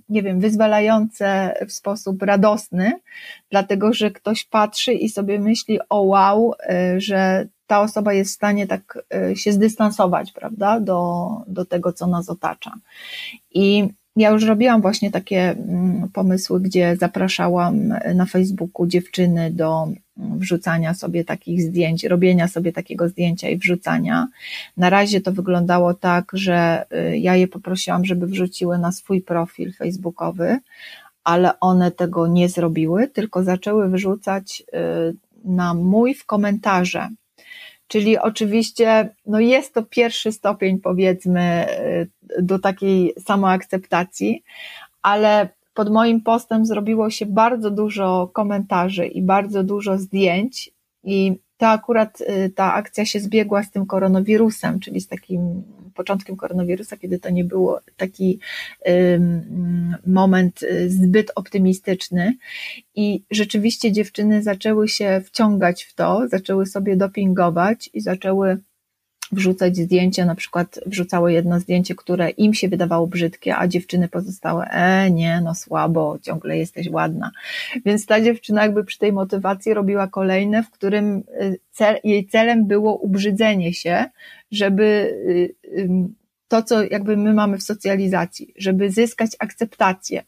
nie 0.09 0.23
wiem, 0.23 0.39
wyzwalające 0.39 1.53
w 1.67 1.71
sposób 1.71 2.21
radosny, 2.21 2.93
dlatego 3.51 3.93
że 3.93 4.11
ktoś 4.11 4.45
patrzy 4.45 4.93
i 4.93 5.09
sobie 5.09 5.39
myśli, 5.39 5.79
o 5.89 6.01
wow, 6.01 6.53
y, 6.53 7.01
że 7.01 7.47
ta 7.67 7.81
osoba 7.81 8.13
jest 8.13 8.31
w 8.31 8.35
stanie 8.35 8.67
tak 8.67 9.03
y, 9.31 9.35
się 9.35 9.51
zdystansować, 9.51 10.31
prawda, 10.31 10.79
do, 10.79 11.27
do 11.47 11.65
tego, 11.65 11.93
co 11.93 12.07
nas 12.07 12.29
otacza. 12.29 12.73
I 13.51 13.87
ja 14.15 14.29
już 14.29 14.43
robiłam 14.43 14.81
właśnie 14.81 15.11
takie 15.11 15.49
mm, 15.49 16.09
pomysły, 16.13 16.61
gdzie 16.61 16.95
zapraszałam 16.95 17.87
na 18.15 18.25
Facebooku 18.25 18.87
dziewczyny 18.87 19.51
do 19.51 19.87
wrzucania 20.17 20.93
sobie 20.93 21.23
takich 21.23 21.61
zdjęć, 21.61 22.03
robienia 22.03 22.47
sobie 22.47 22.71
takiego 22.71 23.09
zdjęcia 23.09 23.49
i 23.49 23.57
wrzucania. 23.57 24.27
Na 24.77 24.89
razie 24.89 25.21
to 25.21 25.31
wyglądało 25.31 25.93
tak, 25.93 26.31
że 26.33 26.85
y, 27.11 27.17
ja 27.17 27.35
je 27.35 27.47
poprosiłam, 27.47 28.05
żeby 28.05 28.27
wrzuciły 28.27 28.77
na 28.77 28.91
swój 28.91 29.21
profil 29.21 29.73
facebookowy, 29.73 30.59
ale 31.23 31.59
one 31.59 31.91
tego 31.91 32.27
nie 32.27 32.49
zrobiły, 32.49 33.07
tylko 33.07 33.43
zaczęły 33.43 33.89
wrzucać 33.89 34.63
y, 35.11 35.15
na 35.43 35.73
mój 35.73 36.13
w 36.13 36.25
komentarze 36.25 37.09
Czyli 37.87 38.17
oczywiście 38.17 39.09
no 39.25 39.39
jest 39.39 39.73
to 39.73 39.83
pierwszy 39.83 40.31
stopień, 40.31 40.79
powiedzmy, 40.79 41.67
y, 42.37 42.41
do 42.41 42.59
takiej 42.59 43.13
samoakceptacji, 43.19 44.43
ale 45.01 45.49
pod 45.77 45.89
moim 45.89 46.21
postem 46.21 46.65
zrobiło 46.65 47.09
się 47.09 47.25
bardzo 47.25 47.71
dużo 47.71 48.29
komentarzy 48.33 49.05
i 49.05 49.21
bardzo 49.21 49.63
dużo 49.63 49.97
zdjęć, 49.97 50.71
i 51.03 51.39
to 51.57 51.67
akurat 51.67 52.21
y, 52.21 52.49
ta 52.55 52.73
akcja 52.73 53.05
się 53.05 53.19
zbiegła 53.19 53.63
z 53.63 53.71
tym 53.71 53.85
koronawirusem, 53.85 54.79
czyli 54.79 55.01
z 55.01 55.07
takim 55.07 55.63
początkiem 55.93 56.35
koronawirusa, 56.35 56.97
kiedy 56.97 57.19
to 57.19 57.29
nie 57.29 57.43
było 57.43 57.79
taki 57.97 58.39
moment 60.05 60.63
y, 60.63 60.89
zbyt 60.89 61.31
optymistyczny. 61.35 62.33
I 62.95 63.23
rzeczywiście 63.31 63.91
dziewczyny 63.91 64.43
zaczęły 64.43 64.87
się 64.87 65.21
wciągać 65.25 65.83
w 65.83 65.93
to, 65.95 66.27
zaczęły 66.27 66.65
sobie 66.65 66.95
dopingować 66.95 67.89
i 67.93 68.01
zaczęły 68.01 68.57
wrzucać 69.31 69.77
zdjęcia, 69.77 70.25
na 70.25 70.35
przykład 70.35 70.79
wrzucały 70.85 71.33
jedno 71.33 71.59
zdjęcie, 71.59 71.95
które 71.95 72.29
im 72.29 72.53
się 72.53 72.69
wydawało 72.69 73.07
brzydkie, 73.07 73.55
a 73.57 73.67
dziewczyny 73.67 74.07
pozostałe, 74.07 74.65
e, 74.65 75.11
nie, 75.11 75.41
no 75.43 75.55
słabo, 75.55 76.17
ciągle 76.21 76.57
jesteś 76.57 76.89
ładna. 76.89 77.31
Więc 77.85 78.05
ta 78.05 78.21
dziewczyna 78.21 78.63
jakby 78.63 78.83
przy 78.83 78.99
tej 78.99 79.13
motywacji 79.13 79.73
robiła 79.73 80.07
kolejne, 80.07 80.63
w 80.63 80.71
którym 80.71 81.23
y, 81.41 81.59
cel, 81.71 81.99
jej 82.03 82.27
celem 82.27 82.67
było 82.67 82.95
ubrzydzenie 82.95 83.73
się, 83.73 84.05
żeby 84.51 84.83
y, 84.83 85.87
to, 86.47 86.63
co 86.63 86.83
jakby 86.83 87.17
my 87.17 87.33
mamy 87.33 87.57
w 87.57 87.63
socjalizacji, 87.63 88.53
żeby 88.57 88.91
zyskać 88.91 89.31
akceptację 89.39 90.23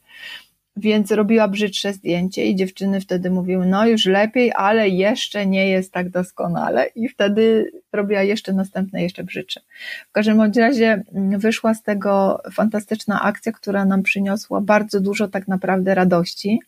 więc 0.79 1.11
robiła 1.11 1.47
brzydsze 1.47 1.93
zdjęcie 1.93 2.45
i 2.45 2.55
dziewczyny 2.55 3.01
wtedy 3.01 3.29
mówiły, 3.29 3.65
no 3.65 3.87
już 3.87 4.05
lepiej, 4.05 4.51
ale 4.55 4.89
jeszcze 4.89 5.45
nie 5.45 5.69
jest 5.69 5.93
tak 5.93 6.09
doskonale. 6.09 6.85
I 6.95 7.09
wtedy 7.09 7.71
robiła 7.93 8.23
jeszcze 8.23 8.53
następne, 8.53 9.03
jeszcze 9.03 9.23
brzydsze. 9.23 9.61
W 10.09 10.11
każdym 10.11 10.37
bądź 10.37 10.57
razie 10.57 11.03
mm, 11.13 11.39
wyszła 11.39 11.73
z 11.73 11.83
tego 11.83 12.41
fantastyczna 12.51 13.21
akcja, 13.21 13.51
która 13.51 13.85
nam 13.85 14.03
przyniosła 14.03 14.61
bardzo 14.61 14.99
dużo 14.99 15.27
tak 15.27 15.47
naprawdę 15.47 15.95
radości. 15.95 16.59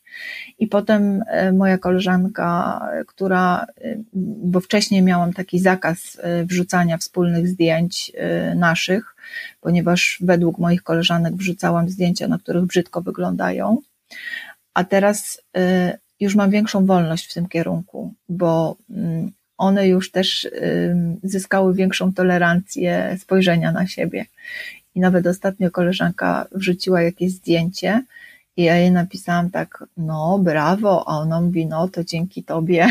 I 0.60 0.68
potem 0.68 1.24
e, 1.28 1.52
moja 1.52 1.78
koleżanka, 1.78 2.80
która, 3.08 3.66
e, 3.82 3.96
bo 4.44 4.60
wcześniej 4.60 5.02
miałam 5.02 5.34
taki 5.34 5.60
zakaz 5.60 6.18
e, 6.22 6.46
wrzucania 6.46 6.98
wspólnych 6.98 7.48
zdjęć 7.48 8.12
naszych, 8.56 9.16
ponieważ 9.62 10.18
według 10.22 10.58
moich 10.58 10.84
koleżanek 10.84 11.36
wrzucałam 11.36 11.90
zdjęcia, 11.90 12.28
na 12.28 12.38
których 12.38 12.66
brzydko 12.66 13.02
wyglądają, 13.02 13.78
a 14.74 14.84
teraz 14.84 15.42
y, 15.58 15.62
już 16.20 16.36
mam 16.36 16.50
większą 16.50 16.86
wolność 16.86 17.32
w 17.32 17.34
tym 17.34 17.48
kierunku, 17.48 18.14
bo 18.30 18.78
mm, 18.90 19.32
one 19.58 19.88
już 19.88 20.12
też 20.12 20.44
y, 20.44 20.96
zyskały 21.24 21.74
większą 21.74 22.14
tolerancję 22.14 23.18
spojrzenia 23.20 23.72
na 23.72 23.88
siebie. 23.88 24.26
I 24.96 25.00
nawet 25.00 25.28
ostatnio 25.28 25.72
koleżanka 25.72 26.46
wrzuciła 26.52 27.02
jakieś 27.02 27.32
zdjęcie 27.32 28.04
i 28.58 28.64
ja 28.64 28.76
jej 28.76 28.92
napisałam 28.92 29.50
tak, 29.50 29.84
no 29.98 30.40
brawo, 30.40 31.08
a 31.08 31.18
ona 31.18 31.42
mówi, 31.42 31.66
no 31.66 31.88
to 31.88 32.04
dzięki 32.04 32.44
tobie, 32.44 32.88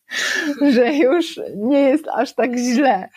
że 0.74 0.94
już 0.94 1.40
nie 1.56 1.80
jest 1.80 2.08
aż 2.08 2.34
tak 2.34 2.56
źle. 2.56 3.08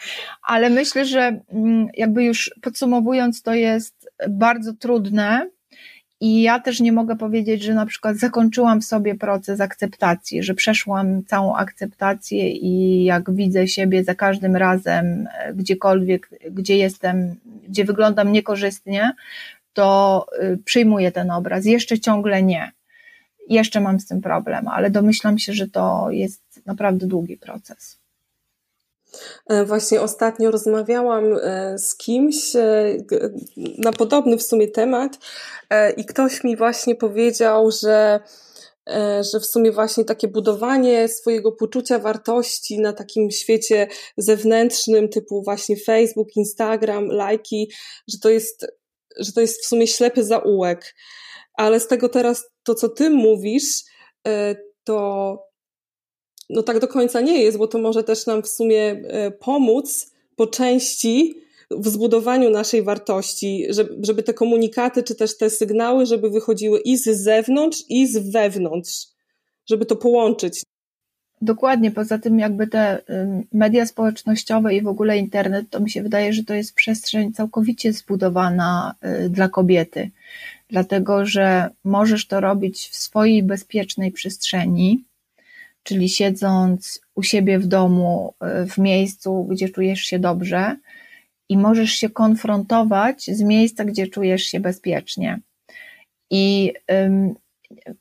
Ale 0.43 0.69
myślę, 0.69 1.05
że 1.05 1.39
mm, 1.49 1.87
jakby 1.93 2.23
już 2.23 2.51
podsumowując, 2.61 3.41
to 3.41 3.53
jest 3.53 4.09
bardzo 4.29 4.73
trudne, 4.73 5.49
i 6.21 6.41
ja 6.41 6.59
też 6.59 6.79
nie 6.79 6.91
mogę 6.91 7.15
powiedzieć, 7.15 7.63
że 7.63 7.73
na 7.73 7.85
przykład 7.85 8.17
zakończyłam 8.17 8.81
sobie 8.81 9.15
proces 9.15 9.61
akceptacji, 9.61 10.43
że 10.43 10.53
przeszłam 10.53 11.23
całą 11.25 11.55
akceptację 11.55 12.51
i 12.51 13.03
jak 13.03 13.31
widzę 13.31 13.67
siebie 13.67 14.03
za 14.03 14.15
każdym 14.15 14.55
razem, 14.55 15.27
e, 15.33 15.53
gdziekolwiek, 15.53 16.29
gdzie 16.51 16.77
jestem, 16.77 17.35
gdzie 17.67 17.85
wyglądam 17.85 18.31
niekorzystnie, 18.31 19.13
to 19.73 20.25
y, 20.43 20.57
przyjmuję 20.65 21.11
ten 21.11 21.31
obraz. 21.31 21.65
Jeszcze 21.65 21.99
ciągle 21.99 22.43
nie. 22.43 22.71
Jeszcze 23.49 23.81
mam 23.81 23.99
z 23.99 24.07
tym 24.07 24.21
problem, 24.21 24.67
ale 24.67 24.89
domyślam 24.89 25.39
się, 25.39 25.53
że 25.53 25.67
to 25.67 26.07
jest 26.11 26.41
naprawdę 26.65 27.07
długi 27.07 27.37
proces. 27.37 27.99
E, 29.47 29.65
właśnie 29.65 30.01
ostatnio 30.01 30.51
rozmawiałam 30.51 31.23
e, 31.41 31.77
z 31.77 31.95
kimś 31.95 32.55
e, 32.55 32.97
na 33.77 33.93
podobny 33.93 34.37
w 34.37 34.43
sumie 34.43 34.67
temat 34.67 35.17
i 35.97 36.05
ktoś 36.05 36.43
mi 36.43 36.57
właśnie 36.57 36.95
powiedział, 36.95 37.71
że 37.71 38.19
że 39.33 39.39
w 39.39 39.45
sumie 39.45 39.71
właśnie 39.71 40.05
takie 40.05 40.27
budowanie 40.27 41.07
swojego 41.07 41.51
poczucia 41.51 41.99
wartości 41.99 42.79
na 42.79 42.93
takim 42.93 43.31
świecie 43.31 43.87
zewnętrznym, 44.17 45.09
typu 45.09 45.43
właśnie 45.43 45.77
Facebook, 45.77 46.35
Instagram, 46.35 47.07
lajki, 47.07 47.71
że 48.07 48.17
to 48.19 48.29
jest, 48.29 48.67
że 49.19 49.31
to 49.33 49.41
jest 49.41 49.63
w 49.63 49.67
sumie 49.67 49.87
ślepy 49.87 50.23
zaułek. 50.23 50.95
Ale 51.53 51.79
z 51.79 51.87
tego 51.87 52.09
teraz 52.09 52.45
to, 52.63 52.75
co 52.75 52.89
ty 52.89 53.09
mówisz, 53.09 53.83
to 54.83 55.46
no 56.49 56.63
tak 56.63 56.79
do 56.79 56.87
końca 56.87 57.21
nie 57.21 57.43
jest, 57.43 57.57
bo 57.57 57.67
to 57.67 57.77
może 57.77 58.03
też 58.03 58.25
nam 58.25 58.43
w 58.43 58.47
sumie 58.47 58.81
e, 58.81 59.31
pomóc 59.31 60.11
po 60.35 60.47
części 60.47 61.35
w 61.71 61.87
zbudowaniu 61.87 62.49
naszej 62.49 62.83
wartości, 62.83 63.65
żeby, 64.01 64.23
te 64.23 64.33
komunikaty 64.33 65.03
czy 65.03 65.15
też 65.15 65.37
te 65.37 65.49
sygnały, 65.49 66.05
żeby 66.05 66.29
wychodziły 66.29 66.79
i 66.79 66.97
z 66.97 67.03
zewnątrz, 67.03 67.83
i 67.89 68.07
z 68.07 68.31
wewnątrz, 68.31 69.07
żeby 69.65 69.85
to 69.85 69.95
połączyć. 69.95 70.63
Dokładnie, 71.41 71.91
poza 71.91 72.17
tym 72.17 72.39
jakby 72.39 72.67
te 72.67 73.01
media 73.53 73.85
społecznościowe 73.85 74.75
i 74.75 74.81
w 74.81 74.87
ogóle 74.87 75.17
internet, 75.17 75.69
to 75.69 75.79
mi 75.79 75.89
się 75.89 76.03
wydaje, 76.03 76.33
że 76.33 76.43
to 76.43 76.53
jest 76.53 76.75
przestrzeń 76.75 77.33
całkowicie 77.33 77.93
zbudowana 77.93 78.95
y, 79.25 79.29
dla 79.29 79.49
kobiety, 79.49 80.11
dlatego 80.69 81.25
że 81.25 81.69
możesz 81.83 82.27
to 82.27 82.39
robić 82.39 82.87
w 82.87 82.95
swojej 82.95 83.43
bezpiecznej 83.43 84.11
przestrzeni, 84.11 85.03
czyli 85.87 86.09
siedząc 86.09 87.01
u 87.15 87.23
siebie 87.23 87.59
w 87.59 87.67
domu, 87.67 88.33
y, 88.63 88.65
w 88.65 88.77
miejscu, 88.77 89.43
gdzie 89.43 89.69
czujesz 89.69 89.99
się 89.99 90.19
dobrze 90.19 90.75
i 91.49 91.57
możesz 91.57 91.91
się 91.91 92.09
konfrontować 92.09 93.23
z 93.23 93.41
miejsca, 93.41 93.85
gdzie 93.85 94.07
czujesz 94.07 94.43
się 94.43 94.59
bezpiecznie. 94.59 95.39
I 96.31 96.73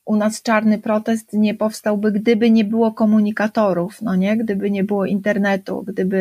u 0.04 0.16
nas 0.16 0.42
czarny 0.42 0.78
protest 0.78 1.32
nie 1.32 1.54
powstałby, 1.54 2.12
gdyby 2.12 2.50
nie 2.50 2.64
było 2.64 2.92
komunikatorów, 2.92 4.02
no 4.02 4.16
nie? 4.16 4.36
Gdyby 4.36 4.70
nie 4.70 4.84
było 4.84 5.06
internetu, 5.06 5.82
gdyby 5.86 6.16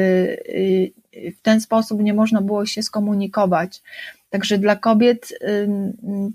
y, 1.16 1.32
w 1.32 1.42
ten 1.42 1.62
sposób 1.62 2.02
nie 2.02 2.14
można 2.14 2.42
było 2.42 2.66
się 2.66 2.84
skomunikować. 2.84 3.82
Także 4.36 4.58
dla 4.58 4.76
kobiet 4.76 5.40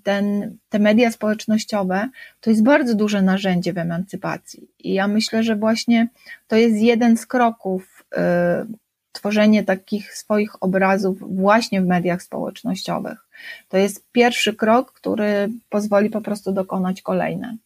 ten, 0.03 0.57
te 0.69 0.79
media 0.79 1.11
społecznościowe 1.11 2.09
to 2.41 2.51
jest 2.51 2.63
bardzo 2.63 2.95
duże 2.95 3.23
narzędzie 3.23 3.73
w 3.73 3.79
emancypacji. 3.79 4.69
I 4.79 4.93
ja 4.93 5.09
myślę, 5.09 5.43
że 5.43 5.57
właśnie 5.57 6.09
to 6.49 6.57
jest 6.57 6.77
jeden 6.77 7.17
z 7.17 7.27
kroków 7.27 8.05
y, 8.13 8.19
tworzenie 9.13 9.65
takich 9.65 10.15
swoich 10.15 10.63
obrazów 10.63 11.37
właśnie 11.37 11.83
w 11.83 11.87
mediach 11.87 12.23
społecznościowych. 12.23 13.19
To 13.69 13.77
jest 13.77 14.05
pierwszy 14.13 14.55
krok, 14.55 14.93
który 14.93 15.49
pozwoli 15.69 16.11
po 16.11 16.21
prostu 16.21 16.53
dokonać 16.53 17.03
kolejne. 17.03 17.57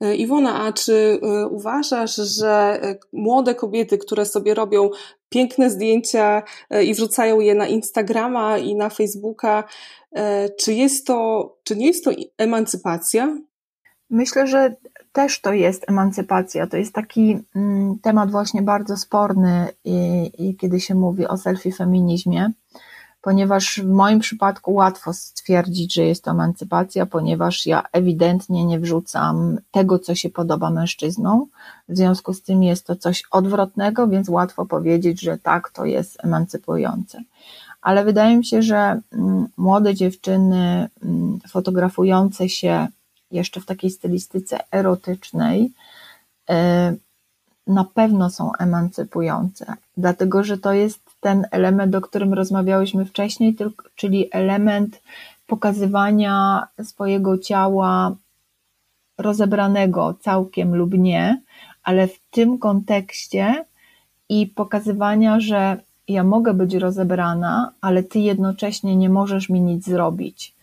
E, 0.00 0.14
Iwona, 0.14 0.60
a 0.60 0.72
czy 0.72 1.20
e, 1.22 1.48
uważasz, 1.48 2.16
że 2.16 2.80
e, 2.82 2.96
młode 3.12 3.54
kobiety, 3.54 3.98
które 3.98 4.26
sobie 4.26 4.54
robią 4.54 4.90
piękne 5.28 5.70
zdjęcia 5.70 6.42
i 6.84 6.94
wrzucają 6.94 7.40
je 7.40 7.54
na 7.54 7.66
Instagrama 7.66 8.58
i 8.58 8.74
na 8.74 8.88
Facebooka, 8.90 9.64
czy 10.60 10.74
jest 10.74 11.06
to, 11.06 11.48
czy 11.64 11.76
nie 11.76 11.86
jest 11.86 12.04
to 12.04 12.10
emancypacja? 12.38 13.36
Myślę, 14.10 14.46
że 14.46 14.76
też 15.12 15.40
to 15.40 15.52
jest 15.52 15.90
emancypacja. 15.90 16.66
To 16.66 16.76
jest 16.76 16.92
taki 16.92 17.38
mm, 17.56 17.98
temat 18.02 18.30
właśnie 18.30 18.62
bardzo 18.62 18.96
sporny, 18.96 19.68
kiedy 20.60 20.80
się 20.80 20.94
mówi 20.94 21.26
o 21.26 21.34
selfie-feminizmie 21.34 22.50
ponieważ 23.24 23.80
w 23.80 23.88
moim 23.88 24.20
przypadku 24.20 24.74
łatwo 24.74 25.12
stwierdzić, 25.12 25.94
że 25.94 26.02
jest 26.02 26.24
to 26.24 26.30
emancypacja, 26.30 27.06
ponieważ 27.06 27.66
ja 27.66 27.82
ewidentnie 27.92 28.64
nie 28.64 28.80
wrzucam 28.80 29.58
tego, 29.70 29.98
co 29.98 30.14
się 30.14 30.30
podoba 30.30 30.70
mężczyznom. 30.70 31.46
W 31.88 31.96
związku 31.96 32.34
z 32.34 32.42
tym 32.42 32.62
jest 32.62 32.86
to 32.86 32.96
coś 32.96 33.22
odwrotnego, 33.30 34.08
więc 34.08 34.28
łatwo 34.28 34.66
powiedzieć, 34.66 35.20
że 35.20 35.38
tak, 35.38 35.70
to 35.70 35.84
jest 35.84 36.24
emancypujące. 36.24 37.22
Ale 37.82 38.04
wydaje 38.04 38.36
mi 38.36 38.44
się, 38.44 38.62
że 38.62 39.00
mm, 39.12 39.46
młode 39.56 39.94
dziewczyny 39.94 40.88
mm, 41.04 41.38
fotografujące 41.48 42.48
się 42.48 42.86
jeszcze 43.30 43.60
w 43.60 43.66
takiej 43.66 43.90
stylistyce 43.90 44.58
erotycznej, 44.72 45.72
e, 46.50 46.94
na 47.66 47.84
pewno 47.84 48.30
są 48.30 48.52
emancypujące, 48.58 49.74
dlatego 49.96 50.44
że 50.44 50.58
to 50.58 50.72
jest 50.72 51.03
ten 51.24 51.46
element, 51.50 51.94
o 51.94 52.00
którym 52.00 52.34
rozmawiałyśmy 52.34 53.04
wcześniej, 53.04 53.56
czyli 53.94 54.28
element 54.32 55.02
pokazywania 55.46 56.66
swojego 56.82 57.38
ciała 57.38 58.16
rozebranego 59.18 60.14
całkiem 60.20 60.74
lub 60.74 60.94
nie, 60.94 61.42
ale 61.82 62.08
w 62.08 62.20
tym 62.30 62.58
kontekście 62.58 63.64
i 64.28 64.46
pokazywania, 64.46 65.40
że 65.40 65.80
ja 66.08 66.24
mogę 66.24 66.54
być 66.54 66.74
rozebrana, 66.74 67.72
ale 67.80 68.02
ty 68.02 68.18
jednocześnie 68.18 68.96
nie 68.96 69.08
możesz 69.08 69.48
mi 69.48 69.60
nic 69.60 69.84
zrobić, 69.84 70.54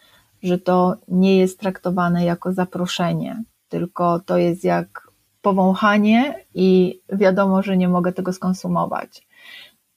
że 0.43 0.57
to 0.57 0.95
nie 1.07 1.37
jest 1.37 1.59
traktowane 1.59 2.25
jako 2.25 2.53
zaproszenie, 2.53 3.43
tylko 3.69 4.19
to 4.19 4.37
jest 4.37 4.63
jak 4.63 5.07
powąchanie 5.41 6.45
i 6.53 6.99
wiadomo, 7.13 7.63
że 7.63 7.77
nie 7.77 7.89
mogę 7.89 8.13
tego 8.13 8.33
skonsumować. 8.33 9.27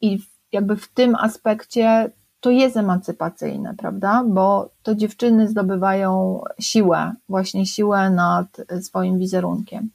I 0.01 0.34
jakby 0.55 0.77
w 0.77 0.89
tym 0.89 1.15
aspekcie 1.15 2.11
to 2.41 2.51
jest 2.51 2.77
emancypacyjne, 2.77 3.75
prawda? 3.79 4.25
Bo 4.27 4.71
to 4.83 4.95
dziewczyny 4.95 5.49
zdobywają 5.49 6.41
siłę, 6.61 7.13
właśnie 7.29 7.67
siłę 7.67 8.11
nad 8.11 8.47
swoim 8.83 9.19
wizerunkiem. 9.19 9.91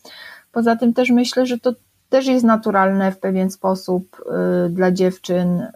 Poza 0.51 0.75
tym 0.75 0.93
też 0.93 1.09
myślę, 1.09 1.45
że 1.45 1.59
to 1.59 1.73
też 2.09 2.27
jest 2.27 2.45
naturalne 2.45 3.11
w 3.11 3.19
pewien 3.19 3.51
sposób 3.51 4.21
y, 4.67 4.69
dla 4.69 4.91
dziewczyn 4.91 5.59
y, 5.59 5.71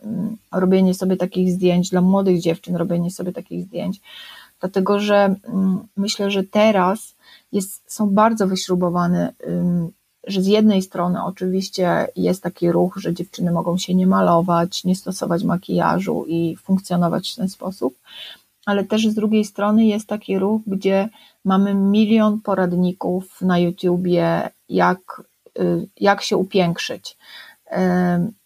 robienie 0.52 0.94
sobie 0.94 1.18
takich 1.18 1.52
zdjęć, 1.52 1.90
dla 1.90 2.02
młodych 2.02 2.40
dziewczyn 2.40 2.76
robienie 2.76 3.12
sobie 3.12 3.34
takich 3.34 3.64
zdjęć, 3.64 4.02
dlatego 4.60 5.00
że 5.00 5.36
y, 5.48 5.52
myślę, 5.98 6.32
że 6.32 6.44
teraz 6.44 7.16
jest, 7.52 7.94
są 7.94 8.10
bardzo 8.10 8.48
wyśrubowane 8.48 9.34
że 10.28 10.42
z 10.42 10.48
jednej 10.48 10.82
strony 10.82 11.24
oczywiście 11.24 12.08
jest 12.16 12.44
taki 12.44 12.72
ruch, 12.72 12.98
że 12.98 13.14
dziewczyny 13.14 13.52
mogą 13.52 13.78
się 13.78 13.96
nie 13.96 14.08
malować, 14.08 14.84
nie 14.84 14.96
stosować 14.96 15.44
makijażu 15.44 16.26
i 16.28 16.56
funkcjonować 16.56 17.32
w 17.32 17.36
ten 17.36 17.50
sposób, 17.50 17.96
ale 18.66 18.84
też 18.84 19.08
z 19.08 19.16
drugiej 19.16 19.46
strony 19.46 19.86
jest 19.86 20.08
taki 20.08 20.40
ruch, 20.40 20.62
gdzie 20.68 21.10
mamy 21.46 21.74
milion 21.74 22.42
poradników 22.42 23.42
na 23.42 23.60
YouTubie, 23.60 24.50
jak, 24.70 25.22
y, 25.60 25.88
jak 26.00 26.22
się 26.22 26.38
upiększyć. 26.38 27.18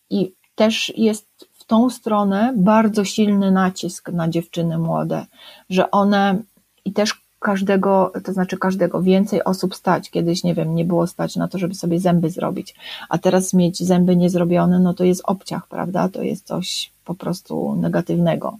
I 0.10 0.32
też 0.56 0.94
jest 0.98 1.28
w 1.54 1.64
tą 1.66 1.90
stronę 1.90 2.54
bardzo 2.56 3.06
silny 3.06 3.52
nacisk 3.52 4.10
na 4.10 4.30
dziewczyny 4.30 4.78
młode, 4.78 5.26
że 5.70 5.92
one 5.92 6.42
i 6.86 6.94
też 6.94 7.27
każdego, 7.40 8.12
to 8.24 8.34
znaczy 8.34 8.58
każdego, 8.58 9.02
więcej 9.02 9.44
osób 9.44 9.76
stać. 9.76 10.10
Kiedyś, 10.10 10.44
nie 10.44 10.54
wiem, 10.54 10.76
nie 10.76 10.86
było 10.86 11.08
stać 11.08 11.36
na 11.36 11.48
to, 11.48 11.58
żeby 11.58 11.76
sobie 11.76 12.00
zęby 12.00 12.30
zrobić, 12.30 12.76
a 13.10 13.18
teraz 13.18 13.54
mieć 13.54 13.84
zęby 13.84 14.16
niezrobione, 14.16 14.80
no 14.80 14.94
to 14.94 15.04
jest 15.04 15.22
obciach, 15.26 15.68
prawda? 15.68 16.10
To 16.10 16.22
jest 16.22 16.46
coś 16.46 16.92
po 17.06 17.16
prostu 17.16 17.76
negatywnego. 17.76 18.58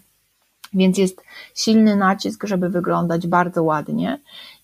Więc 0.74 0.98
jest 0.98 1.22
silny 1.54 1.96
nacisk, 1.96 2.46
żeby 2.46 2.68
wyglądać 2.68 3.26
bardzo 3.26 3.62
ładnie 3.62 4.18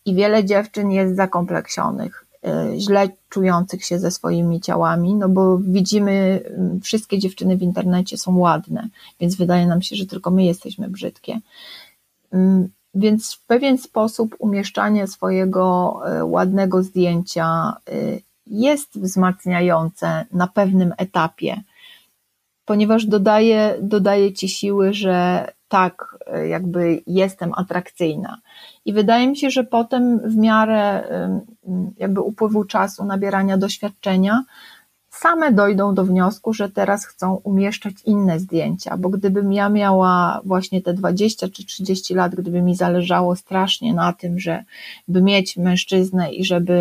i 0.05 0.15
wiele 0.15 0.45
dziewczyn 0.45 0.91
jest 0.91 1.17
zakompleksionych, 1.17 2.27
y, 2.75 2.81
źle 2.81 3.09
czujących 3.29 3.85
się 3.85 3.99
ze 3.99 4.11
swoimi 4.11 4.61
ciałami, 4.61 5.15
no 5.15 5.29
bo 5.29 5.59
widzimy, 5.59 6.41
y, 6.77 6.81
wszystkie 6.81 7.19
dziewczyny 7.19 7.57
w 7.57 7.62
internecie 7.62 8.19
są 8.19 8.39
ładne, 8.39 8.89
więc 9.21 9.37
wydaje 9.37 9.67
nam 9.67 9.83
się, 9.83 9.97
że 9.97 10.07
tylko 10.07 10.31
my 10.31 10.45
jesteśmy 10.45 10.89
brzydkie 10.89 11.41
więc 12.95 13.34
w 13.34 13.47
pewien 13.47 13.78
sposób 13.78 14.36
umieszczanie 14.38 15.07
swojego 15.07 16.01
e, 16.07 16.24
ładnego 16.24 16.82
zdjęcia 16.82 17.76
e, 17.88 17.92
jest 18.47 19.01
wzmacniające 19.01 20.24
na 20.32 20.47
pewnym 20.47 20.95
etapie, 20.99 21.62
ponieważ 22.64 23.07
dodaje, 23.07 23.76
dodaje 23.80 24.32
ci 24.32 24.49
siły, 24.49 24.92
że 24.92 25.47
tak, 25.68 26.18
e, 26.26 26.49
jakby 26.49 27.03
jestem 27.07 27.53
atrakcyjna. 27.57 28.40
I 28.84 28.92
wydaje 28.92 29.28
mi 29.28 29.36
się, 29.36 29.51
że 29.51 29.64
potem 29.64 30.18
w 30.18 30.36
miarę 30.36 31.09
jakby 31.97 32.20
upływu 32.20 32.64
czasu, 32.64 33.05
nabierania 33.05 33.59
doświadczenia, 33.59 34.45
same 35.17 35.53
dojdą 35.53 35.95
do 35.95 36.05
wniosku, 36.05 36.53
że 36.53 36.69
teraz 36.69 37.07
chcą 37.07 37.35
umieszczać 37.35 37.95
inne 38.05 38.41
zdjęcia, 38.41 38.97
bo 38.97 39.09
gdybym 39.09 39.53
ja 39.53 39.69
miała 39.69 40.41
właśnie 40.45 40.83
te 40.83 40.95
20 40.95 41.49
czy 41.49 41.65
30 41.67 42.15
lat, 42.15 42.35
gdyby 42.35 42.62
mi 42.62 42.77
zależało 42.77 43.37
strasznie 43.37 43.95
na 43.95 44.12
tym, 44.12 44.39
żeby 44.39 45.23
mieć 45.23 45.57
mężczyznę 45.57 46.33
i 46.33 46.45
żeby, 46.45 46.75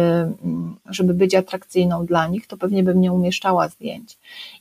mm, 0.43 0.75
żeby 0.85 1.13
być 1.13 1.35
atrakcyjną 1.35 2.05
dla 2.05 2.27
nich, 2.27 2.47
to 2.47 2.57
pewnie 2.57 2.83
bym 2.83 3.01
nie 3.01 3.13
umieszczała 3.13 3.69
zdjęć. 3.69 4.17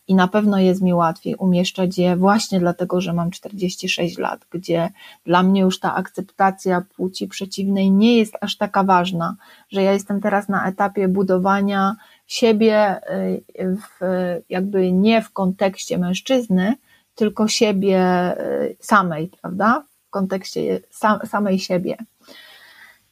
I 0.08 0.14
na 0.14 0.28
pewno 0.28 0.58
jest 0.58 0.82
mi 0.82 0.94
łatwiej 0.94 1.34
umieszczać 1.34 1.98
je 1.98 2.16
właśnie 2.16 2.60
dlatego, 2.60 3.00
że 3.00 3.12
mam 3.12 3.30
46 3.30 4.18
lat, 4.18 4.40
gdzie 4.50 4.90
dla 5.26 5.42
mnie 5.42 5.60
już 5.60 5.80
ta 5.80 5.94
akceptacja 5.94 6.82
płci 6.96 7.28
przeciwnej 7.28 7.90
nie 7.90 8.18
jest 8.18 8.36
aż 8.40 8.56
taka 8.56 8.84
ważna, 8.84 9.36
że 9.70 9.82
ja 9.82 9.92
jestem 9.92 10.20
teraz 10.20 10.48
na 10.48 10.68
etapie 10.68 11.08
budowania 11.08 11.96
siebie 12.32 13.00
y, 13.60 13.76
w, 13.76 14.00
jakby 14.48 14.92
nie 14.92 15.22
w 15.22 15.30
kontekście 15.30 15.98
mężczyzny, 15.98 16.74
tylko 17.14 17.48
siebie 17.48 18.00
y, 18.40 18.76
samej, 18.80 19.30
prawda? 19.42 19.84
W 20.06 20.10
kontekście 20.10 20.80
sam, 20.90 21.18
samej 21.26 21.58
siebie. 21.58 21.96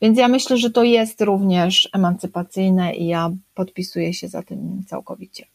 Więc 0.02 0.18
ja 0.18 0.28
myślę, 0.28 0.56
że 0.56 0.70
to 0.70 0.82
jest 0.82 1.20
również 1.20 1.88
emancypacyjne 1.92 2.94
i 2.94 3.06
ja 3.06 3.30
podpisuję 3.54 4.14
się 4.14 4.28
za 4.28 4.42
tym 4.42 4.82
całkowicie. 4.88 5.46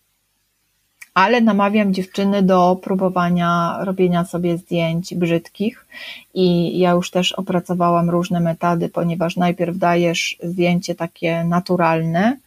Ale 1.13 1.41
namawiam 1.41 1.93
dziewczyny 1.93 2.43
do 2.43 2.80
próbowania 2.84 3.78
robienia 3.80 4.26
sobie 4.26 4.57
zdjęć 4.57 5.16
brzydkich 5.16 5.86
i 6.34 6.80
ja 6.80 6.91
już 6.91 7.11
też 7.11 7.32
opracowałam 7.32 8.09
różne 8.09 8.39
metody, 8.39 8.89
ponieważ 8.89 9.38
najpierw 9.38 9.78
dajesz 9.78 10.38
zdjęcie 10.43 10.95
takie 10.95 11.43
naturalne, 11.43 12.38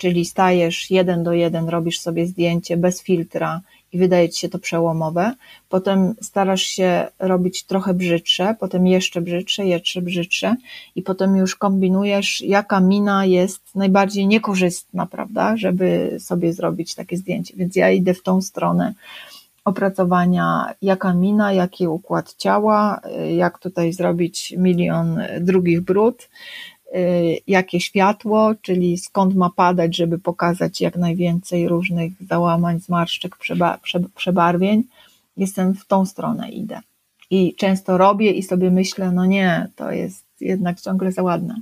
czyli 0.00 0.24
stajesz 0.24 0.90
jeden 0.90 1.22
do 1.22 1.32
jeden, 1.32 1.68
robisz 1.68 2.00
sobie 2.00 2.26
zdjęcie 2.26 2.76
bez 2.76 3.02
filtra 3.02 3.60
i 3.92 3.98
wydaje 3.98 4.28
ci 4.28 4.40
się 4.40 4.48
to 4.48 4.58
przełomowe, 4.58 5.34
potem 5.68 6.14
starasz 6.20 6.62
się 6.62 7.06
robić 7.18 7.64
trochę 7.64 7.94
brzydsze, 7.94 8.56
potem 8.60 8.86
jeszcze 8.86 9.20
brzydsze, 9.20 9.66
jeszcze 9.66 10.02
brzydsze 10.02 10.56
i 10.96 11.02
potem 11.02 11.36
już 11.36 11.56
kombinujesz, 11.56 12.40
jaka 12.40 12.80
mina 12.80 13.24
jest 13.24 13.74
najbardziej 13.74 14.26
niekorzystna, 14.26 15.06
prawda, 15.06 15.56
żeby 15.56 16.16
sobie 16.20 16.52
zrobić 16.52 16.94
takie 16.94 17.16
zdjęcie. 17.16 17.54
Więc 17.56 17.76
ja 17.76 17.90
idę 17.90 18.14
w 18.14 18.22
tą 18.22 18.42
stronę 18.42 18.94
opracowania, 19.64 20.74
jaka 20.82 21.14
mina, 21.14 21.52
jaki 21.52 21.88
układ 21.88 22.34
ciała, 22.34 23.00
jak 23.36 23.58
tutaj 23.58 23.92
zrobić 23.92 24.54
milion 24.58 25.20
drugich 25.40 25.80
brud 25.80 26.28
jakie 27.46 27.80
światło, 27.80 28.54
czyli 28.62 28.98
skąd 28.98 29.34
ma 29.34 29.50
padać, 29.50 29.96
żeby 29.96 30.18
pokazać 30.18 30.80
jak 30.80 30.96
najwięcej 30.96 31.68
różnych 31.68 32.12
załamań, 32.28 32.80
zmarszczek, 32.80 33.36
przeba, 33.36 33.78
prze, 33.82 34.00
przebarwień. 34.16 34.84
Jestem 35.36 35.74
w 35.74 35.86
tą 35.86 36.06
stronę 36.06 36.50
idę. 36.50 36.80
I 37.30 37.54
często 37.54 37.98
robię 37.98 38.30
i 38.30 38.42
sobie 38.42 38.70
myślę, 38.70 39.12
no 39.12 39.26
nie, 39.26 39.68
to 39.76 39.90
jest 39.90 40.24
jednak 40.40 40.80
ciągle 40.80 41.12
za 41.12 41.22
ładne. 41.22 41.54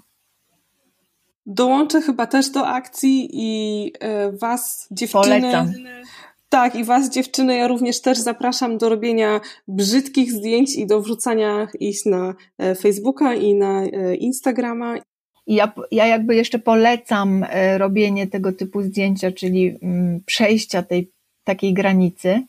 Dołączę 1.46 2.02
chyba 2.02 2.26
też 2.26 2.50
do 2.50 2.66
akcji 2.66 3.28
i 3.32 3.92
e, 4.00 4.32
was, 4.32 4.88
dziewczyny. 4.90 5.40
Polecam. 5.40 5.72
Tak, 6.48 6.74
i 6.74 6.84
was, 6.84 7.10
dziewczyny, 7.10 7.56
ja 7.56 7.68
również 7.68 8.00
też 8.00 8.18
zapraszam 8.18 8.78
do 8.78 8.88
robienia 8.88 9.40
brzydkich 9.68 10.32
zdjęć 10.32 10.76
i 10.76 10.86
do 10.86 11.00
wrzucania 11.00 11.68
ich 11.80 12.06
na 12.06 12.34
e, 12.58 12.74
Facebooka 12.74 13.34
i 13.34 13.54
na 13.54 13.82
e, 13.82 14.14
Instagrama. 14.14 14.94
I 15.48 15.54
ja, 15.54 15.72
ja 15.90 16.06
jakby 16.06 16.34
jeszcze 16.34 16.58
polecam 16.58 17.46
robienie 17.76 18.26
tego 18.26 18.52
typu 18.52 18.82
zdjęcia, 18.82 19.32
czyli 19.32 19.78
mm, 19.82 20.20
przejścia 20.26 20.82
tej 20.82 21.10
takiej 21.44 21.74
granicy. 21.74 22.42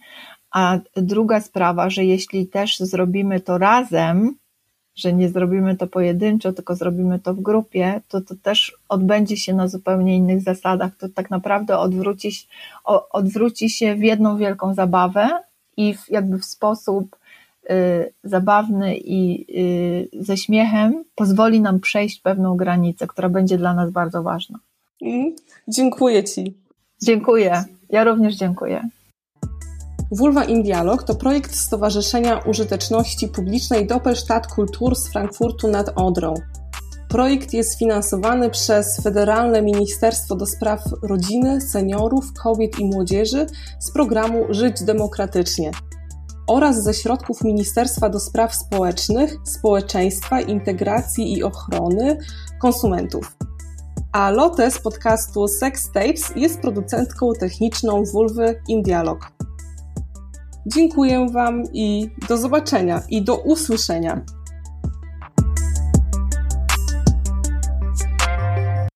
A 0.52 0.80
druga 0.96 1.42
sprawa, 1.42 1.90
że 1.90 2.06
jeśli 2.06 2.48
też 2.48 2.80
zrobimy 2.80 3.40
to 3.40 3.58
razem, 3.58 4.36
że 4.96 5.14
nie 5.14 5.30
zrobimy 5.30 5.76
to 5.76 5.88
pojedynczo, 5.88 6.54
tylko 6.54 6.76
zrobimy 6.76 7.20
to 7.20 7.34
w 7.34 7.42
grupie, 7.42 8.02
to 8.08 8.22
to 8.22 8.36
też 8.44 8.78
odbędzie 8.90 9.38
się 9.38 9.54
na 9.54 9.68
zupełnie 9.68 10.16
innych 10.16 10.42
zasadach. 10.42 10.98
To 10.98 11.10
tak 11.10 11.30
naprawdę 11.30 11.78
odwróci, 11.78 12.32
odwróci 13.12 13.70
się 13.70 13.96
w 13.96 14.04
jedną 14.04 14.38
wielką 14.38 14.74
zabawę 14.74 15.30
i 15.78 15.94
w, 15.94 16.10
jakby 16.10 16.40
w 16.40 16.46
sposób 16.46 17.19
zabawny 18.24 18.98
i 18.98 19.46
y, 20.18 20.24
ze 20.24 20.38
śmiechem 20.38 21.04
pozwoli 21.16 21.62
nam 21.62 21.80
przejść 21.80 22.22
pewną 22.22 22.58
granicę, 22.58 23.08
która 23.08 23.30
będzie 23.30 23.58
dla 23.58 23.74
nas 23.74 23.92
bardzo 23.92 24.24
ważna. 24.24 24.60
Mm, 25.02 25.36
dziękuję 25.68 26.24
Ci. 26.24 26.58
Dziękuję. 27.04 27.64
Ja 27.90 28.04
również 28.04 28.36
dziękuję. 28.36 28.90
Vulva 30.12 30.44
in 30.44 30.64
Dialog 30.64 31.04
to 31.04 31.16
projekt 31.16 31.56
Stowarzyszenia 31.56 32.38
Użyteczności 32.38 33.28
Publicznej 33.28 33.88
Doppelstadt 33.88 34.48
Kultur 34.48 34.96
z 34.96 35.12
Frankfurtu 35.12 35.68
nad 35.68 35.90
Odrą. 35.96 36.34
Projekt 37.10 37.54
jest 37.54 37.80
finansowany 37.80 38.50
przez 38.50 39.04
Federalne 39.04 39.62
Ministerstwo 39.62 40.36
do 40.36 40.46
Spraw 40.46 40.82
Rodziny, 41.02 41.62
Seniorów, 41.62 42.34
Kobiet 42.44 42.80
i 42.80 42.86
Młodzieży 42.86 43.46
z 43.80 43.92
programu 43.92 44.46
Żyć 44.50 44.84
Demokratycznie 44.84 45.72
oraz 46.50 46.84
ze 46.84 46.94
środków 46.94 47.44
Ministerstwa 47.44 48.10
do 48.10 48.20
Spraw 48.20 48.56
Społecznych, 48.56 49.36
Społeczeństwa, 49.44 50.42
Integracji 50.42 51.38
i 51.38 51.44
Ochrony 51.44 52.18
Konsumentów. 52.62 53.38
A 54.12 54.32
Lotte 54.32 54.72
z 54.72 54.82
podcastu 54.82 55.48
Sex 55.48 55.92
Tapes 55.92 56.32
jest 56.36 56.60
producentką 56.62 57.34
techniczną 57.40 58.04
Vulwy 58.04 58.62
in 58.68 58.82
Dialog. 58.82 59.32
Dziękuję 60.66 61.28
Wam 61.34 61.64
i 61.74 62.10
do 62.28 62.38
zobaczenia 62.38 63.02
i 63.10 63.24
do 63.24 63.36
usłyszenia. 63.36 64.22